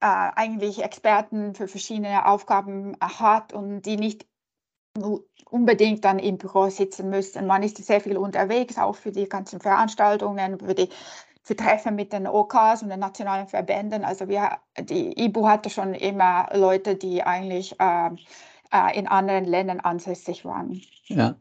äh, 0.01 0.07
eigentlich 0.07 0.83
Experten 0.83 1.55
für 1.55 1.69
verschiedene 1.69 2.27
Aufgaben 2.27 2.97
hat 3.01 3.53
und 3.53 3.83
die 3.83 3.97
nicht 3.97 4.27
unbedingt 5.49 6.05
dann 6.05 6.19
im 6.19 6.39
Büro 6.39 6.69
sitzen 6.69 7.09
müssen. 7.09 7.47
Man 7.47 7.63
ist 7.63 7.79
sehr 7.79 8.01
viel 8.01 8.19
unterwegs, 8.19 8.77
auch 8.79 8.97
für 8.97 9.13
die 9.13 9.29
ganzen 9.29 9.61
Veranstaltungen, 9.61 10.59
für 10.59 10.75
die 10.75 10.89
für 11.45 11.57
Treffen 11.57 11.97
mit 11.97 12.13
den 12.13 12.27
OKs 12.29 12.83
und 12.83 12.91
den 12.91 13.01
nationalen 13.01 13.49
Verbänden. 13.49 14.05
Also 14.05 14.29
wir, 14.29 14.59
die 14.79 15.25
IBU 15.25 15.49
hatte 15.49 15.71
schon 15.71 15.95
immer 15.95 16.49
Leute, 16.55 16.95
die 16.95 17.23
eigentlich 17.23 17.81
äh, 17.81 18.11
äh, 18.73 18.99
in 18.99 19.09
anderen 19.09 19.45
Ländern 19.45 19.81
ansässig 19.81 20.45
waren. 20.45 20.81
Ja. 21.07 21.35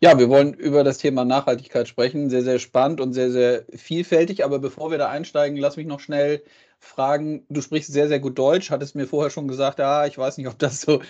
Ja, 0.00 0.18
wir 0.18 0.28
wollen 0.28 0.54
über 0.54 0.84
das 0.84 0.98
Thema 0.98 1.24
Nachhaltigkeit 1.24 1.88
sprechen. 1.88 2.30
Sehr, 2.30 2.42
sehr 2.42 2.58
spannend 2.58 3.00
und 3.00 3.12
sehr, 3.12 3.30
sehr 3.30 3.64
vielfältig. 3.74 4.44
Aber 4.44 4.58
bevor 4.58 4.90
wir 4.90 4.98
da 4.98 5.08
einsteigen, 5.08 5.58
lass 5.58 5.76
mich 5.76 5.86
noch 5.86 6.00
schnell 6.00 6.42
fragen. 6.78 7.46
Du 7.48 7.60
sprichst 7.60 7.92
sehr, 7.92 8.08
sehr 8.08 8.20
gut 8.20 8.38
Deutsch. 8.38 8.70
Hattest 8.70 8.94
mir 8.94 9.06
vorher 9.06 9.30
schon 9.30 9.48
gesagt, 9.48 9.78
ja, 9.78 10.06
ich 10.06 10.18
weiß 10.18 10.36
nicht, 10.38 10.48
ob 10.48 10.58
das 10.58 10.80
so 10.80 11.02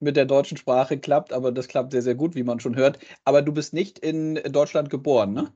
mit 0.00 0.16
der 0.16 0.24
deutschen 0.24 0.56
Sprache 0.56 0.98
klappt, 0.98 1.32
aber 1.32 1.52
das 1.52 1.68
klappt 1.68 1.92
sehr, 1.92 2.02
sehr 2.02 2.14
gut, 2.14 2.34
wie 2.34 2.44
man 2.44 2.60
schon 2.60 2.76
hört. 2.76 2.98
Aber 3.24 3.42
du 3.42 3.52
bist 3.52 3.74
nicht 3.74 3.98
in 3.98 4.36
Deutschland 4.36 4.90
geboren, 4.90 5.32
ne? 5.32 5.52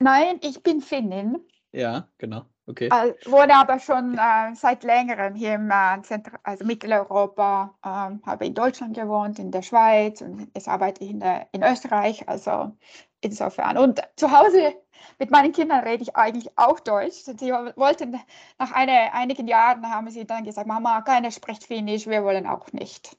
Nein, 0.00 0.38
ich 0.42 0.62
bin 0.62 0.80
Finnin. 0.80 1.38
Ja, 1.72 2.08
genau. 2.18 2.46
Okay. 2.68 2.90
Äh, 2.92 3.14
wurde 3.24 3.54
aber 3.54 3.78
schon 3.78 4.18
äh, 4.18 4.54
seit 4.54 4.84
längerem 4.84 5.34
hier 5.34 5.54
im 5.54 5.70
äh, 5.70 6.02
Zentrum, 6.02 6.38
also 6.42 6.66
Mitteleuropa, 6.66 7.74
äh, 7.82 8.26
habe 8.26 8.46
in 8.46 8.52
Deutschland 8.52 8.94
gewohnt, 8.94 9.38
in 9.38 9.50
der 9.50 9.62
Schweiz 9.62 10.20
und 10.20 10.50
jetzt 10.54 10.68
arbeite 10.68 11.02
ich 11.02 11.10
in, 11.10 11.20
der, 11.20 11.48
in 11.52 11.62
Österreich. 11.62 12.28
Also 12.28 12.76
insofern. 13.22 13.78
Und 13.78 14.02
zu 14.16 14.30
Hause 14.30 14.74
mit 15.18 15.30
meinen 15.30 15.52
Kindern 15.52 15.82
rede 15.84 16.02
ich 16.02 16.14
eigentlich 16.14 16.50
auch 16.56 16.78
Deutsch. 16.80 17.24
Sie 17.24 17.50
wollten 17.76 18.18
nach 18.58 18.72
eine, 18.72 19.14
einigen 19.14 19.48
Jahren 19.48 19.88
haben 19.90 20.10
sie 20.10 20.26
dann 20.26 20.44
gesagt, 20.44 20.66
Mama, 20.66 21.00
keiner 21.00 21.30
spricht 21.30 21.64
Finnisch, 21.64 22.06
wir 22.06 22.22
wollen 22.22 22.46
auch 22.46 22.70
nicht. 22.72 23.16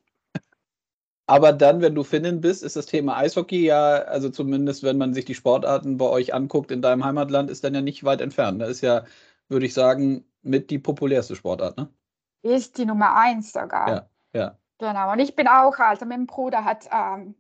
Aber 1.30 1.54
dann, 1.54 1.82
wenn 1.82 1.94
du 1.94 2.04
Finnin 2.04 2.42
bist, 2.42 2.64
ist 2.64 2.76
das 2.76 2.88
Thema 2.88 3.18
Eishockey 3.18 3.64
ja, 3.64 4.00
also 4.00 4.30
zumindest 4.30 4.82
wenn 4.82 4.98
man 4.98 5.14
sich 5.14 5.26
die 5.26 5.36
Sportarten 5.36 5.98
bei 5.98 6.06
euch 6.06 6.34
anguckt 6.34 6.72
in 6.72 6.82
deinem 6.82 7.06
Heimatland, 7.06 7.52
ist 7.52 7.64
dann 7.64 7.76
ja 7.76 7.82
nicht 7.82 8.04
weit 8.04 8.22
entfernt. 8.22 8.60
Da 8.62 8.66
ist 8.66 8.82
ja 8.82 9.06
würde 9.50 9.66
ich 9.66 9.74
sagen, 9.74 10.26
mit 10.42 10.70
die 10.70 10.80
populärste 10.80 11.36
Sportart, 11.36 11.78
ne? 11.78 11.94
Ist 12.42 12.78
die 12.78 12.86
Nummer 12.86 13.16
eins 13.18 13.52
sogar. 13.52 13.90
Ja, 13.90 14.10
ja. 14.34 14.58
Genau. 14.78 15.12
Und 15.12 15.20
ich 15.20 15.36
bin 15.36 15.48
auch, 15.48 15.78
also 15.78 16.06
mein 16.06 16.26
Bruder 16.26 16.64
hat 16.64 16.88
ähm, 16.92 17.36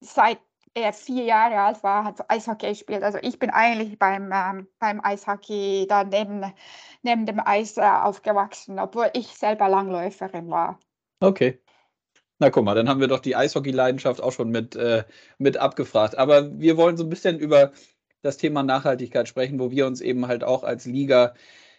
seit 0.00 0.38
er 0.74 0.92
vier 0.92 1.24
Jahre 1.24 1.60
alt 1.60 1.82
war, 1.82 2.04
hat 2.04 2.30
Eishockey 2.30 2.68
gespielt. 2.68 3.02
Also 3.02 3.18
ich 3.22 3.38
bin 3.38 3.50
eigentlich 3.50 3.98
beim, 3.98 4.30
ähm, 4.32 4.68
beim 4.78 5.00
Eishockey 5.02 5.86
da 5.88 6.04
neben, 6.04 6.52
neben 7.02 7.26
dem 7.26 7.40
Eis 7.44 7.76
äh, 7.76 7.82
aufgewachsen, 7.82 8.78
obwohl 8.78 9.10
ich 9.14 9.28
selber 9.28 9.68
Langläuferin 9.68 10.50
war. 10.50 10.78
Okay. 11.20 11.60
Na 12.40 12.50
guck 12.50 12.64
mal, 12.64 12.74
dann 12.74 12.88
haben 12.88 13.00
wir 13.00 13.06
doch 13.06 13.20
die 13.20 13.36
Eishockey-Leidenschaft 13.36 14.20
auch 14.20 14.32
schon 14.32 14.50
mit, 14.50 14.74
äh, 14.74 15.04
mit 15.38 15.56
abgefragt. 15.56 16.18
Aber 16.18 16.58
wir 16.58 16.76
wollen 16.76 16.96
so 16.96 17.04
ein 17.04 17.10
bisschen 17.10 17.38
über 17.38 17.72
das 18.22 18.36
Thema 18.36 18.64
Nachhaltigkeit 18.64 19.28
sprechen, 19.28 19.60
wo 19.60 19.70
wir 19.70 19.86
uns 19.86 20.00
eben 20.00 20.26
halt 20.26 20.42
auch 20.42 20.64
als 20.64 20.86
Liga 20.86 21.34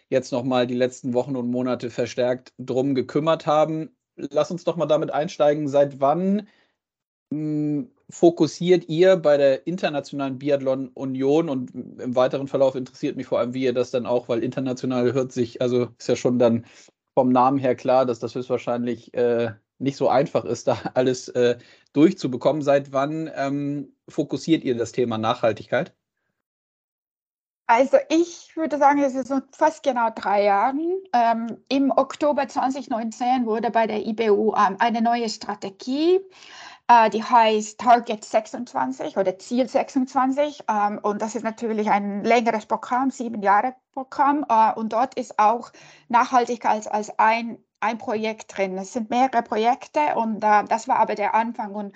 jetzt 0.08 0.32
nochmal 0.32 0.66
die 0.66 0.74
letzten 0.74 1.14
Wochen 1.14 1.36
und 1.36 1.50
Monate 1.50 1.90
verstärkt 1.90 2.52
drum 2.58 2.94
gekümmert 2.94 3.46
haben. 3.46 3.96
Lass 4.16 4.50
uns 4.50 4.64
doch 4.64 4.76
mal 4.76 4.86
damit 4.86 5.10
einsteigen. 5.10 5.68
Seit 5.68 6.00
wann 6.00 6.48
mh, 7.30 7.32
hm, 7.32 7.90
fokussiert 8.10 8.88
ihr 8.88 9.16
bei 9.16 9.36
der 9.36 9.66
Internationalen 9.66 10.38
Biathlon 10.38 10.88
Union 10.88 11.48
und 11.48 11.74
im 11.74 12.14
weiteren 12.14 12.48
Verlauf 12.48 12.76
interessiert 12.76 13.16
mich 13.16 13.26
vor 13.26 13.40
allem, 13.40 13.54
wie 13.54 13.64
ihr 13.64 13.74
das 13.74 13.90
dann 13.90 14.06
auch, 14.06 14.28
weil 14.28 14.44
international 14.44 15.12
hört 15.12 15.32
sich, 15.32 15.60
also 15.60 15.88
ist 15.98 16.08
ja 16.08 16.16
schon 16.16 16.38
dann 16.38 16.66
vom 17.14 17.30
Namen 17.30 17.58
her 17.58 17.74
klar, 17.74 18.06
dass 18.06 18.20
das 18.20 18.34
höchstwahrscheinlich 18.34 19.12
äh, 19.14 19.52
nicht 19.78 19.96
so 19.96 20.08
einfach 20.08 20.44
ist, 20.44 20.68
da 20.68 20.78
alles 20.94 21.28
äh, 21.30 21.58
durchzubekommen. 21.92 22.62
Seit 22.62 22.92
wann 22.92 23.30
ähm, 23.34 23.92
fokussiert 24.08 24.64
ihr 24.64 24.76
das 24.76 24.92
Thema 24.92 25.18
Nachhaltigkeit? 25.18 25.94
Also 27.68 27.96
ich 28.08 28.56
würde 28.56 28.78
sagen, 28.78 29.02
es 29.02 29.14
ist 29.16 29.32
fast 29.50 29.82
genau 29.82 30.10
drei 30.14 30.44
Jahren. 30.44 31.02
Ähm, 31.12 31.58
Im 31.68 31.90
Oktober 31.90 32.46
2019 32.46 33.44
wurde 33.44 33.70
bei 33.72 33.88
der 33.88 34.06
IBU 34.06 34.54
ähm, 34.54 34.76
eine 34.78 35.02
neue 35.02 35.28
Strategie, 35.28 36.20
äh, 36.86 37.10
die 37.10 37.24
heißt 37.24 37.80
Target 37.80 38.24
26 38.24 39.16
oder 39.16 39.36
Ziel 39.38 39.68
26. 39.68 40.62
Ähm, 40.68 41.00
und 41.02 41.20
das 41.20 41.34
ist 41.34 41.42
natürlich 41.42 41.90
ein 41.90 42.22
längeres 42.22 42.66
Programm, 42.66 43.10
sieben 43.10 43.42
Jahre 43.42 43.74
Programm. 43.92 44.46
Äh, 44.48 44.72
und 44.74 44.92
dort 44.92 45.14
ist 45.14 45.38
auch 45.40 45.72
Nachhaltigkeit 46.08 46.86
als 46.86 47.18
ein, 47.18 47.58
ein 47.80 47.98
Projekt 47.98 48.56
drin. 48.56 48.78
Es 48.78 48.92
sind 48.92 49.10
mehrere 49.10 49.42
Projekte 49.42 50.14
und 50.14 50.44
äh, 50.44 50.64
das 50.68 50.86
war 50.86 51.00
aber 51.00 51.16
der 51.16 51.34
Anfang. 51.34 51.74
Und 51.74 51.92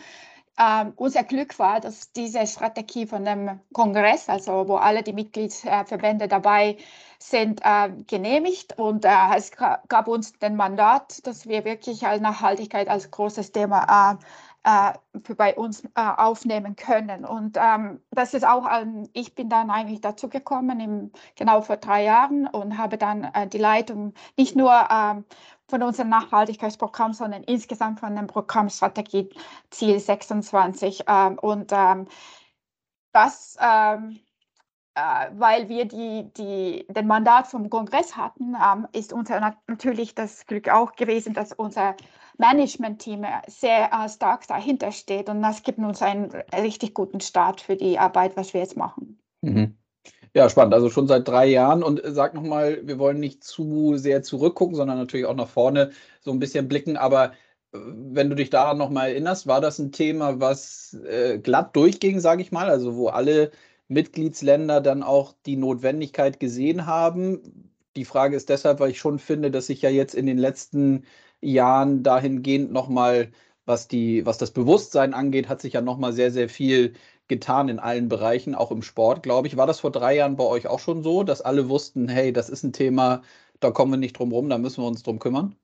ähm, 0.60 0.92
unser 0.96 1.24
Glück 1.24 1.58
war, 1.58 1.80
dass 1.80 2.12
diese 2.12 2.46
Strategie 2.46 3.06
von 3.06 3.24
dem 3.24 3.60
Kongress, 3.72 4.28
also 4.28 4.68
wo 4.68 4.76
alle 4.76 5.02
die 5.02 5.14
Mitgliedsverbände 5.14 6.28
dabei 6.28 6.76
sind, 7.18 7.62
äh, 7.64 7.90
genehmigt 8.06 8.78
und 8.78 9.06
äh, 9.06 9.08
es 9.36 9.52
gab 9.52 10.06
uns 10.06 10.32
den 10.34 10.56
Mandat, 10.56 11.26
dass 11.26 11.48
wir 11.48 11.64
wirklich 11.64 12.02
Nachhaltigkeit 12.02 12.88
als 12.88 13.10
großes 13.10 13.52
Thema 13.52 14.18
äh, 14.62 14.92
für 15.22 15.34
bei 15.34 15.54
uns 15.56 15.82
äh, 15.84 15.88
aufnehmen 15.94 16.76
können. 16.76 17.24
Und 17.24 17.56
ähm, 17.58 18.00
das 18.10 18.34
ist 18.34 18.46
auch, 18.46 18.66
ähm, 18.70 19.08
ich 19.14 19.34
bin 19.34 19.48
dann 19.48 19.70
eigentlich 19.70 20.02
dazu 20.02 20.28
gekommen, 20.28 20.80
im, 20.80 21.12
genau 21.36 21.62
vor 21.62 21.78
drei 21.78 22.04
Jahren 22.04 22.46
und 22.46 22.76
habe 22.76 22.98
dann 22.98 23.32
die 23.50 23.58
Leitung 23.58 24.12
nicht 24.36 24.56
nur 24.56 24.88
ähm, 24.90 25.24
von 25.70 25.82
unserem 25.82 26.10
Nachhaltigkeitsprogramm, 26.10 27.12
sondern 27.12 27.42
insgesamt 27.44 28.00
von 28.00 28.14
dem 28.14 28.26
Programm 28.26 28.68
Strategie 28.68 29.30
Ziel 29.70 29.98
26. 29.98 31.04
Ähm, 31.06 31.38
und 31.38 31.72
ähm, 31.72 32.06
das, 33.12 33.56
ähm, 33.60 34.20
äh, 34.94 35.30
weil 35.32 35.68
wir 35.68 35.86
die, 35.86 36.30
die, 36.36 36.86
den 36.88 37.06
Mandat 37.06 37.46
vom 37.46 37.70
Kongress 37.70 38.16
hatten, 38.16 38.54
ähm, 38.54 38.86
ist 38.92 39.12
uns 39.12 39.30
natürlich 39.30 40.14
das 40.14 40.46
Glück 40.46 40.68
auch 40.68 40.92
gewesen, 40.92 41.32
dass 41.32 41.52
unser 41.52 41.96
Management-Team 42.38 43.24
sehr 43.46 43.92
äh, 43.92 44.08
stark 44.08 44.46
dahinter 44.46 44.92
steht. 44.92 45.28
Und 45.28 45.42
das 45.42 45.62
gibt 45.62 45.78
uns 45.78 46.02
einen 46.02 46.30
richtig 46.52 46.94
guten 46.94 47.20
Start 47.20 47.60
für 47.60 47.76
die 47.76 47.98
Arbeit, 47.98 48.36
was 48.36 48.54
wir 48.54 48.60
jetzt 48.60 48.76
machen. 48.76 49.20
Mhm. 49.42 49.79
Ja, 50.34 50.48
spannend. 50.48 50.74
Also 50.74 50.90
schon 50.90 51.08
seit 51.08 51.26
drei 51.26 51.46
Jahren. 51.46 51.82
Und 51.82 52.04
äh, 52.04 52.12
sag 52.12 52.34
nochmal, 52.34 52.80
wir 52.86 52.98
wollen 52.98 53.18
nicht 53.18 53.42
zu 53.42 53.96
sehr 53.96 54.22
zurückgucken, 54.22 54.76
sondern 54.76 54.98
natürlich 54.98 55.26
auch 55.26 55.34
nach 55.34 55.48
vorne 55.48 55.90
so 56.20 56.30
ein 56.30 56.38
bisschen 56.38 56.68
blicken. 56.68 56.96
Aber 56.96 57.32
äh, 57.72 57.78
wenn 57.82 58.30
du 58.30 58.36
dich 58.36 58.50
daran 58.50 58.78
nochmal 58.78 59.10
erinnerst, 59.10 59.46
war 59.46 59.60
das 59.60 59.78
ein 59.78 59.90
Thema, 59.92 60.40
was 60.40 60.94
äh, 61.04 61.38
glatt 61.38 61.74
durchging, 61.74 62.20
sage 62.20 62.42
ich 62.42 62.52
mal, 62.52 62.68
also 62.70 62.96
wo 62.96 63.08
alle 63.08 63.50
Mitgliedsländer 63.88 64.80
dann 64.80 65.02
auch 65.02 65.34
die 65.46 65.56
Notwendigkeit 65.56 66.38
gesehen 66.38 66.86
haben. 66.86 67.72
Die 67.96 68.04
Frage 68.04 68.36
ist 68.36 68.48
deshalb, 68.48 68.78
weil 68.78 68.90
ich 68.90 68.98
schon 69.00 69.18
finde, 69.18 69.50
dass 69.50 69.66
sich 69.66 69.82
ja 69.82 69.90
jetzt 69.90 70.14
in 70.14 70.26
den 70.26 70.38
letzten 70.38 71.04
Jahren 71.40 72.02
dahingehend 72.04 72.70
nochmal, 72.72 73.32
was 73.64 73.88
was 73.90 74.38
das 74.38 74.52
Bewusstsein 74.52 75.12
angeht, 75.14 75.48
hat 75.48 75.60
sich 75.60 75.72
ja 75.72 75.80
nochmal 75.80 76.12
sehr, 76.12 76.30
sehr 76.30 76.48
viel 76.48 76.94
getan 77.30 77.70
in 77.70 77.78
allen 77.78 78.10
Bereichen, 78.10 78.54
auch 78.54 78.70
im 78.70 78.82
Sport, 78.82 79.22
glaube 79.22 79.48
ich. 79.48 79.56
War 79.56 79.66
das 79.66 79.80
vor 79.80 79.90
drei 79.90 80.16
Jahren 80.16 80.36
bei 80.36 80.44
euch 80.44 80.66
auch 80.66 80.80
schon 80.80 81.02
so, 81.02 81.22
dass 81.22 81.40
alle 81.40 81.70
wussten, 81.70 82.08
hey, 82.08 82.34
das 82.34 82.50
ist 82.50 82.62
ein 82.62 82.74
Thema, 82.74 83.22
da 83.60 83.70
kommen 83.70 83.92
wir 83.92 83.96
nicht 83.96 84.18
drum 84.18 84.32
rum, 84.32 84.50
da 84.50 84.58
müssen 84.58 84.82
wir 84.82 84.88
uns 84.88 85.02
drum 85.02 85.18
kümmern? 85.18 85.56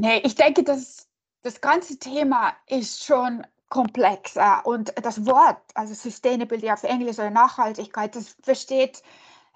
Nee, 0.00 0.20
ich 0.24 0.34
denke, 0.34 0.62
das, 0.62 1.08
das 1.42 1.60
ganze 1.60 1.98
Thema 1.98 2.54
ist 2.66 3.04
schon 3.04 3.46
komplex. 3.68 4.36
Und 4.64 4.94
das 5.02 5.26
Wort, 5.26 5.58
also 5.74 5.92
Sustainability 5.92 6.70
auf 6.70 6.82
Englisch 6.84 7.18
oder 7.18 7.30
Nachhaltigkeit, 7.30 8.14
das 8.14 8.36
versteht, 8.42 9.02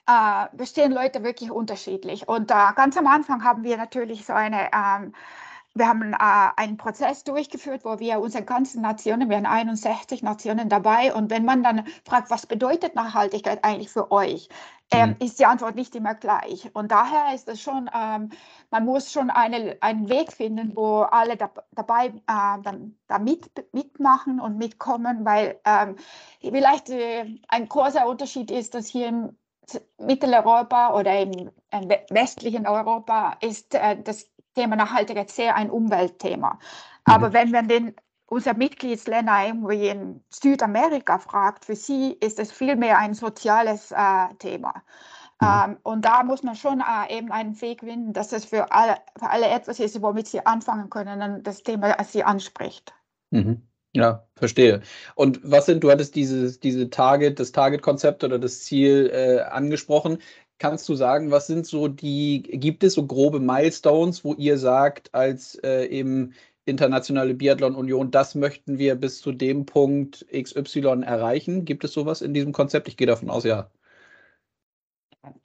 äh, 0.07 0.57
verstehen 0.57 0.93
Leute 0.93 1.23
wirklich 1.23 1.51
unterschiedlich. 1.51 2.29
Und 2.29 2.51
äh, 2.51 2.73
ganz 2.75 2.97
am 2.97 3.07
Anfang 3.07 3.45
haben 3.45 3.63
wir 3.63 3.77
natürlich 3.77 4.27
so 4.27 4.33
eine 4.33 4.71
ähm, 4.75 5.15
wir 5.75 5.89
haben 5.89 6.13
äh, 6.13 6.17
einen 6.57 6.77
Prozess 6.77 7.25
durchgeführt, 7.25 7.85
wo 7.85 7.99
wir 7.99 8.21
unsere 8.21 8.45
ganzen 8.45 8.83
Nationen, 8.83 9.29
wir 9.29 9.37
haben 9.37 9.47
61 9.47 10.23
Nationen 10.23 10.69
dabei, 10.69 11.15
und 11.15 11.31
wenn 11.31 11.45
man 11.45 11.63
dann 11.63 11.87
fragt, 12.05 12.31
was 12.31 12.47
bedeutet 12.47 12.95
Nachhaltigkeit 12.95 13.65
eigentlich 13.65 13.91
für 13.91 14.11
euch, 14.11 14.49
ähm, 14.93 15.11
mhm. 15.11 15.17
ist 15.25 15.39
die 15.39 15.47
Antwort 15.47 15.77
nicht 15.77 15.95
immer 15.95 16.15
gleich. 16.15 16.69
Und 16.75 16.91
daher 16.91 17.35
ist 17.35 17.49
es 17.49 17.61
schon, 17.61 17.89
ähm, 17.95 18.31
man 18.71 18.85
muss 18.85 19.13
schon 19.13 19.31
eine, 19.31 19.77
einen 19.81 20.09
Weg 20.09 20.33
finden, 20.33 20.75
wo 20.75 21.03
alle 21.03 21.37
da, 21.37 21.51
dabei 21.73 22.07
äh, 22.07 22.63
dann, 22.63 22.97
da 23.07 23.19
mit, 23.19 23.51
mitmachen 23.73 24.41
und 24.41 24.59
mitkommen, 24.59 25.25
weil 25.25 25.61
ähm, 25.65 25.97
vielleicht 26.41 26.91
äh, 26.91 27.39
ein 27.49 27.69
großer 27.69 28.09
Unterschied 28.09 28.51
ist, 28.51 28.75
dass 28.75 28.89
hier 28.89 29.09
im 29.09 29.37
Mitteleuropa 29.99 30.95
oder 30.99 31.21
im 31.21 31.51
westlichen 32.11 32.67
Europa 32.67 33.37
ist 33.41 33.75
äh, 33.75 34.03
das 34.03 34.29
Thema 34.55 34.77
Nachhaltigkeit 34.77 35.31
sehr 35.31 35.57
ein 35.57 35.71
Umweltthema. 35.71 36.59
Aber 37.05 37.29
mhm. 37.29 37.33
wenn 37.33 37.51
man 37.51 37.69
den 37.69 37.95
unsere 38.27 38.57
Mitgliedsländer 38.57 39.45
irgendwie 39.45 39.89
in 39.89 40.23
Südamerika 40.31 41.19
fragt, 41.19 41.65
für 41.65 41.75
sie 41.75 42.13
ist 42.21 42.39
es 42.39 42.53
vielmehr 42.53 42.97
ein 42.99 43.13
soziales 43.13 43.91
äh, 43.91 44.35
Thema. 44.39 44.83
Mhm. 45.41 45.49
Ähm, 45.49 45.77
und 45.83 46.05
da 46.05 46.23
muss 46.23 46.43
man 46.43 46.55
schon 46.55 46.81
äh, 46.81 47.19
eben 47.19 47.33
einen 47.33 47.61
Weg 47.61 47.81
finden, 47.81 48.13
dass 48.13 48.33
es 48.33 48.45
für 48.45 48.71
alle, 48.73 48.99
für 49.19 49.29
alle 49.29 49.49
etwas 49.49 49.81
ist, 49.81 50.01
womit 50.01 50.29
sie 50.29 50.47
anfangen 50.47 50.91
können 50.91 51.21
und 51.23 51.43
das 51.47 51.63
Thema 51.65 51.99
als 51.99 52.13
sie 52.13 52.23
anspricht. 52.23 52.95
Mhm. 53.31 53.67
Ja, 53.93 54.25
verstehe. 54.37 54.83
Und 55.17 55.41
was 55.43 55.67
sind, 55.67 55.83
du 55.83 55.91
hattest 55.91 56.15
dieses, 56.15 56.61
diese 56.61 56.91
Target, 56.91 57.41
das 57.41 57.51
Target-Konzept 57.51 58.23
oder 58.23 58.39
das 58.39 58.63
Ziel 58.63 59.11
äh, 59.13 59.41
angesprochen. 59.41 60.19
Kannst 60.61 60.87
du 60.91 60.95
sagen, 60.95 61.31
was 61.31 61.47
sind 61.47 61.67
so 61.67 61.89
die, 61.89 62.43
gibt 62.43 62.85
es 62.85 62.93
so 62.93 63.07
grobe 63.07 63.41
Milestones, 63.41 64.25
wo 64.25 64.35
ihr 64.35 64.59
sagt, 64.59 65.15
als 65.15 65.55
äh, 65.65 65.87
eben 65.87 66.35
internationale 66.67 67.33
Biathlon 67.33 67.75
Union, 67.75 68.11
das 68.11 68.35
möchten 68.35 68.77
wir 68.77 68.95
bis 68.95 69.23
zu 69.23 69.33
dem 69.33 69.65
Punkt 69.65 70.27
XY 70.31 71.03
erreichen? 71.03 71.65
Gibt 71.65 71.83
es 71.85 71.95
sowas 71.95 72.21
in 72.21 72.35
diesem 72.35 72.53
Konzept? 72.53 72.89
Ich 72.89 72.99
gehe 72.99 73.07
davon 73.07 73.31
aus, 73.31 73.45
ja. 73.45 73.71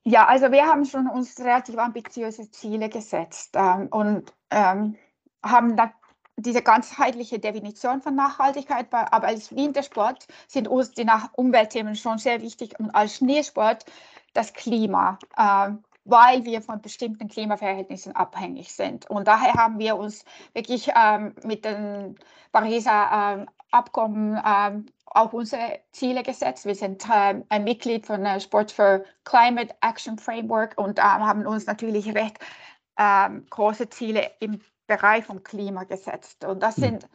Ja, 0.04 0.28
also 0.28 0.52
wir 0.52 0.66
haben 0.66 0.84
schon 0.84 1.08
uns 1.08 1.40
relativ 1.40 1.78
ambitiöse 1.78 2.52
Ziele 2.52 2.90
gesetzt 2.90 3.56
ähm, 3.56 3.88
und 3.92 4.34
ähm, 4.52 4.98
haben 5.42 5.78
da 5.78 5.94
diese 6.36 6.62
ganzheitliche 6.62 7.40
Definition 7.40 8.02
von 8.02 8.16
Nachhaltigkeit, 8.16 8.88
aber 8.92 9.28
als 9.28 9.56
Wintersport 9.56 10.28
sind 10.50 10.68
uns 10.68 10.92
die 10.92 11.08
Umweltthemen 11.38 11.96
schon 11.96 12.18
sehr 12.18 12.42
wichtig 12.42 12.78
und 12.78 12.92
als 12.92 13.16
Schneesport 13.16 13.86
das 14.36 14.54
Klima, 14.54 15.18
äh, 15.36 15.72
weil 16.06 16.46
wir 16.46 16.62
von 16.62 16.82
bestimmten 16.82 17.28
Klimaverhältnissen 17.28 18.16
abhängig 18.16 18.72
sind. 18.72 19.10
Und 19.10 19.28
daher 19.28 19.54
haben 19.54 19.80
wir 19.80 19.98
uns 19.98 20.24
wirklich 20.54 20.90
ähm, 20.96 21.34
mit 21.44 21.66
den 21.66 22.18
Pariser 22.52 23.10
ähm, 23.12 23.50
Abkommen 23.72 24.40
ähm, 24.46 24.86
auch 25.06 25.34
unsere 25.34 25.80
Ziele 25.92 26.24
gesetzt. 26.24 26.66
Wir 26.66 26.76
sind 26.76 27.10
äh, 27.10 27.42
ein 27.50 27.64
Mitglied 27.64 28.06
von 28.06 28.24
der 28.24 28.40
Sport 28.40 28.72
for 28.72 29.04
Climate 29.24 29.74
Action 29.82 30.18
Framework 30.18 30.78
und 30.78 31.00
ähm, 31.00 31.06
haben 31.06 31.46
uns 31.48 31.66
natürlich 31.66 32.14
recht 32.14 32.38
ähm, 32.98 33.46
große 33.50 33.90
Ziele 33.90 34.32
im 34.40 34.62
Bereich 34.88 35.26
vom 35.26 35.44
Klima 35.44 35.84
gesetzt. 35.84 36.46
Und 36.46 36.62
das 36.62 36.76
hm. 36.76 36.84
sind 36.84 37.10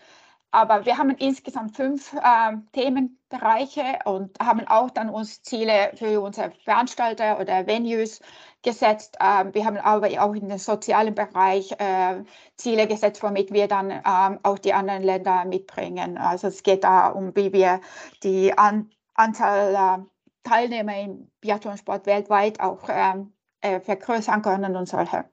aber 0.52 0.84
wir 0.84 0.98
haben 0.98 1.10
insgesamt 1.10 1.76
fünf 1.76 2.12
äh, 2.14 2.56
Themenbereiche 2.72 4.00
und 4.04 4.38
haben 4.40 4.66
auch 4.66 4.90
dann 4.90 5.08
uns 5.08 5.42
Ziele 5.42 5.92
für 5.94 6.20
unsere 6.20 6.50
Veranstalter 6.64 7.38
oder 7.40 7.66
Venues 7.66 8.20
gesetzt. 8.62 9.16
Äh, 9.20 9.52
wir 9.52 9.64
haben 9.64 9.76
aber 9.76 10.08
auch 10.22 10.34
in 10.34 10.48
den 10.48 10.58
sozialen 10.58 11.14
Bereich 11.14 11.72
äh, 11.78 12.24
Ziele 12.56 12.86
gesetzt, 12.86 13.22
womit 13.22 13.52
wir 13.52 13.68
dann 13.68 13.90
ähm, 13.90 14.40
auch 14.42 14.58
die 14.58 14.72
anderen 14.72 15.02
Länder 15.02 15.44
mitbringen. 15.44 16.18
Also 16.18 16.48
es 16.48 16.62
geht 16.62 16.84
da 16.84 17.08
um, 17.08 17.34
wie 17.36 17.52
wir 17.52 17.80
die 18.22 18.56
An 18.56 18.90
Anzahl 19.14 19.74
äh, 19.74 20.02
Teilnehmer 20.42 20.98
im 20.98 21.30
Biathlonsport 21.40 22.06
weltweit 22.06 22.60
auch 22.60 22.88
ähm, 22.88 23.32
äh, 23.60 23.80
vergrößern 23.80 24.42
können 24.42 24.74
und 24.76 24.88
solche. 24.88 25.26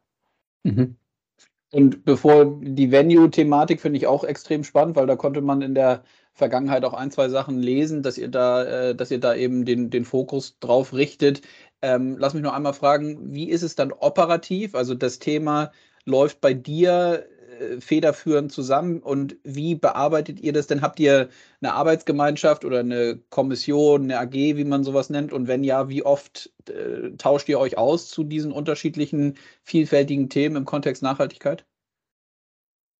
Mhm. 0.64 0.98
Und 1.72 2.06
bevor 2.06 2.60
die 2.62 2.92
Venue-Thematik 2.92 3.82
finde 3.82 3.98
ich 3.98 4.08
auch 4.08 4.24
extrem 4.24 4.64
spannend, 4.64 4.96
weil 4.96 5.08
da 5.08 5.16
konnte 5.16 5.42
man 5.42 5.62
in 5.62 5.76
der 5.76 6.04
Vergangenheit 6.34 6.86
auch 6.86 6.94
ein, 6.94 7.12
zwei 7.12 7.30
Sachen 7.30 7.60
lesen, 7.60 8.04
dass 8.04 8.18
ihr 8.18 8.30
da, 8.30 8.64
äh, 8.64 8.96
dass 8.96 9.12
ihr 9.12 9.20
da 9.20 9.36
eben 9.36 9.66
den, 9.66 9.90
den 9.90 10.06
Fokus 10.06 10.60
drauf 10.60 10.94
richtet. 10.94 11.42
Ähm, 11.82 12.18
lass 12.18 12.34
mich 12.34 12.44
noch 12.44 12.54
einmal 12.54 12.74
fragen, 12.74 13.34
wie 13.34 13.50
ist 13.50 13.64
es 13.64 13.76
dann 13.76 13.92
operativ? 13.92 14.76
Also 14.76 14.94
das 14.94 15.20
Thema 15.20 15.72
läuft 16.06 16.40
bei 16.42 16.54
dir 16.54 17.28
federführend 17.80 18.52
zusammen 18.52 19.00
und 19.00 19.38
wie 19.44 19.76
bearbeitet 19.76 20.40
ihr 20.40 20.54
das 20.54 20.68
denn? 20.68 20.82
Habt 20.82 21.00
ihr 21.00 21.30
eine 21.62 21.74
Arbeitsgemeinschaft 21.74 22.66
oder 22.66 22.80
eine 22.80 23.20
Kommission, 23.30 24.04
eine 24.04 24.20
AG, 24.20 24.34
wie 24.34 24.64
man 24.64 24.84
sowas 24.84 25.10
nennt? 25.10 25.34
Und 25.34 25.48
wenn 25.48 25.64
ja, 25.64 25.90
wie 25.90 26.04
oft 26.04 26.52
äh, 26.70 27.12
tauscht 27.18 27.50
ihr 27.50 27.60
euch 27.60 27.78
aus 27.78 28.10
zu 28.10 28.24
diesen 28.24 28.52
unterschiedlichen, 28.52 29.36
vielfältigen 29.64 30.30
Themen 30.30 30.56
im 30.56 30.66
Kontext 30.66 31.04
Nachhaltigkeit? 31.04 31.66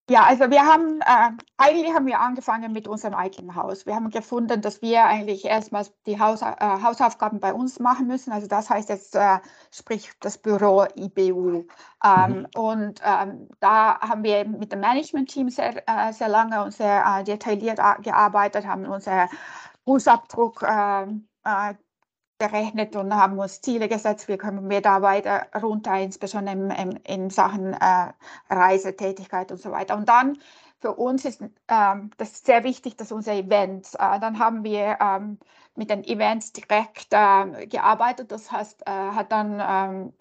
Ja, 0.10 0.24
also 0.24 0.50
wir 0.50 0.66
haben, 0.66 1.02
äh, 1.02 1.32
eigentlich 1.58 1.94
haben 1.94 2.06
wir 2.06 2.22
angefangen 2.22 2.72
mit 2.72 2.88
unserem 2.88 3.14
eigenen 3.14 3.56
Haus. 3.56 3.86
Wir 3.86 3.94
haben 3.94 4.10
gefunden, 4.10 4.62
dass 4.62 4.82
wir 4.82 5.04
eigentlich 5.04 5.44
erstmals 5.44 5.94
die 6.06 6.18
Haus, 6.18 6.42
äh, 6.42 6.56
Hausaufgaben 6.60 7.42
bei 7.42 7.54
uns 7.54 7.80
machen 7.80 8.08
müssen. 8.08 8.32
Also 8.32 8.48
das 8.48 8.70
heißt 8.70 8.88
jetzt, 8.88 9.16
äh, 9.16 9.40
sprich 9.70 10.10
das 10.22 10.38
Büro 10.38 10.86
IBU. 10.96 11.66
Ähm, 12.06 12.40
mhm. 12.40 12.48
Und 12.56 13.02
ähm, 13.04 13.50
da 13.60 14.00
haben 14.00 14.24
wir 14.24 14.46
mit 14.48 14.72
dem 14.72 14.80
Management-Team 14.80 15.50
sehr, 15.50 15.84
äh, 15.90 16.14
sehr 16.14 16.30
lange 16.30 16.64
und 16.64 16.72
sehr 16.72 17.04
äh, 17.06 17.24
detailliert 17.26 17.80
äh, 17.80 18.02
gearbeitet, 18.02 18.66
haben 18.66 18.86
unser 18.86 19.28
Fußabdruck 19.84 20.64
ähm, 20.64 21.28
berechnet 22.38 22.96
und 22.96 23.14
haben 23.14 23.40
uns 23.40 23.62
Ziele 23.62 23.88
gesetzt, 23.88 24.28
wie 24.28 24.38
können 24.38 24.70
wir 24.70 24.82
da 24.82 25.02
weiter 25.02 25.48
runter, 25.62 25.96
insbesondere 26.00 26.56
in, 26.56 26.72
in, 26.72 26.92
in 26.98 27.30
Sachen 27.30 27.74
äh, 27.74 28.14
Reisetätigkeit 28.50 29.52
und 29.52 29.60
so 29.60 29.72
weiter. 29.72 29.96
Und 29.96 30.08
dann 30.08 30.38
für 30.80 30.94
uns 30.94 31.26
ist 31.26 31.42
ähm, 31.68 32.12
das 32.18 32.44
sehr 32.44 32.64
wichtig, 32.64 32.98
dass 32.98 33.12
unsere 33.12 33.38
Events, 33.38 33.96
äh, 33.96 34.20
dann 34.20 34.40
haben 34.40 34.64
wir 34.64 34.98
ähm, 35.02 35.40
mit 35.76 35.90
den 35.90 36.04
Events 36.04 36.54
direkt 36.54 37.08
äh, 37.12 37.66
gearbeitet. 37.68 38.32
Das 38.32 38.52
heißt, 38.52 38.84
äh, 38.86 38.92
hat 38.92 39.32
dann 39.32 39.60
ähm, 39.60 40.14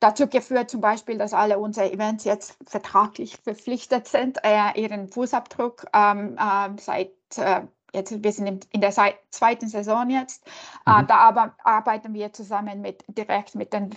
dazu 0.00 0.28
geführt, 0.28 0.70
zum 0.70 0.80
Beispiel, 0.80 1.18
dass 1.18 1.32
alle 1.34 1.58
unsere 1.58 1.90
Events 1.92 2.24
jetzt 2.24 2.56
vertraglich 2.66 3.36
verpflichtet 3.38 4.06
sind, 4.06 4.38
äh, 4.44 4.80
ihren 4.80 5.08
Fußabdruck 5.08 5.86
ähm, 5.92 6.36
äh, 6.38 6.80
seit 6.80 7.12
jetzt, 7.96 8.22
wir 8.22 8.32
sind 8.32 8.66
in 8.72 8.80
der 8.80 8.92
zweiten 8.92 9.68
Saison 9.68 10.08
jetzt, 10.10 10.46
äh, 10.86 11.02
mhm. 11.02 11.06
da 11.08 11.50
arbeiten 11.64 12.14
wir 12.14 12.32
zusammen 12.32 12.80
mit, 12.80 13.04
direkt 13.08 13.54
mit 13.54 13.72
den 13.72 13.90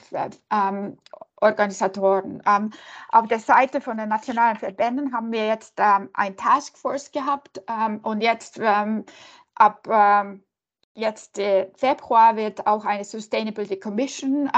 ähm, 0.52 0.98
Organisatoren. 1.42 2.42
Ähm, 2.46 2.72
auf 3.10 3.28
der 3.28 3.40
Seite 3.40 3.82
von 3.82 3.98
den 3.98 4.10
nationalen 4.10 4.58
Verbänden 4.58 5.14
haben 5.14 5.32
wir 5.32 5.46
jetzt 5.46 5.76
ähm, 5.78 6.10
ein 6.14 6.36
Taskforce 6.36 7.12
gehabt 7.12 7.62
ähm, 7.68 8.00
und 8.02 8.22
jetzt 8.22 8.60
ähm, 8.62 9.06
ab 9.56 9.88
ähm, 9.90 10.44
jetzt 10.96 11.40
äh, 11.40 11.70
Februar 11.76 12.36
wird 12.36 12.68
auch 12.68 12.86
eine 12.86 13.06
Sustainability 13.06 13.80
Commission 13.80 14.50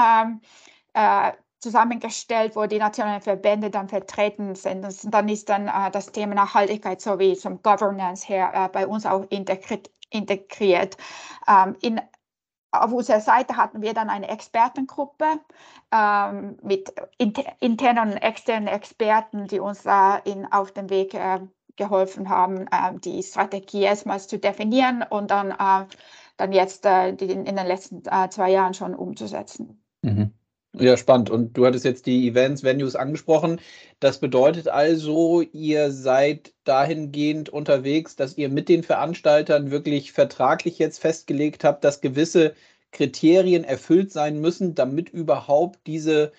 äh, 0.94 1.32
zusammengestellt, 1.62 2.55
wo 2.55 2.66
die 2.66 2.80
nationalen 2.80 3.22
Verbände 3.22 3.70
dann 3.70 3.88
vertreten 3.88 4.55
sind. 4.55 4.82
Das, 4.82 5.01
dann 5.01 5.30
ist 5.30 5.47
dann 5.49 5.68
äh, 5.68 5.91
das 5.91 6.12
Thema 6.12 6.36
Nachhaltigkeit 6.36 6.99
sowie 6.99 7.36
zum 7.36 7.62
Governance 7.62 8.28
her 8.28 8.51
äh, 8.53 8.70
bei 8.70 8.88
uns 8.88 9.05
auch 9.05 9.26
integriert. 9.30 9.89
integriert. 10.09 10.97
Ähm, 11.47 11.76
in, 11.82 12.01
auf 12.72 12.91
unserer 12.91 13.20
Seite 13.20 13.57
hatten 13.57 13.82
wir 13.82 13.93
dann 13.93 14.09
eine 14.09 14.30
Expertengruppe 14.30 15.39
ähm, 15.91 16.57
mit 16.64 16.93
inter, 17.18 17.43
internen 17.59 18.14
und 18.14 18.18
externen 18.18 18.68
Experten, 18.68 19.47
die 19.47 19.59
uns 19.59 19.84
da 19.84 20.18
in, 20.18 20.51
auf 20.51 20.72
dem 20.72 20.89
Weg 20.89 21.14
äh, 21.14 21.41
geholfen 21.76 22.30
haben, 22.30 22.68
äh, 22.68 22.97
die 22.99 23.22
Strategie 23.22 23.84
erstmals 23.84 24.28
zu 24.28 24.39
definieren 24.39 25.03
und 25.07 25.32
dann, 25.32 25.51
äh, 25.51 25.86
dann 26.38 26.53
jetzt 26.53 26.86
äh, 26.86 27.09
in, 27.09 27.45
in 27.45 27.55
den 27.55 27.68
letzten 27.68 28.03
zwei 28.03 28.49
Jahren 28.49 28.74
schon 28.74 28.95
umzusetzen. 28.95 29.84
Mhm. 30.01 30.34
Ja, 30.74 30.95
spannend. 30.95 31.30
Und 31.30 31.57
du 31.57 31.65
hattest 31.65 31.84
jetzt 31.84 32.05
die 32.05 32.28
Events, 32.30 32.63
Venues 32.63 32.95
angesprochen. 32.95 33.59
Das 33.99 34.19
bedeutet 34.19 34.69
also, 34.69 35.41
ihr 35.41 35.91
seid 35.91 36.53
dahingehend 36.63 37.49
unterwegs, 37.49 38.15
dass 38.15 38.38
ihr 38.38 38.47
mit 38.49 38.69
den 38.69 38.84
Veranstaltern 38.84 39.69
wirklich 39.69 40.13
vertraglich 40.13 40.80
jetzt 40.80 40.99
festgelegt 40.99 41.63
habt, 41.65 41.84
dass 41.84 41.99
gewisse 41.99 42.53
Kriterien 42.91 43.65
erfüllt 43.65 44.11
sein 44.13 44.39
müssen, 44.39 44.74
damit 44.74 45.09
überhaupt 45.09 45.80
diese 45.88 46.32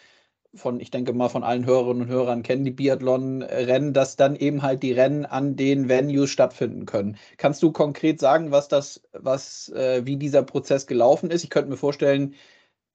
von, 0.55 0.81
ich 0.81 0.91
denke 0.91 1.13
mal, 1.15 1.29
von 1.31 1.45
allen 1.45 1.67
Hörerinnen 1.67 2.03
und 2.05 2.09
Hörern 2.09 2.43
kennen 2.43 2.65
die 2.65 2.71
Biathlon-Rennen, 2.73 3.93
dass 3.95 4.17
dann 4.17 4.37
eben 4.37 4.63
halt 4.63 4.83
die 4.83 4.93
Rennen 4.93 5.25
an 5.27 5.57
den 5.57 5.89
Venues 5.89 6.31
stattfinden 6.31 6.87
können. 6.87 7.17
Kannst 7.39 7.63
du 7.63 7.73
konkret 7.73 8.21
sagen, 8.21 8.51
was 8.51 8.69
das, 8.69 9.03
was, 9.13 9.71
äh, 9.71 10.03
wie 10.07 10.17
dieser 10.17 10.43
Prozess 10.43 10.87
gelaufen 10.87 11.31
ist? 11.31 11.45
Ich 11.45 11.51
könnte 11.51 11.71
mir 11.71 11.77
vorstellen, 11.79 12.35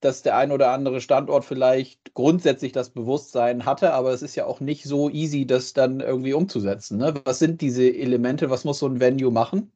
dass 0.00 0.22
der 0.22 0.36
ein 0.36 0.52
oder 0.52 0.70
andere 0.70 1.00
Standort 1.00 1.44
vielleicht 1.44 2.14
grundsätzlich 2.14 2.72
das 2.72 2.90
Bewusstsein 2.90 3.64
hatte, 3.64 3.92
aber 3.92 4.12
es 4.12 4.22
ist 4.22 4.36
ja 4.36 4.46
auch 4.46 4.60
nicht 4.60 4.84
so 4.84 5.10
easy, 5.10 5.46
das 5.46 5.72
dann 5.72 6.00
irgendwie 6.00 6.34
umzusetzen. 6.34 6.98
Ne? 6.98 7.14
Was 7.24 7.38
sind 7.38 7.60
diese 7.60 7.88
Elemente? 7.88 8.50
Was 8.50 8.64
muss 8.64 8.78
so 8.78 8.86
ein 8.86 9.00
Venue 9.00 9.30
machen? 9.30 9.72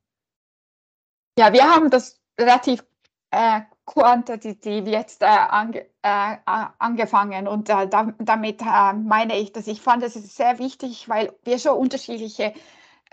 Ja, 1.38 1.52
wir 1.52 1.64
haben 1.64 1.90
das 1.90 2.20
relativ 2.38 2.84
äh, 3.30 3.62
quantitativ 3.86 4.86
jetzt 4.86 5.22
äh, 5.22 5.26
ange, 5.26 5.86
äh, 6.02 6.36
angefangen 6.44 7.48
und 7.48 7.68
äh, 7.68 7.88
da, 7.88 8.12
damit 8.18 8.60
äh, 8.62 8.92
meine 8.92 9.38
ich, 9.38 9.52
dass 9.52 9.66
ich 9.66 9.80
fand, 9.80 10.02
es 10.02 10.14
ist 10.14 10.36
sehr 10.36 10.58
wichtig, 10.58 11.08
weil 11.08 11.32
wir 11.44 11.58
so 11.58 11.72
unterschiedliche 11.72 12.52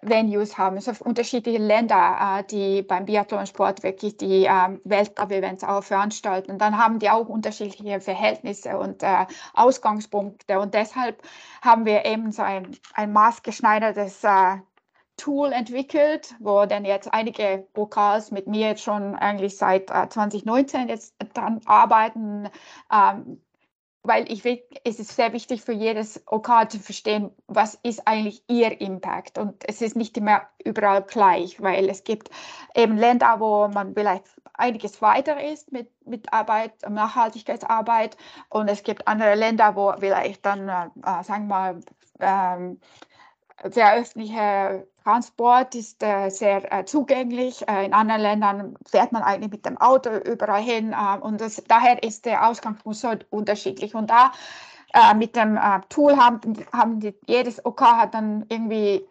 Venues 0.01 0.57
haben, 0.57 0.75
also 0.77 0.91
unterschiedliche 1.03 1.59
Länder, 1.59 2.39
äh, 2.39 2.43
die 2.43 2.81
beim 2.81 3.05
Biathlonsport 3.05 3.83
wirklich 3.83 4.17
die 4.17 4.45
ähm, 4.45 4.81
Weltcup-Events 4.83 5.63
auch 5.63 5.83
veranstalten. 5.83 6.57
Dann 6.57 6.77
haben 6.77 6.99
die 6.99 7.09
auch 7.09 7.27
unterschiedliche 7.27 7.99
Verhältnisse 8.01 8.77
und 8.77 9.03
äh, 9.03 9.25
Ausgangspunkte. 9.53 10.59
Und 10.59 10.73
deshalb 10.73 11.21
haben 11.61 11.85
wir 11.85 12.05
eben 12.05 12.31
so 12.31 12.41
ein, 12.41 12.75
ein 12.93 13.11
maßgeschneidertes 13.11 14.23
äh, 14.23 14.57
Tool 15.17 15.51
entwickelt, 15.51 16.33
wo 16.39 16.65
dann 16.65 16.85
jetzt 16.85 17.13
einige 17.13 17.67
Vokals 17.73 18.31
mit 18.31 18.47
mir 18.47 18.69
jetzt 18.69 18.83
schon 18.83 19.15
eigentlich 19.15 19.57
seit 19.57 19.89
2019 19.89 20.87
jetzt 20.87 21.13
dann 21.33 21.59
arbeiten, 21.65 22.49
ähm, 22.91 23.41
weil 24.03 24.31
ich 24.31 24.43
will, 24.43 24.61
es 24.83 24.99
ist 24.99 25.15
sehr 25.15 25.33
wichtig 25.33 25.61
für 25.61 25.73
jedes 25.73 26.23
OK 26.27 26.69
zu 26.69 26.79
verstehen, 26.79 27.31
was 27.47 27.75
ist 27.83 28.07
eigentlich 28.07 28.43
ihr 28.47 28.79
Impact. 28.79 29.37
Und 29.37 29.67
es 29.67 29.81
ist 29.81 29.95
nicht 29.95 30.17
immer 30.17 30.41
überall 30.63 31.03
gleich, 31.03 31.61
weil 31.61 31.89
es 31.89 32.03
gibt 32.03 32.29
eben 32.75 32.97
Länder, 32.97 33.39
wo 33.39 33.67
man 33.67 33.93
vielleicht 33.93 34.25
einiges 34.53 35.01
weiter 35.01 35.41
ist 35.43 35.71
mit, 35.71 35.89
mit 36.05 36.31
Arbeit, 36.31 36.73
Nachhaltigkeitsarbeit. 36.87 38.17
Und 38.49 38.69
es 38.69 38.83
gibt 38.83 39.07
andere 39.07 39.35
Länder, 39.35 39.75
wo 39.75 39.93
vielleicht 39.97 40.45
dann, 40.45 40.69
äh, 40.69 41.23
sagen 41.23 41.47
wir 41.47 41.55
mal, 41.55 41.79
ähm, 42.19 42.79
der 43.63 43.95
öffentliche 43.95 44.87
Transport 45.09 45.73
ist 45.73 46.03
äh, 46.03 46.29
sehr 46.29 46.71
äh, 46.71 46.85
zugänglich. 46.85 47.67
Äh, 47.67 47.87
in 47.87 47.93
anderen 47.93 48.21
Ländern 48.21 48.75
fährt 48.85 49.11
man 49.11 49.23
eigentlich 49.23 49.49
mit 49.49 49.65
dem 49.65 49.77
Auto 49.77 50.11
überall 50.11 50.61
hin. 50.61 50.93
Äh, 50.93 51.17
und 51.19 51.41
das, 51.41 51.63
daher 51.67 52.03
ist 52.03 52.25
der 52.25 52.47
Ausgangspunkt 52.47 52.99
so 52.99 53.09
unterschiedlich. 53.31 53.95
Und 53.95 54.11
da 54.11 54.31
äh, 54.93 55.15
mit 55.15 55.35
dem 55.35 55.57
äh, 55.57 55.79
Tool 55.89 56.15
haben, 56.15 56.39
haben 56.71 56.99
die, 56.99 57.15
jedes 57.25 57.65
OK 57.65 57.81
hat 57.81 58.13
dann 58.13 58.45
irgendwie 58.49 59.03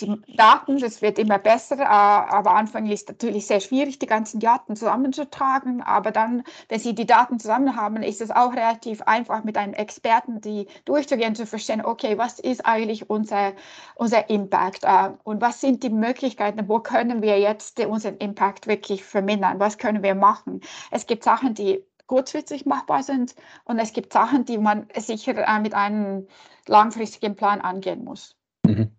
die 0.00 0.22
Daten, 0.36 0.78
das 0.78 1.02
wird 1.02 1.18
immer 1.18 1.38
besser, 1.38 1.78
äh, 1.78 1.84
aber 1.84 2.54
anfänglich 2.54 2.94
ist 2.94 3.08
natürlich 3.08 3.46
sehr 3.46 3.60
schwierig, 3.60 3.98
die 3.98 4.06
ganzen 4.06 4.40
Daten 4.40 4.74
zusammenzutragen. 4.74 5.82
Aber 5.82 6.12
dann, 6.12 6.44
wenn 6.68 6.80
Sie 6.80 6.94
die 6.94 7.06
Daten 7.06 7.38
zusammen 7.38 7.76
haben, 7.76 8.02
ist 8.02 8.22
es 8.22 8.30
auch 8.30 8.52
relativ 8.52 9.02
einfach 9.02 9.44
mit 9.44 9.58
einem 9.58 9.74
Experten, 9.74 10.40
die 10.40 10.66
durchzugehen, 10.86 11.34
zu 11.34 11.46
verstehen, 11.46 11.84
okay, 11.84 12.16
was 12.16 12.38
ist 12.38 12.64
eigentlich 12.64 13.10
unser, 13.10 13.52
unser 13.96 14.30
Impact 14.30 14.84
äh, 14.84 15.10
und 15.24 15.42
was 15.42 15.60
sind 15.60 15.82
die 15.82 15.90
Möglichkeiten, 15.90 16.68
wo 16.68 16.80
können 16.80 17.20
wir 17.20 17.38
jetzt 17.38 17.78
unseren 17.80 18.16
Impact 18.16 18.66
wirklich 18.66 19.04
vermindern, 19.04 19.60
was 19.60 19.76
können 19.76 20.02
wir 20.02 20.14
machen. 20.14 20.60
Es 20.90 21.06
gibt 21.06 21.22
Sachen, 21.22 21.54
die 21.54 21.84
kurzfristig 22.06 22.66
machbar 22.66 23.02
sind 23.02 23.34
und 23.64 23.78
es 23.78 23.92
gibt 23.92 24.12
Sachen, 24.12 24.44
die 24.44 24.58
man 24.58 24.88
sicher 24.96 25.34
mit 25.60 25.74
einem 25.74 26.26
langfristigen 26.66 27.36
Plan 27.36 27.60
angehen 27.60 28.04
muss. 28.04 28.36
Mhm. 28.64 28.96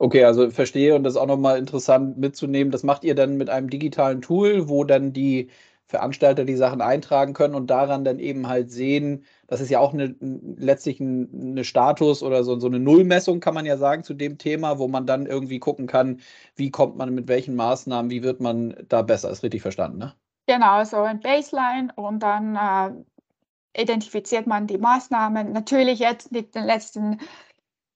Okay, 0.00 0.24
also 0.24 0.48
verstehe 0.50 0.94
und 0.94 1.02
das 1.02 1.14
ist 1.14 1.20
auch 1.20 1.26
nochmal 1.26 1.58
interessant 1.58 2.18
mitzunehmen. 2.18 2.70
Das 2.70 2.84
macht 2.84 3.02
ihr 3.02 3.16
dann 3.16 3.36
mit 3.36 3.50
einem 3.50 3.68
digitalen 3.68 4.22
Tool, 4.22 4.68
wo 4.68 4.84
dann 4.84 5.12
die 5.12 5.50
Veranstalter 5.86 6.44
die 6.44 6.54
Sachen 6.54 6.80
eintragen 6.80 7.32
können 7.32 7.54
und 7.54 7.68
daran 7.68 8.04
dann 8.04 8.18
eben 8.20 8.46
halt 8.46 8.70
sehen, 8.70 9.24
das 9.46 9.60
ist 9.60 9.70
ja 9.70 9.80
auch 9.80 9.94
eine, 9.94 10.14
letztlich 10.20 11.00
eine 11.00 11.64
Status 11.64 12.22
oder 12.22 12.44
so, 12.44 12.60
so 12.60 12.66
eine 12.66 12.78
Nullmessung, 12.78 13.40
kann 13.40 13.54
man 13.54 13.64
ja 13.66 13.78
sagen, 13.78 14.04
zu 14.04 14.14
dem 14.14 14.36
Thema, 14.38 14.78
wo 14.78 14.86
man 14.86 15.06
dann 15.06 15.26
irgendwie 15.26 15.58
gucken 15.58 15.86
kann, 15.86 16.20
wie 16.56 16.70
kommt 16.70 16.96
man 16.96 17.14
mit 17.14 17.26
welchen 17.26 17.56
Maßnahmen, 17.56 18.10
wie 18.10 18.22
wird 18.22 18.40
man 18.40 18.76
da 18.88 19.02
besser. 19.02 19.30
Ist 19.30 19.42
richtig 19.42 19.62
verstanden, 19.62 19.98
ne? 19.98 20.14
Genau, 20.46 20.84
so 20.84 20.98
ein 20.98 21.20
Baseline 21.20 21.92
und 21.96 22.20
dann 22.20 22.56
äh, 22.56 23.82
identifiziert 23.82 24.46
man 24.46 24.66
die 24.66 24.78
Maßnahmen. 24.78 25.52
Natürlich 25.52 25.98
jetzt 25.98 26.32
mit 26.32 26.54
den 26.54 26.64
letzten 26.64 27.18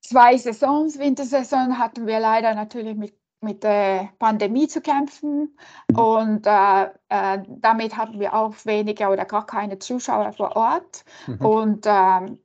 zwei 0.03 0.37
Saisons, 0.37 0.99
Wintersaison, 0.99 1.79
hatten 1.79 2.07
wir 2.07 2.21
leider 2.21 2.55
natürlich 2.55 2.97
mit, 2.97 3.15
mit 3.41 3.63
der 3.63 4.11
Pandemie 4.19 4.69
zu 4.69 4.81
kämpfen 4.81 5.57
und 5.95 6.47
äh, 6.47 6.85
äh, 7.09 7.43
damit 7.49 7.97
hatten 7.97 8.21
wir 8.21 8.35
auch 8.35 8.55
weniger 8.65 9.11
oder 9.11 9.25
gar 9.25 9.47
keine 9.47 9.79
Zuschauer 9.79 10.33
vor 10.33 10.57
Ort. 10.57 11.05
Mhm. 11.27 11.47
Und 11.47 11.87
äh, 11.87 12.37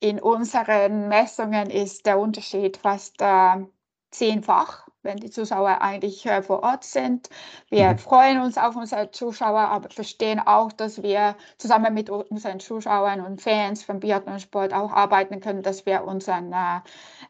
in 0.00 0.20
unseren 0.20 1.08
Messungen 1.08 1.70
ist 1.70 2.06
der 2.06 2.18
Unterschied 2.18 2.76
fast 2.76 3.20
äh, 3.20 3.66
zehnfach 4.10 4.85
wenn 5.06 5.16
die 5.16 5.30
Zuschauer 5.30 5.80
eigentlich 5.80 6.26
äh, 6.26 6.42
vor 6.42 6.62
Ort 6.62 6.84
sind. 6.84 7.30
Wir 7.70 7.92
mhm. 7.92 7.98
freuen 7.98 8.42
uns 8.42 8.58
auf 8.58 8.76
unsere 8.76 9.10
Zuschauer, 9.10 9.60
aber 9.60 9.88
verstehen 9.88 10.40
auch, 10.44 10.72
dass 10.72 11.02
wir 11.02 11.36
zusammen 11.56 11.94
mit 11.94 12.10
unseren 12.10 12.60
Zuschauern 12.60 13.22
und 13.22 13.40
Fans 13.40 13.82
vom 13.82 14.00
Biathlonsport 14.00 14.74
auch 14.74 14.92
arbeiten 14.92 15.40
können, 15.40 15.62
dass 15.62 15.86
wir 15.86 16.04
unseren 16.04 16.52
äh, 16.52 16.80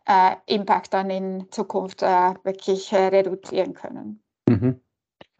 äh 0.06 0.36
Impact 0.46 0.92
dann 0.92 1.10
in 1.10 1.46
Zukunft 1.52 2.02
äh, 2.02 2.34
wirklich 2.42 2.92
äh, 2.92 3.06
reduzieren 3.06 3.74
können. 3.74 4.20
Mhm. 4.48 4.80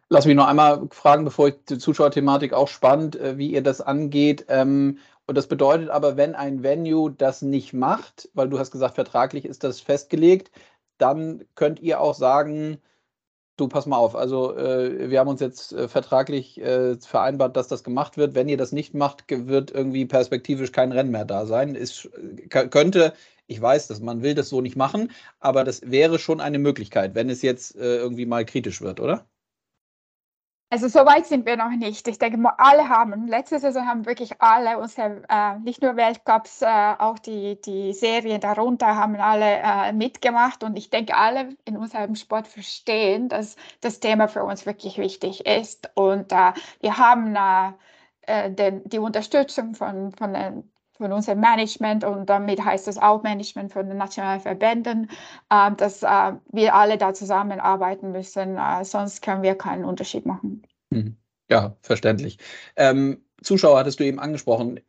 Lass 0.09 0.25
mich 0.25 0.35
noch 0.35 0.47
einmal 0.47 0.87
fragen, 0.91 1.25
bevor 1.25 1.49
ich 1.49 1.55
die 1.67 1.77
Zuschauerthematik 1.77 2.53
auch 2.53 2.69
spannend, 2.69 3.17
äh, 3.17 3.37
wie 3.37 3.51
ihr 3.51 3.61
das 3.61 3.81
angeht. 3.81 4.45
Ähm, 4.47 4.99
und 5.25 5.35
das 5.35 5.47
bedeutet 5.47 5.89
aber, 5.89 6.15
wenn 6.15 6.35
ein 6.35 6.63
Venue 6.63 7.11
das 7.11 7.41
nicht 7.41 7.73
macht, 7.73 8.29
weil 8.33 8.47
du 8.47 8.57
hast 8.57 8.71
gesagt, 8.71 8.95
vertraglich 8.95 9.43
ist 9.43 9.65
das 9.65 9.81
festgelegt, 9.81 10.49
dann 10.97 11.45
könnt 11.55 11.79
ihr 11.79 12.01
auch 12.01 12.15
sagen, 12.15 12.79
du 13.57 13.67
pass 13.67 13.85
mal 13.87 13.97
auf, 13.97 14.15
also 14.15 14.55
äh, 14.55 15.09
wir 15.09 15.19
haben 15.19 15.27
uns 15.27 15.41
jetzt 15.41 15.73
äh, 15.73 15.87
vertraglich 15.87 16.61
äh, 16.61 16.97
vereinbart, 16.97 17.57
dass 17.57 17.67
das 17.67 17.83
gemacht 17.83 18.17
wird. 18.17 18.35
Wenn 18.35 18.49
ihr 18.49 18.57
das 18.57 18.71
nicht 18.71 18.93
macht, 18.93 19.23
wird 19.29 19.71
irgendwie 19.71 20.05
perspektivisch 20.05 20.71
kein 20.71 20.91
Rennen 20.91 21.11
mehr 21.11 21.25
da 21.25 21.45
sein. 21.45 21.75
Ist, 21.75 22.09
könnte, 22.49 23.13
ich 23.47 23.61
weiß, 23.61 23.87
dass 23.87 23.99
man 23.99 24.21
will 24.21 24.35
das 24.35 24.49
so 24.49 24.61
nicht 24.61 24.75
machen, 24.75 25.11
aber 25.39 25.63
das 25.63 25.81
wäre 25.89 26.19
schon 26.19 26.39
eine 26.39 26.59
Möglichkeit, 26.59 27.15
wenn 27.15 27.29
es 27.29 27.41
jetzt 27.41 27.75
äh, 27.75 27.97
irgendwie 27.97 28.25
mal 28.25 28.45
kritisch 28.45 28.81
wird, 28.81 28.99
oder? 28.99 29.27
Also 30.69 30.89
so 30.89 30.99
weit 31.05 31.25
sind 31.25 31.45
wir 31.45 31.55
noch 31.55 31.69
nicht. 31.69 32.05
Ich 32.09 32.19
denke, 32.19 32.37
alle 32.57 32.89
haben, 32.89 33.27
letzte 33.27 33.57
Saison 33.57 33.87
haben 33.87 34.05
wirklich 34.05 34.41
alle 34.41 34.77
unsere, 34.79 35.23
äh, 35.29 35.57
nicht 35.59 35.81
nur 35.81 35.95
Weltcups, 35.95 36.61
äh, 36.61 36.65
auch 36.99 37.19
die, 37.19 37.59
die 37.61 37.93
Serien 37.93 38.41
darunter 38.41 38.97
haben 38.97 39.15
alle 39.15 39.45
äh, 39.63 39.93
mitgemacht. 39.93 40.63
Und 40.65 40.77
ich 40.77 40.89
denke, 40.89 41.15
alle 41.15 41.55
in 41.63 41.77
unserem 41.77 42.15
Sport 42.15 42.47
verstehen, 42.47 43.29
dass 43.29 43.55
das 43.79 44.01
Thema 44.01 44.27
für 44.27 44.43
uns 44.43 44.65
wirklich 44.65 44.97
wichtig 44.97 45.45
ist. 45.45 45.89
Und 45.95 46.33
äh, 46.33 46.51
wir 46.81 46.97
haben 46.97 47.35
äh, 47.37 47.71
äh, 48.23 48.51
den, 48.51 48.83
die 48.89 48.99
Unterstützung 48.99 49.73
von, 49.73 50.11
von 50.11 50.33
den 50.33 50.69
von 50.97 51.11
unserem 51.11 51.39
Management 51.39 52.03
und 52.03 52.29
damit 52.29 52.63
heißt 52.63 52.87
es 52.87 52.97
auch 52.97 53.23
Management 53.23 53.71
von 53.71 53.87
den 53.87 53.97
nationalen 53.97 54.41
Verbänden, 54.41 55.09
äh, 55.49 55.71
dass 55.75 56.03
äh, 56.03 56.33
wir 56.51 56.75
alle 56.75 56.97
da 56.97 57.13
zusammenarbeiten 57.13 58.11
müssen, 58.11 58.57
äh, 58.57 58.83
sonst 58.83 59.21
können 59.21 59.43
wir 59.43 59.55
keinen 59.55 59.85
Unterschied 59.85 60.25
machen. 60.25 60.63
Mhm. 60.89 61.17
Ja, 61.49 61.77
verständlich. 61.81 62.39
Ähm, 62.75 63.23
Zuschauer 63.41 63.79
hattest 63.79 63.99
du 63.99 64.03
eben 64.03 64.19
angesprochen. 64.19 64.79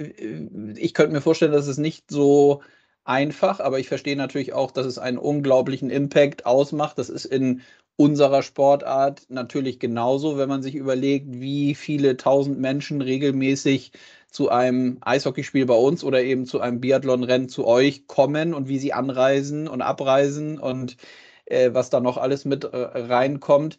Ich 0.76 0.94
könnte 0.94 1.12
mir 1.12 1.20
vorstellen, 1.20 1.52
dass 1.52 1.66
es 1.68 1.78
nicht 1.78 2.10
so 2.10 2.62
einfach, 3.04 3.60
aber 3.60 3.78
ich 3.78 3.88
verstehe 3.88 4.16
natürlich 4.16 4.52
auch, 4.52 4.70
dass 4.70 4.86
es 4.86 4.98
einen 4.98 5.18
unglaublichen 5.18 5.90
Impact 5.90 6.46
ausmacht. 6.46 6.98
Das 6.98 7.10
ist 7.10 7.26
in 7.26 7.62
unserer 7.96 8.42
Sportart 8.42 9.22
natürlich 9.28 9.80
genauso, 9.80 10.38
wenn 10.38 10.48
man 10.48 10.62
sich 10.62 10.76
überlegt, 10.76 11.26
wie 11.30 11.74
viele 11.74 12.16
tausend 12.16 12.58
Menschen 12.60 13.00
regelmäßig 13.02 13.92
zu 14.30 14.50
einem 14.50 14.98
Eishockeyspiel 15.00 15.66
bei 15.66 15.74
uns 15.74 16.04
oder 16.04 16.22
eben 16.22 16.46
zu 16.46 16.60
einem 16.60 16.80
Biathlonrennen 16.80 17.48
zu 17.48 17.66
euch 17.66 18.06
kommen 18.06 18.54
und 18.54 18.68
wie 18.68 18.78
sie 18.78 18.92
anreisen 18.92 19.68
und 19.68 19.82
abreisen 19.82 20.58
und 20.58 20.96
äh, 21.46 21.70
was 21.72 21.90
da 21.90 22.00
noch 22.00 22.18
alles 22.18 22.44
mit 22.44 22.64
äh, 22.64 22.76
reinkommt. 22.76 23.78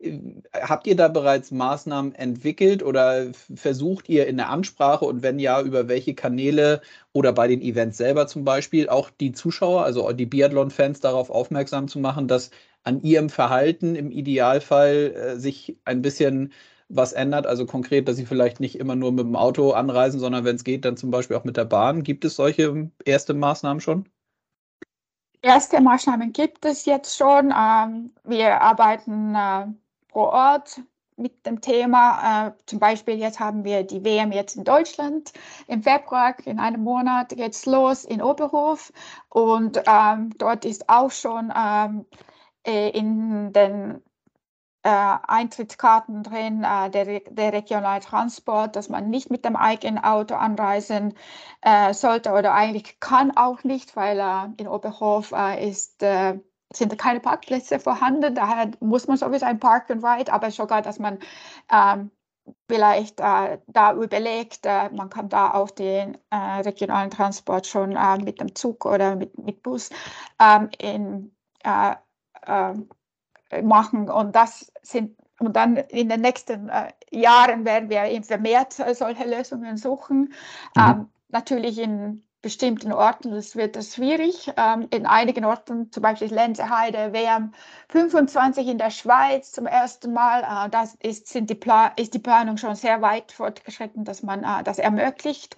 Äh, 0.00 0.18
habt 0.52 0.86
ihr 0.86 0.96
da 0.96 1.08
bereits 1.08 1.50
Maßnahmen 1.50 2.14
entwickelt 2.14 2.82
oder 2.82 3.26
versucht 3.54 4.08
ihr 4.08 4.26
in 4.26 4.36
der 4.36 4.50
Ansprache 4.50 5.04
und 5.04 5.22
wenn 5.22 5.38
ja, 5.38 5.60
über 5.62 5.88
welche 5.88 6.14
Kanäle 6.14 6.80
oder 7.12 7.32
bei 7.32 7.48
den 7.48 7.62
Events 7.62 7.98
selber 7.98 8.26
zum 8.26 8.44
Beispiel 8.44 8.88
auch 8.88 9.10
die 9.10 9.32
Zuschauer, 9.32 9.84
also 9.84 10.10
die 10.12 10.26
Biathlon-Fans 10.26 11.00
darauf 11.00 11.30
aufmerksam 11.30 11.88
zu 11.88 11.98
machen, 12.00 12.28
dass 12.28 12.50
an 12.82 13.00
ihrem 13.02 13.30
Verhalten 13.30 13.94
im 13.96 14.10
Idealfall 14.10 15.14
äh, 15.14 15.38
sich 15.38 15.76
ein 15.84 16.02
bisschen 16.02 16.52
was 16.88 17.12
ändert? 17.12 17.46
Also 17.46 17.66
konkret, 17.66 18.08
dass 18.08 18.16
sie 18.16 18.26
vielleicht 18.26 18.60
nicht 18.60 18.78
immer 18.78 18.96
nur 18.96 19.12
mit 19.12 19.24
dem 19.24 19.36
Auto 19.36 19.72
anreisen, 19.72 20.20
sondern 20.20 20.44
wenn 20.44 20.56
es 20.56 20.64
geht, 20.64 20.84
dann 20.84 20.96
zum 20.96 21.10
Beispiel 21.10 21.36
auch 21.36 21.44
mit 21.44 21.56
der 21.56 21.64
Bahn. 21.64 22.02
Gibt 22.02 22.24
es 22.24 22.36
solche 22.36 22.90
erste 23.04 23.34
Maßnahmen 23.34 23.80
schon? 23.80 24.08
Erste 25.42 25.80
Maßnahmen 25.80 26.32
gibt 26.32 26.64
es 26.64 26.86
jetzt 26.86 27.16
schon. 27.16 27.52
Ähm, 27.56 28.10
wir 28.24 28.60
arbeiten 28.60 29.34
äh, 29.34 29.66
vor 30.10 30.30
Ort 30.30 30.80
mit 31.16 31.44
dem 31.46 31.60
Thema. 31.60 32.48
Äh, 32.48 32.52
zum 32.66 32.78
Beispiel 32.78 33.18
jetzt 33.18 33.40
haben 33.40 33.64
wir 33.64 33.82
die 33.82 34.04
WM 34.04 34.32
jetzt 34.32 34.56
in 34.56 34.64
Deutschland 34.64 35.32
im 35.68 35.82
Februar, 35.82 36.34
in 36.44 36.58
einem 36.58 36.82
Monat 36.82 37.30
geht 37.30 37.52
es 37.52 37.66
los 37.66 38.04
in 38.04 38.22
Oberhof 38.22 38.92
und 39.28 39.80
ähm, 39.86 40.30
dort 40.38 40.64
ist 40.64 40.88
auch 40.88 41.10
schon 41.10 41.52
ähm, 41.56 42.06
äh, 42.66 42.90
in 42.90 43.52
den 43.52 43.90
äh, 43.90 44.00
Eintrittskarten 44.88 46.22
drin, 46.22 46.62
äh, 46.62 46.90
der, 46.90 47.20
der 47.20 47.52
regionale 47.54 48.02
dass 48.76 48.90
man 48.90 49.08
nicht 49.08 49.30
mit 49.30 49.44
dem 49.44 49.56
eigenen 49.56 50.02
Auto 50.04 50.34
anreisen 50.34 51.14
äh, 51.62 51.94
sollte 51.94 52.32
oder 52.32 52.52
eigentlich 52.52 53.00
kann 53.00 53.34
auch 53.34 53.64
nicht, 53.64 53.96
weil 53.96 54.18
äh, 54.18 54.48
in 54.58 54.68
Oberhof 54.68 55.32
äh, 55.32 55.66
ist, 55.66 56.02
äh, 56.02 56.38
sind 56.70 56.98
keine 56.98 57.20
Parkplätze 57.20 57.78
vorhanden. 57.80 58.34
Daher 58.34 58.72
muss 58.80 59.06
man 59.06 59.16
sowieso 59.16 59.46
ein 59.46 59.58
Park 59.58 59.90
and 59.90 60.04
Ride, 60.04 60.30
aber 60.32 60.50
sogar, 60.50 60.82
dass 60.82 60.98
man 60.98 61.18
ähm, 61.72 62.10
vielleicht 62.68 63.20
da 63.20 63.94
überlegt, 63.94 64.66
man 64.66 65.08
kann 65.08 65.30
da 65.30 65.54
auch 65.54 65.70
den 65.70 66.18
regionalen 66.30 67.10
Transport 67.10 67.66
schon 67.66 67.96
mit 68.22 68.38
dem 68.38 68.54
Zug 68.54 68.84
oder 68.84 69.16
mit, 69.16 69.38
mit 69.38 69.62
Bus 69.62 69.88
ähm, 70.38 70.68
in 70.78 71.34
machen. 73.62 74.08
Und 74.08 74.34
das 74.34 74.72
sind 74.82 75.16
und 75.40 75.56
dann 75.56 75.76
in 75.76 76.08
den 76.08 76.20
nächsten 76.20 76.68
äh, 76.68 76.92
Jahren 77.10 77.64
werden 77.64 77.90
wir 77.90 78.04
eben 78.04 78.24
vermehrt 78.24 78.78
äh, 78.78 78.94
solche 78.94 79.24
Lösungen 79.24 79.76
suchen. 79.76 80.32
Mhm. 80.76 80.82
Ähm, 80.82 81.08
natürlich 81.28 81.78
in 81.78 82.24
bestimmten 82.44 82.92
Orten 82.92 83.30
das 83.30 83.56
wird 83.56 83.74
das 83.74 83.94
schwierig. 83.94 84.52
Ähm, 84.58 84.86
in 84.90 85.06
einigen 85.06 85.46
Orten, 85.46 85.90
zum 85.90 86.02
Beispiel 86.02 86.32
Lenzeheide, 86.32 87.14
WM 87.14 87.52
25 87.88 88.68
in 88.68 88.76
der 88.76 88.90
Schweiz 88.90 89.50
zum 89.50 89.66
ersten 89.66 90.12
Mal, 90.12 90.42
äh, 90.42 90.68
das 90.68 90.94
ist, 90.96 91.34
die 91.34 91.58
ist 91.96 92.12
die 92.12 92.18
Planung 92.18 92.58
schon 92.58 92.74
sehr 92.74 93.00
weit 93.00 93.32
fortgeschritten, 93.32 94.04
dass 94.04 94.22
man 94.22 94.44
äh, 94.44 94.62
das 94.62 94.78
ermöglicht. 94.78 95.56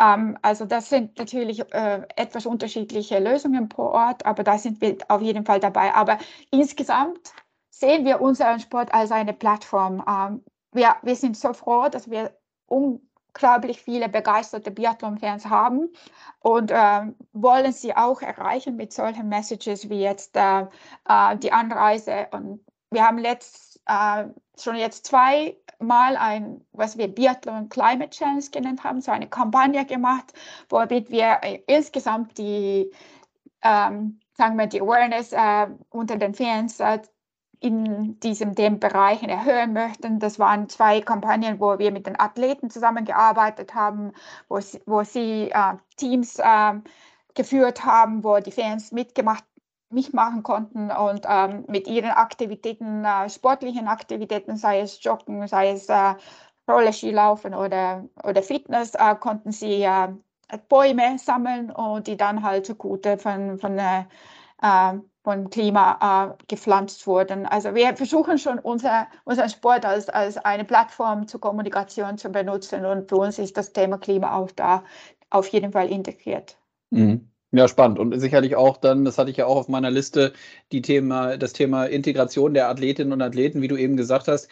Ähm, 0.00 0.38
also 0.40 0.64
das 0.64 0.88
sind 0.88 1.18
natürlich 1.18 1.60
äh, 1.74 2.02
etwas 2.14 2.46
unterschiedliche 2.46 3.18
Lösungen 3.18 3.68
pro 3.68 3.86
Ort, 3.86 4.24
aber 4.24 4.44
da 4.44 4.58
sind 4.58 4.80
wir 4.80 4.96
auf 5.08 5.20
jeden 5.20 5.44
Fall 5.44 5.58
dabei. 5.58 5.92
Aber 5.92 6.18
insgesamt 6.52 7.32
sehen 7.68 8.04
wir 8.04 8.20
unseren 8.20 8.60
Sport 8.60 8.94
als 8.94 9.10
eine 9.10 9.32
Plattform. 9.32 10.04
Ähm, 10.08 10.44
wir, 10.70 10.94
wir 11.02 11.16
sind 11.16 11.36
so 11.36 11.52
froh, 11.52 11.88
dass 11.88 12.08
wir 12.08 12.30
unglaublich 13.38 13.80
viele 13.80 14.08
begeisterte 14.08 14.72
Biathlon-Fans 14.72 15.46
haben 15.46 15.88
und 16.40 16.72
äh, 16.72 17.02
wollen 17.32 17.72
sie 17.72 17.94
auch 17.94 18.20
erreichen 18.20 18.74
mit 18.74 18.92
solchen 18.92 19.28
Messages 19.28 19.88
wie 19.88 20.00
jetzt 20.00 20.36
äh, 20.36 20.62
äh, 21.08 21.36
die 21.36 21.52
Anreise. 21.52 22.26
Und 22.32 22.60
wir 22.90 23.06
haben 23.06 23.18
letzt, 23.18 23.80
äh, 23.86 24.24
schon 24.60 24.74
jetzt 24.74 25.06
zweimal 25.06 26.16
ein, 26.16 26.66
was 26.72 26.98
wir 26.98 27.06
Biathlon 27.06 27.68
Climate 27.68 28.10
Challenge 28.10 28.44
genannt 28.50 28.82
haben, 28.82 29.00
so 29.00 29.12
eine 29.12 29.28
Kampagne 29.28 29.84
gemacht, 29.86 30.32
womit 30.68 31.10
wir 31.10 31.38
äh, 31.42 31.62
insgesamt 31.68 32.38
die, 32.38 32.90
ähm, 33.62 34.18
sagen 34.36 34.58
wir, 34.58 34.66
die 34.66 34.80
Awareness 34.80 35.32
äh, 35.32 35.68
unter 35.90 36.16
den 36.16 36.34
Fans 36.34 36.80
in 37.60 38.18
diesem 38.20 38.54
dem 38.54 38.78
Bereich 38.80 39.22
erhöhen 39.22 39.72
möchten. 39.72 40.18
Das 40.18 40.38
waren 40.38 40.68
zwei 40.68 41.00
Kampagnen, 41.00 41.60
wo 41.60 41.78
wir 41.78 41.90
mit 41.92 42.06
den 42.06 42.18
Athleten 42.18 42.70
zusammengearbeitet 42.70 43.74
haben, 43.74 44.12
wo 44.48 44.60
sie, 44.60 44.80
wo 44.86 45.02
sie 45.02 45.50
äh, 45.50 45.74
Teams 45.96 46.38
äh, 46.38 46.74
geführt 47.34 47.84
haben, 47.84 48.24
wo 48.24 48.38
die 48.38 48.52
Fans 48.52 48.92
mitgemacht 48.92 49.44
mitmachen 49.90 50.42
konnten 50.42 50.90
und 50.90 51.24
ähm, 51.26 51.64
mit 51.66 51.86
ihren 51.86 52.10
Aktivitäten, 52.10 53.04
äh, 53.04 53.30
sportlichen 53.30 53.88
Aktivitäten, 53.88 54.56
sei 54.56 54.80
es 54.80 55.02
Joggen, 55.02 55.46
sei 55.48 55.70
es 55.70 55.88
äh, 55.88 56.14
Rollerskilaufen 56.68 57.54
oder, 57.54 58.04
oder 58.22 58.42
Fitness, 58.42 58.94
äh, 58.94 59.14
konnten 59.16 59.50
sie 59.52 59.82
äh, 59.84 60.08
Bäume 60.68 61.18
sammeln 61.18 61.70
und 61.70 62.06
die 62.06 62.16
dann 62.16 62.42
halt 62.42 62.66
zugute 62.66 63.16
von, 63.18 63.58
von, 63.58 63.78
äh, 63.78 64.04
vom 65.28 65.50
Klima 65.50 66.34
äh, 66.38 66.44
gepflanzt 66.48 67.06
wurden. 67.06 67.44
Also 67.44 67.74
wir 67.74 67.94
versuchen 67.94 68.38
schon 68.38 68.58
unser, 68.58 69.08
unseren 69.24 69.50
Sport 69.50 69.84
als, 69.84 70.08
als 70.08 70.38
eine 70.38 70.64
Plattform 70.64 71.28
zur 71.28 71.40
Kommunikation 71.40 72.16
zu 72.16 72.30
benutzen 72.30 72.86
und 72.86 73.10
für 73.10 73.16
uns 73.16 73.38
ist 73.38 73.58
das 73.58 73.74
Thema 73.74 73.98
Klima 73.98 74.34
auch 74.34 74.50
da 74.52 74.84
auf 75.28 75.48
jeden 75.48 75.72
Fall 75.72 75.90
integriert. 75.90 76.56
Mhm. 76.88 77.28
Ja, 77.50 77.68
spannend. 77.68 77.98
Und 77.98 78.18
sicherlich 78.18 78.56
auch 78.56 78.78
dann, 78.78 79.04
das 79.04 79.18
hatte 79.18 79.30
ich 79.30 79.36
ja 79.36 79.46
auch 79.46 79.56
auf 79.56 79.68
meiner 79.68 79.90
Liste, 79.90 80.32
die 80.72 80.80
Thema, 80.80 81.36
das 81.36 81.52
Thema 81.52 81.84
Integration 81.84 82.54
der 82.54 82.70
Athletinnen 82.70 83.12
und 83.12 83.20
Athleten, 83.20 83.60
wie 83.60 83.68
du 83.68 83.76
eben 83.76 83.98
gesagt 83.98 84.28
hast. 84.28 84.48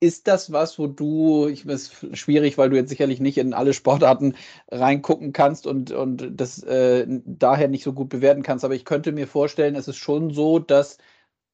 Ist 0.00 0.28
das 0.28 0.52
was, 0.52 0.78
wo 0.78 0.86
du, 0.86 1.48
ich 1.48 1.66
weiß, 1.66 2.06
schwierig, 2.12 2.56
weil 2.56 2.70
du 2.70 2.76
jetzt 2.76 2.88
sicherlich 2.88 3.18
nicht 3.18 3.36
in 3.36 3.52
alle 3.52 3.74
Sportarten 3.74 4.36
reingucken 4.70 5.32
kannst 5.32 5.66
und, 5.66 5.90
und 5.90 6.40
das 6.40 6.62
äh, 6.62 7.04
daher 7.24 7.66
nicht 7.66 7.82
so 7.82 7.92
gut 7.92 8.08
bewerten 8.08 8.44
kannst, 8.44 8.64
aber 8.64 8.76
ich 8.76 8.84
könnte 8.84 9.10
mir 9.10 9.26
vorstellen, 9.26 9.74
es 9.74 9.88
ist 9.88 9.96
schon 9.96 10.30
so, 10.32 10.60
dass 10.60 10.98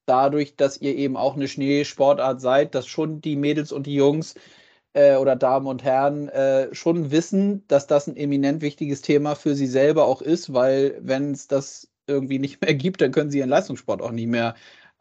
dadurch, 0.07 0.57
dass 0.57 0.80
ihr 0.80 0.95
eben 0.97 1.16
auch 1.16 1.36
eine 1.36 1.49
Schneesportart 1.49 2.40
seid, 2.40 2.74
dass 2.74 2.86
schon 2.86 3.20
die 3.22 3.36
Mädels 3.36 3.72
und 3.72 3.86
die 3.86 3.95
Jungs 3.95 4.34
äh, 4.95 5.16
oder 5.16 5.36
Damen 5.36 5.66
und 5.66 5.82
Herren 5.84 6.28
äh, 6.28 6.74
schon 6.74 7.11
wissen, 7.11 7.66
dass 7.68 7.86
das 7.86 8.07
ein 8.09 8.16
eminent 8.16 8.62
wichtiges 8.62 9.03
Thema 9.03 9.36
für 9.36 9.55
sie 9.55 9.66
selber 9.66 10.07
auch 10.07 10.22
ist, 10.22 10.53
weil 10.53 10.99
wenn 11.03 11.32
es 11.32 11.49
das 11.49 11.90
irgendwie 12.07 12.38
nicht 12.38 12.61
mehr 12.62 12.74
gibt, 12.74 13.01
dann 13.01 13.12
können 13.12 13.30
sie 13.30 13.38
ihren 13.38 13.51
Leistungssport 13.51 14.03
auch 14.03 14.12
nicht 14.12 14.28
mehr 14.28 14.55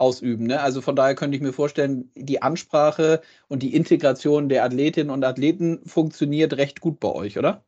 ausüben. 0.04 0.48
Ne? 0.48 0.62
Also 0.62 0.82
von 0.82 0.96
daher 0.96 1.16
könnte 1.16 1.38
ich 1.38 1.42
mir 1.44 1.54
vorstellen, 1.54 2.12
die 2.16 2.42
Ansprache 2.42 3.22
und 3.48 3.64
die 3.64 3.74
Integration 3.76 4.50
der 4.50 4.64
Athletinnen 4.66 5.10
und 5.10 5.24
Athleten 5.24 5.80
funktioniert 5.86 6.58
recht 6.58 6.82
gut 6.82 7.00
bei 7.00 7.10
euch, 7.10 7.38
oder? 7.40 7.64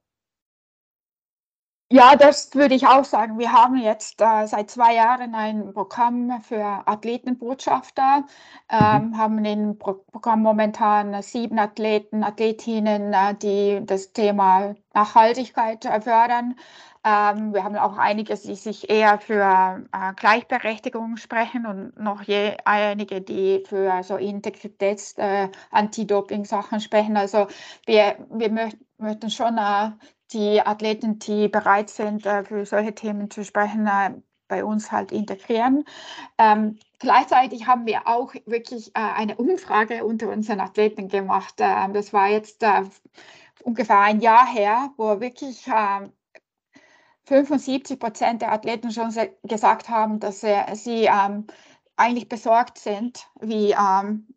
Ja, 1.91 2.15
das 2.15 2.53
würde 2.55 2.73
ich 2.73 2.87
auch 2.87 3.05
sagen. 3.05 3.37
Wir 3.37 3.51
haben 3.53 3.77
jetzt 3.77 4.19
äh, 4.19 4.47
seit 4.47 4.71
zwei 4.71 4.95
Jahren 4.95 5.35
ein 5.35 5.71
Programm 5.71 6.41
für 6.41 6.63
Athletenbotschafter, 6.87 8.25
ähm, 8.69 9.09
mhm. 9.09 9.17
haben 9.17 9.45
im 9.45 9.77
Pro 9.77 9.93
Programm 10.11 10.41
momentan 10.41 11.21
sieben 11.21 11.59
Athleten, 11.59 12.23
Athletinnen, 12.23 13.13
äh, 13.13 13.35
die 13.35 13.85
das 13.85 14.13
Thema 14.13 14.73
Nachhaltigkeit 14.95 15.83
fördern. 16.03 16.55
Ähm, 17.03 17.53
wir 17.53 17.63
haben 17.63 17.75
auch 17.75 17.97
einige, 17.99 18.35
die 18.35 18.55
sich 18.55 18.89
eher 18.89 19.19
für 19.19 19.85
äh, 19.91 20.13
Gleichberechtigung 20.15 21.17
sprechen 21.17 21.67
und 21.67 21.99
noch 21.99 22.23
je 22.23 22.57
einige, 22.65 23.21
die 23.21 23.63
für 23.67 24.01
so 24.01 24.15
Integritäts-, 24.15 25.19
äh, 25.19 25.49
Anti-Doping-Sachen 25.69 26.79
sprechen. 26.79 27.15
Also 27.15 27.45
wir, 27.85 28.17
wir 28.31 28.51
möcht 28.51 28.77
möchten 28.97 29.29
schon 29.29 29.57
äh, 29.57 29.91
die 30.33 30.61
Athleten, 30.61 31.19
die 31.19 31.47
bereit 31.47 31.89
sind, 31.89 32.25
äh, 32.25 32.43
für 32.43 32.65
solche 32.65 32.95
Themen 32.95 33.29
zu 33.29 33.43
sprechen, 33.43 33.87
äh, 33.87 34.11
bei 34.47 34.63
uns 34.63 34.91
halt 34.91 35.11
integrieren. 35.11 35.85
Ähm, 36.37 36.77
gleichzeitig 36.99 37.65
haben 37.67 37.85
wir 37.87 38.07
auch 38.07 38.33
wirklich 38.45 38.89
äh, 38.89 38.99
eine 38.99 39.35
Umfrage 39.37 40.05
unter 40.05 40.29
unseren 40.29 40.59
Athleten 40.59 41.07
gemacht. 41.07 41.55
Ähm, 41.59 41.93
das 41.93 42.13
war 42.13 42.29
jetzt 42.29 42.63
ungefähr 43.63 43.99
ein 44.01 44.21
Jahr 44.21 44.45
her, 44.45 44.91
wo 44.97 45.19
wirklich 45.19 45.67
75 47.25 47.99
Prozent 47.99 48.43
der 48.43 48.51
Athleten 48.51 48.91
schon 48.91 49.11
gesagt 49.43 49.89
haben, 49.89 50.19
dass 50.19 50.41
sie, 50.41 50.55
sie 50.73 51.05
ähm, 51.05 51.47
eigentlich 51.95 52.29
besorgt 52.29 52.77
sind, 52.77 53.27
wie, 53.39 53.71
ähm, 53.71 54.27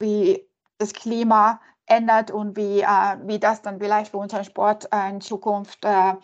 wie 0.00 0.44
das 0.78 0.92
Klima 0.92 1.60
ändert 1.86 2.30
und 2.30 2.56
wie, 2.56 2.80
äh, 2.80 3.16
wie 3.24 3.38
das 3.38 3.62
dann 3.62 3.78
vielleicht 3.78 4.10
für 4.10 4.18
unseren 4.18 4.44
Sport 4.44 4.88
äh, 4.92 5.10
in 5.10 5.20
Zukunft 5.20 5.84
äh, 5.84 6.14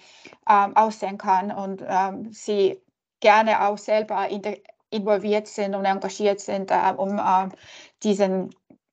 ähm, 0.48 0.76
aussehen 0.76 1.18
kann 1.18 1.50
und 1.50 1.82
ähm, 1.86 2.32
sie 2.32 2.80
gerne 3.20 3.66
auch 3.66 3.78
selber 3.78 4.28
in 4.28 4.42
involviert 4.90 5.46
sind 5.46 5.74
und 5.74 5.84
engagiert 5.84 6.40
sind, 6.40 6.70
äh, 6.70 6.94
um 6.96 7.18
äh, 7.18 7.48
diesen, 8.02 8.50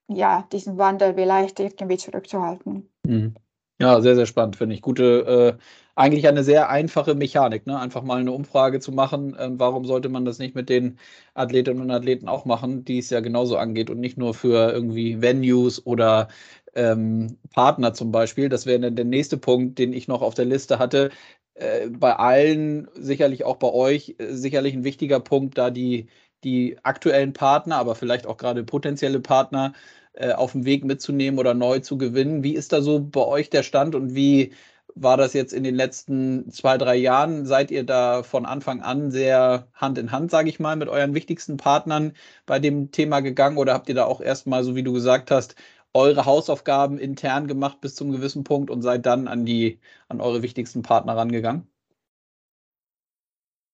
ja, 0.07 0.47
diesen 0.51 0.77
Wandel 0.77 1.13
vielleicht 1.13 1.59
irgendwie 1.59 1.97
zurückzuhalten. 1.97 2.89
Mhm. 3.05 3.35
Ja, 3.79 4.01
sehr, 4.01 4.15
sehr 4.15 4.25
spannend, 4.25 4.55
finde 4.55 4.75
ich. 4.75 4.81
Gute, 4.81 5.57
äh, 5.57 5.63
eigentlich 5.95 6.27
eine 6.27 6.43
sehr 6.43 6.69
einfache 6.69 7.15
Mechanik, 7.15 7.65
ne? 7.67 7.79
Einfach 7.79 8.03
mal 8.03 8.19
eine 8.19 8.31
Umfrage 8.31 8.79
zu 8.79 8.91
machen. 8.91 9.35
Ähm, 9.39 9.59
warum 9.59 9.85
sollte 9.85 10.09
man 10.09 10.25
das 10.25 10.39
nicht 10.39 10.55
mit 10.55 10.69
den 10.69 10.99
Athletinnen 11.33 11.81
und 11.81 11.91
Athleten 11.91 12.27
auch 12.27 12.45
machen, 12.45 12.83
die 12.85 12.99
es 12.99 13.09
ja 13.09 13.21
genauso 13.21 13.57
angeht 13.57 13.89
und 13.89 13.99
nicht 13.99 14.17
nur 14.17 14.33
für 14.33 14.71
irgendwie 14.73 15.21
Venues 15.21 15.85
oder 15.85 16.27
ähm, 16.75 17.37
Partner 17.53 17.93
zum 17.93 18.11
Beispiel. 18.11 18.49
Das 18.49 18.65
wäre 18.65 18.91
der 18.91 19.05
nächste 19.05 19.37
Punkt, 19.37 19.79
den 19.79 19.93
ich 19.93 20.07
noch 20.07 20.21
auf 20.21 20.33
der 20.35 20.45
Liste 20.45 20.79
hatte. 20.79 21.11
Äh, 21.53 21.89
bei 21.89 22.13
allen, 22.15 22.87
sicherlich 22.95 23.45
auch 23.45 23.55
bei 23.57 23.71
euch, 23.71 24.15
äh, 24.19 24.33
sicherlich 24.33 24.73
ein 24.73 24.83
wichtiger 24.83 25.19
Punkt, 25.21 25.57
da 25.57 25.69
die, 25.71 26.07
die 26.43 26.77
aktuellen 26.83 27.33
Partner, 27.33 27.77
aber 27.77 27.95
vielleicht 27.95 28.27
auch 28.27 28.37
gerade 28.37 28.63
potenzielle 28.63 29.19
Partner 29.21 29.73
äh, 30.13 30.33
auf 30.33 30.51
dem 30.51 30.65
Weg 30.65 30.83
mitzunehmen 30.83 31.39
oder 31.39 31.53
neu 31.53 31.79
zu 31.79 31.97
gewinnen. 31.97 32.43
Wie 32.43 32.53
ist 32.55 32.73
da 32.73 32.81
so 32.81 32.99
bei 32.99 33.21
euch 33.25 33.49
der 33.49 33.63
Stand 33.63 33.95
und 33.95 34.15
wie 34.15 34.53
war 34.95 35.17
das 35.17 35.33
jetzt 35.33 35.53
in 35.53 35.63
den 35.63 35.75
letzten 35.75 36.49
zwei, 36.51 36.77
drei 36.77 36.95
Jahren? 36.95 37.45
Seid 37.45 37.71
ihr 37.71 37.83
da 37.85 38.23
von 38.23 38.45
Anfang 38.45 38.81
an 38.81 39.11
sehr 39.11 39.67
Hand 39.73 39.97
in 39.97 40.11
Hand, 40.11 40.31
sage 40.31 40.49
ich 40.49 40.59
mal, 40.59 40.75
mit 40.75 40.87
euren 40.89 41.13
wichtigsten 41.13 41.57
Partnern 41.57 42.13
bei 42.45 42.59
dem 42.59 42.91
Thema 42.91 43.19
gegangen 43.19 43.57
oder 43.57 43.73
habt 43.73 43.89
ihr 43.89 43.95
da 43.95 44.05
auch 44.05 44.21
erstmal, 44.21 44.63
so 44.63 44.75
wie 44.75 44.83
du 44.83 44.93
gesagt 44.93 45.31
hast, 45.31 45.55
eure 45.93 46.25
Hausaufgaben 46.25 46.97
intern 46.97 47.47
gemacht 47.47 47.81
bis 47.81 47.95
zum 47.95 48.11
gewissen 48.11 48.43
Punkt 48.43 48.69
und 48.69 48.81
seid 48.81 49.05
dann 49.05 49.27
an 49.27 49.45
die, 49.45 49.79
an 50.09 50.21
eure 50.21 50.41
wichtigsten 50.41 50.81
Partner 50.81 51.15
rangegangen? 51.17 51.67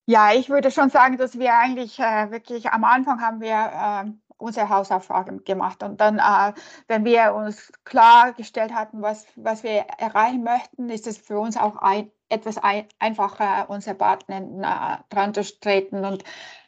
Ja, 0.08 0.34
ich 0.34 0.50
würde 0.50 0.72
schon 0.72 0.90
sagen, 0.90 1.18
dass 1.18 1.40
wir 1.40 1.54
eigentlich 1.54 2.00
äh, 2.00 2.32
wirklich 2.32 2.70
am 2.72 2.84
Anfang 2.84 3.22
haben 3.22 3.40
wir 3.40 3.50
äh, 3.52 4.12
unsere 4.42 4.70
Hausaufgaben 4.70 5.44
gemacht. 5.44 5.84
Und 5.84 6.02
dann, 6.02 6.20
äh, 6.20 6.54
wenn 6.88 7.06
wir 7.06 7.34
uns 7.34 7.72
klargestellt 7.86 8.74
hatten, 8.74 9.02
was, 9.02 9.26
was 9.36 9.64
wir 9.64 9.86
erreichen 9.98 10.44
möchten, 10.44 10.90
ist 10.90 11.08
es 11.08 11.18
für 11.18 11.40
uns 11.40 11.58
auch 11.58 11.78
ein, 11.78 12.12
etwas 12.30 12.58
ein, 12.58 12.86
einfacher, 13.00 13.70
unsere 13.70 13.96
Partner 13.96 14.38
äh, 14.38 15.14
dran 15.14 15.34
zu 15.34 15.44
treten. 15.60 16.06
Und, 16.06 16.24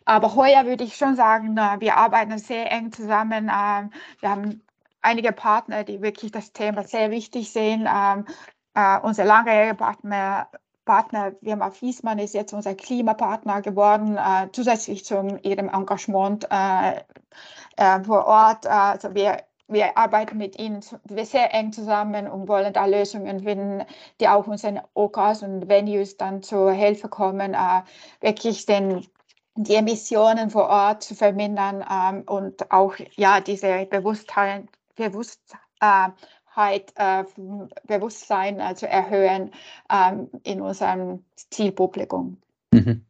aber 0.05 0.35
heuer 0.35 0.65
würde 0.65 0.83
ich 0.83 0.95
schon 0.95 1.15
sagen, 1.15 1.57
äh, 1.57 1.79
wir 1.79 1.97
arbeiten 1.97 2.37
sehr 2.37 2.71
eng 2.71 2.91
zusammen. 2.91 3.49
Äh, 3.49 3.89
wir 4.19 4.29
haben 4.29 4.61
einige 5.01 5.31
Partner, 5.31 5.83
die 5.83 6.01
wirklich 6.01 6.31
das 6.31 6.53
Thema 6.53 6.83
sehr 6.83 7.11
wichtig 7.11 7.51
sehen. 7.51 7.87
Ähm, 7.93 8.25
äh, 8.75 8.99
unser 8.99 9.25
langjähriger 9.25 9.75
Partner 9.75 10.49
Partner 10.85 11.33
Firma 11.43 11.71
Fiesmann 11.71 12.19
ist 12.19 12.33
jetzt 12.33 12.53
unser 12.53 12.75
Klimapartner 12.75 13.61
geworden, 13.61 14.17
äh, 14.17 14.49
zusätzlich 14.51 15.05
zu 15.05 15.39
ihrem 15.43 15.69
Engagement 15.69 16.47
äh, 16.51 17.01
äh, 17.77 18.03
vor 18.03 18.25
Ort. 18.25 18.67
also 18.67 19.13
wir, 19.15 19.43
wir 19.67 19.97
arbeiten 19.97 20.37
mit 20.37 20.59
ihnen 20.59 20.81
sehr 21.07 21.53
eng 21.53 21.71
zusammen 21.71 22.27
und 22.27 22.47
wollen 22.47 22.73
da 22.73 22.85
Lösungen 22.85 23.41
finden, 23.41 23.85
die 24.19 24.27
auch 24.27 24.47
unseren 24.47 24.81
OKs 24.93 25.43
und 25.43 25.69
Venues 25.69 26.17
dann 26.17 26.43
zur 26.43 26.71
Hilfe 26.71 27.07
kommen, 27.09 27.53
äh, 27.53 27.81
wirklich 28.21 28.65
den 28.65 29.05
die 29.55 29.75
Emissionen 29.75 30.49
vor 30.49 30.67
Ort 30.67 31.03
zu 31.03 31.15
vermindern 31.15 31.85
ähm, 31.89 32.23
und 32.25 32.71
auch 32.71 32.95
ja 33.15 33.39
diese 33.39 33.85
Bewusstheit, 33.85 34.65
Bewusstheit 34.95 35.59
äh, 35.81 36.07
äh, 36.07 36.09
Bewusstsein 37.87 38.61
also 38.61 38.85
erhöhen 38.85 39.51
ähm, 39.91 40.29
in 40.43 40.61
unserem 40.61 41.23
Zielpublikum. 41.35 42.37
Mhm. 42.73 43.05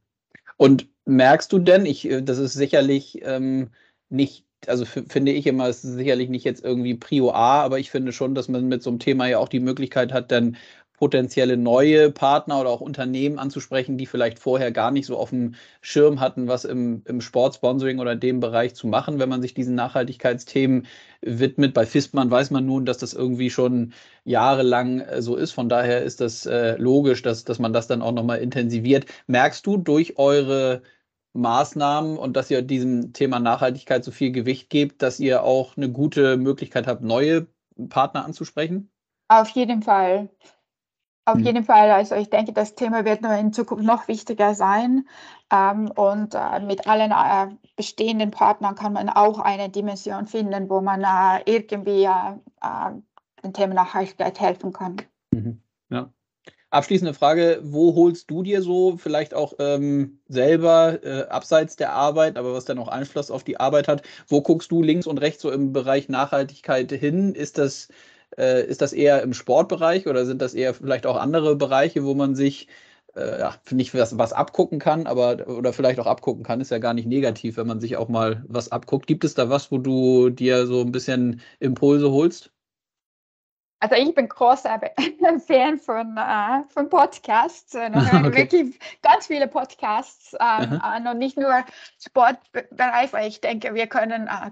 Und 0.58 0.88
merkst 1.06 1.52
du 1.52 1.60
denn, 1.60 1.86
ich, 1.86 2.10
äh, 2.10 2.22
das 2.22 2.38
ist 2.38 2.54
sicherlich 2.54 3.22
ähm, 3.24 3.70
nicht, 4.10 4.46
also 4.68 4.86
finde 4.86 5.32
ich 5.34 5.46
immer, 5.48 5.68
es 5.68 5.84
ist 5.84 5.96
sicherlich 5.96 6.30
nicht 6.30 6.46
jetzt 6.46 6.64
irgendwie 6.64 6.96
Prio 6.96 7.32
A, 7.32 7.62
aber 7.64 7.80
ich 7.80 7.92
finde 7.92 8.14
schon, 8.14 8.36
dass 8.36 8.48
man 8.48 8.68
mit 8.68 8.82
so 8.82 8.90
einem 8.90 9.00
Thema 9.00 9.28
ja 9.28 9.40
auch 9.40 9.50
die 9.50 9.60
Möglichkeit 9.60 10.14
hat, 10.14 10.32
dann 10.32 10.56
potenzielle 10.98 11.58
neue 11.58 12.12
Partner 12.12 12.62
oder 12.62 12.70
auch 12.70 12.82
Unternehmen 12.82 13.40
anzusprechen, 13.40 13.98
die 13.98 14.06
vielleicht 14.06 14.40
vorher 14.40 14.72
gar 14.72 14.92
nicht 14.92 15.06
so 15.06 15.18
auf 15.18 15.32
dem 15.32 15.56
Schirm 15.82 16.20
hatten, 16.20 16.48
was 16.48 16.66
im, 16.66 17.02
im 17.06 17.20
Sportsponsoring 17.20 18.00
oder 18.00 18.16
dem 18.16 18.40
Bereich 18.40 18.76
zu 18.76 18.88
machen, 18.88 19.20
wenn 19.20 19.30
man 19.30 19.42
sich 19.42 19.54
diesen 19.54 19.76
Nachhaltigkeitsthemen 19.76 20.86
widmet. 21.22 21.74
Bei 21.74 21.86
Fistmann 21.86 22.32
weiß 22.32 22.52
man 22.52 22.66
nun, 22.66 22.86
dass 22.86 23.00
das 23.00 23.14
irgendwie 23.14 23.50
schon 23.50 23.94
jahrelang 24.24 25.02
äh, 25.02 25.22
so 25.22 25.36
ist. 25.36 25.52
Von 25.52 25.68
daher 25.68 26.04
ist 26.04 26.22
das 26.22 26.46
äh, 26.46 26.78
logisch, 26.78 27.22
dass, 27.22 27.44
dass 27.44 27.60
man 27.60 27.74
das 27.74 27.88
dann 27.88 28.02
auch 28.02 28.14
nochmal 28.14 28.40
intensiviert. 28.40 29.06
Merkst 29.28 29.66
du 29.66 29.78
durch 29.78 30.18
eure 30.18 30.84
Maßnahmen 31.34 32.18
und 32.18 32.38
dass 32.38 32.52
ihr 32.52 32.62
diesem 32.62 33.14
Thema 33.14 33.40
Nachhaltigkeit 33.40 34.04
so 34.04 34.12
viel 34.12 34.32
Gewicht 34.32 34.70
gebt, 34.70 35.02
dass 35.02 35.20
ihr 35.20 35.44
auch 35.44 35.76
eine 35.76 35.92
gute 35.92 36.38
Möglichkeit 36.38 36.86
habt, 36.88 37.02
neue 37.02 37.48
Partner 37.90 38.24
anzusprechen? 38.24 38.92
Auf 39.28 39.50
jeden 39.50 39.82
Fall. 39.82 40.30
Auf 41.26 41.36
mhm. 41.36 41.46
jeden 41.46 41.64
Fall, 41.64 41.90
also 41.92 42.16
ich 42.16 42.30
denke, 42.30 42.52
das 42.52 42.76
Thema 42.76 43.06
wird 43.06 43.22
in 43.24 43.54
Zukunft 43.54 43.86
noch 43.86 44.08
wichtiger 44.08 44.56
sein. 44.56 45.08
Ähm, 45.52 45.92
und 45.92 46.36
äh, 46.36 46.60
mit 46.60 46.88
allen 46.88 47.12
äh, 47.12 47.56
bestehenden 47.76 48.32
Partnern 48.32 48.76
kann 48.76 48.94
man 48.94 49.10
auch 49.10 49.40
eine 49.40 49.70
Dimension 49.70 50.28
finden, 50.28 50.70
wo 50.70 50.82
man 50.82 51.04
äh, 51.04 51.42
irgendwie 51.46 52.06
äh, 52.06 52.92
dem 53.44 53.54
Thema 53.54 53.74
Nachhaltigkeit 53.74 54.40
helfen 54.40 54.74
kann. 54.74 54.98
Mhm. 55.32 55.62
Ja. 55.90 56.12
Abschließende 56.72 57.14
Frage, 57.14 57.60
wo 57.62 57.94
holst 57.94 58.32
du 58.32 58.42
dir 58.42 58.64
so 58.64 58.98
vielleicht 58.98 59.36
auch 59.36 59.54
ähm, 59.60 60.20
selber 60.28 61.04
äh, 61.04 61.28
abseits 61.28 61.76
der 61.76 61.94
Arbeit, 61.94 62.36
aber 62.36 62.54
was 62.54 62.66
dann 62.66 62.80
auch 62.80 62.88
Einfluss 62.88 63.30
auf 63.30 63.44
die 63.44 63.60
Arbeit 63.60 63.88
hat, 63.88 64.02
wo 64.28 64.42
guckst 64.42 64.72
du 64.72 64.82
links 64.82 65.06
und 65.06 65.20
rechts 65.20 65.44
so 65.44 65.52
im 65.52 65.72
Bereich 65.72 66.10
Nachhaltigkeit 66.10 66.92
hin? 66.92 67.36
Ist 67.36 67.60
das, 67.60 67.90
äh, 68.38 68.66
ist 68.66 68.82
das 68.82 68.94
eher 68.94 69.22
im 69.22 69.34
Sportbereich 69.34 70.08
oder 70.08 70.26
sind 70.26 70.42
das 70.42 70.54
eher 70.54 70.74
vielleicht 70.74 71.06
auch 71.06 71.18
andere 71.18 71.56
Bereiche, 71.56 72.04
wo 72.04 72.14
man 72.14 72.36
sich 72.36 72.68
äh, 73.16 73.40
ja, 73.40 73.56
nicht 73.72 73.94
was, 73.94 74.18
was 74.18 74.34
abgucken 74.34 74.80
kann, 74.80 75.08
aber 75.08 75.48
oder 75.48 75.74
vielleicht 75.74 76.00
auch 76.00 76.08
abgucken 76.08 76.44
kann, 76.44 76.62
ist 76.62 76.72
ja 76.72 76.80
gar 76.80 76.94
nicht 76.94 77.08
negativ, 77.08 77.58
wenn 77.58 77.68
man 77.68 77.80
sich 77.80 77.98
auch 77.98 78.10
mal 78.10 78.44
was 78.48 78.72
abguckt. 78.72 79.08
Gibt 79.08 79.24
es 79.24 79.36
da 79.36 79.50
was, 79.50 79.72
wo 79.72 79.78
du 79.78 80.30
dir 80.30 80.66
so 80.66 80.82
ein 80.82 80.92
bisschen 80.92 81.42
Impulse 81.60 82.12
holst? 82.12 82.52
Also 83.84 83.96
ich 83.96 84.16
bin 84.16 84.30
großer 84.30 84.80
Fan 85.46 85.78
von, 85.78 86.16
äh, 86.18 86.64
von 86.70 86.90
Podcasts. 86.90 87.76
Äh, 87.76 87.92
okay. 87.94 88.34
Wirklich 88.34 88.80
ganz 89.02 89.28
viele 89.28 89.48
Podcasts 89.48 90.34
ähm, 90.40 90.82
äh, 90.82 91.10
und 91.10 91.18
nicht 91.18 91.38
nur 91.38 91.66
Sportbereich, 92.00 93.12
weil 93.12 93.28
ich 93.28 93.42
denke, 93.42 93.74
wir 93.74 93.88
können 93.88 94.28
äh, 94.28 94.52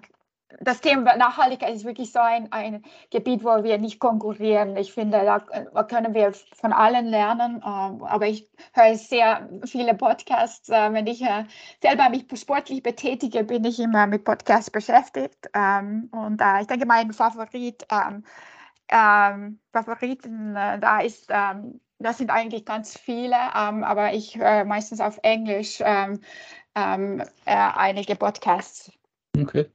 das 0.60 0.82
Thema 0.82 1.16
Nachhaltigkeit 1.16 1.74
ist 1.74 1.86
wirklich 1.86 2.12
so 2.12 2.20
ein, 2.20 2.52
ein 2.52 2.84
Gebiet, 3.10 3.44
wo 3.44 3.64
wir 3.64 3.78
nicht 3.78 4.00
konkurrieren. 4.00 4.76
Ich 4.76 4.94
finde, 4.94 5.24
da, 5.24 5.40
können 5.84 6.14
wir 6.14 6.34
von 6.54 6.74
allen 6.74 7.06
lernen. 7.06 7.62
Ähm, 7.66 8.04
aber 8.04 8.28
ich 8.28 8.50
höre 8.74 8.96
sehr 8.96 9.50
viele 9.66 9.94
Podcasts. 9.96 10.70
Äh, 10.70 10.94
wenn 10.94 11.08
ich 11.08 11.22
äh, 11.22 11.46
selber 11.82 12.10
mich 12.10 12.26
sportlich 12.36 12.84
betätige, 12.84 13.44
bin 13.44 13.64
ich 13.64 13.80
immer 13.80 14.08
mit 14.08 14.24
Podcasts 14.24 14.70
beschäftigt. 14.70 15.50
Ähm, 15.54 16.10
und 16.12 16.42
ich 16.62 16.68
denke, 16.68 16.86
mein 16.86 17.14
Favorit 17.14 17.86
ähm, 17.92 18.24
ähm, 18.90 19.60
Favoriten 19.72 20.56
äh, 20.56 20.80
da 20.80 21.00
ist, 21.00 21.30
das 21.30 22.18
sind 22.18 22.30
eigentlich 22.30 22.66
ganz 22.66 22.98
viele, 22.98 23.38
aber 23.54 24.12
ich 24.14 24.36
höre 24.36 24.66
meistens 24.66 25.00
auf 25.00 25.20
Englisch 25.24 25.80
äh, 25.82 26.18
einige 27.46 28.16
Podcasts. 28.16 28.92
Okay. 29.40 29.70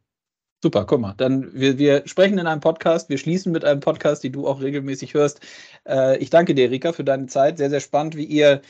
Super, 0.66 0.84
guck 0.84 1.00
mal. 1.00 1.14
Dann 1.16 1.54
wir, 1.54 1.78
wir 1.78 2.02
sprechen 2.08 2.38
in 2.38 2.48
einem 2.48 2.60
Podcast, 2.60 3.08
wir 3.08 3.18
schließen 3.18 3.52
mit 3.52 3.64
einem 3.64 3.78
Podcast, 3.78 4.24
die 4.24 4.32
du 4.32 4.48
auch 4.48 4.60
regelmäßig 4.60 5.14
hörst. 5.14 5.40
Äh, 5.86 6.18
ich 6.18 6.28
danke 6.28 6.56
dir, 6.56 6.72
Rika, 6.72 6.92
für 6.92 7.04
deine 7.04 7.26
Zeit. 7.26 7.58
Sehr, 7.58 7.70
sehr 7.70 7.78
spannend, 7.78 8.16
wie 8.16 8.24
ihr 8.24 8.62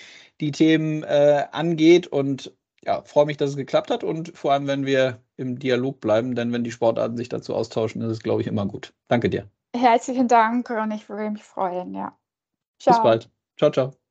die 0.43 0.51
Themen 0.51 1.05
äh, 1.05 1.45
angeht 1.53 2.07
und 2.07 2.55
ja, 2.85 3.01
freue 3.01 3.25
mich, 3.25 3.39
dass 3.39 3.49
es 3.49 3.57
geklappt 3.57 3.91
hat 3.91 4.05
und 4.05 4.37
vor 4.37 4.53
allem, 4.53 4.67
wenn 4.67 4.85
wir 4.85 5.23
im 5.39 5.59
Dialog 5.59 6.03
bleiben, 6.03 6.35
denn 6.35 6.53
wenn 6.53 6.65
die 6.65 6.71
Sportarten 6.71 7.17
sich 7.17 7.31
dazu 7.31 7.55
austauschen, 7.55 8.03
ist 8.03 8.13
es, 8.13 8.23
glaube 8.23 8.43
ich, 8.43 8.47
immer 8.47 8.67
gut. 8.67 8.93
Danke 9.09 9.31
dir. 9.31 9.49
Herzlichen 9.75 10.29
Dank 10.29 10.69
und 10.69 10.91
ich 10.91 11.09
würde 11.09 11.31
mich 11.31 11.45
freuen, 11.45 11.95
ja. 11.95 12.15
Ciao. 12.79 12.95
Bis 12.95 13.03
bald. 13.03 13.31
Ciao, 13.57 13.71
ciao. 13.71 14.06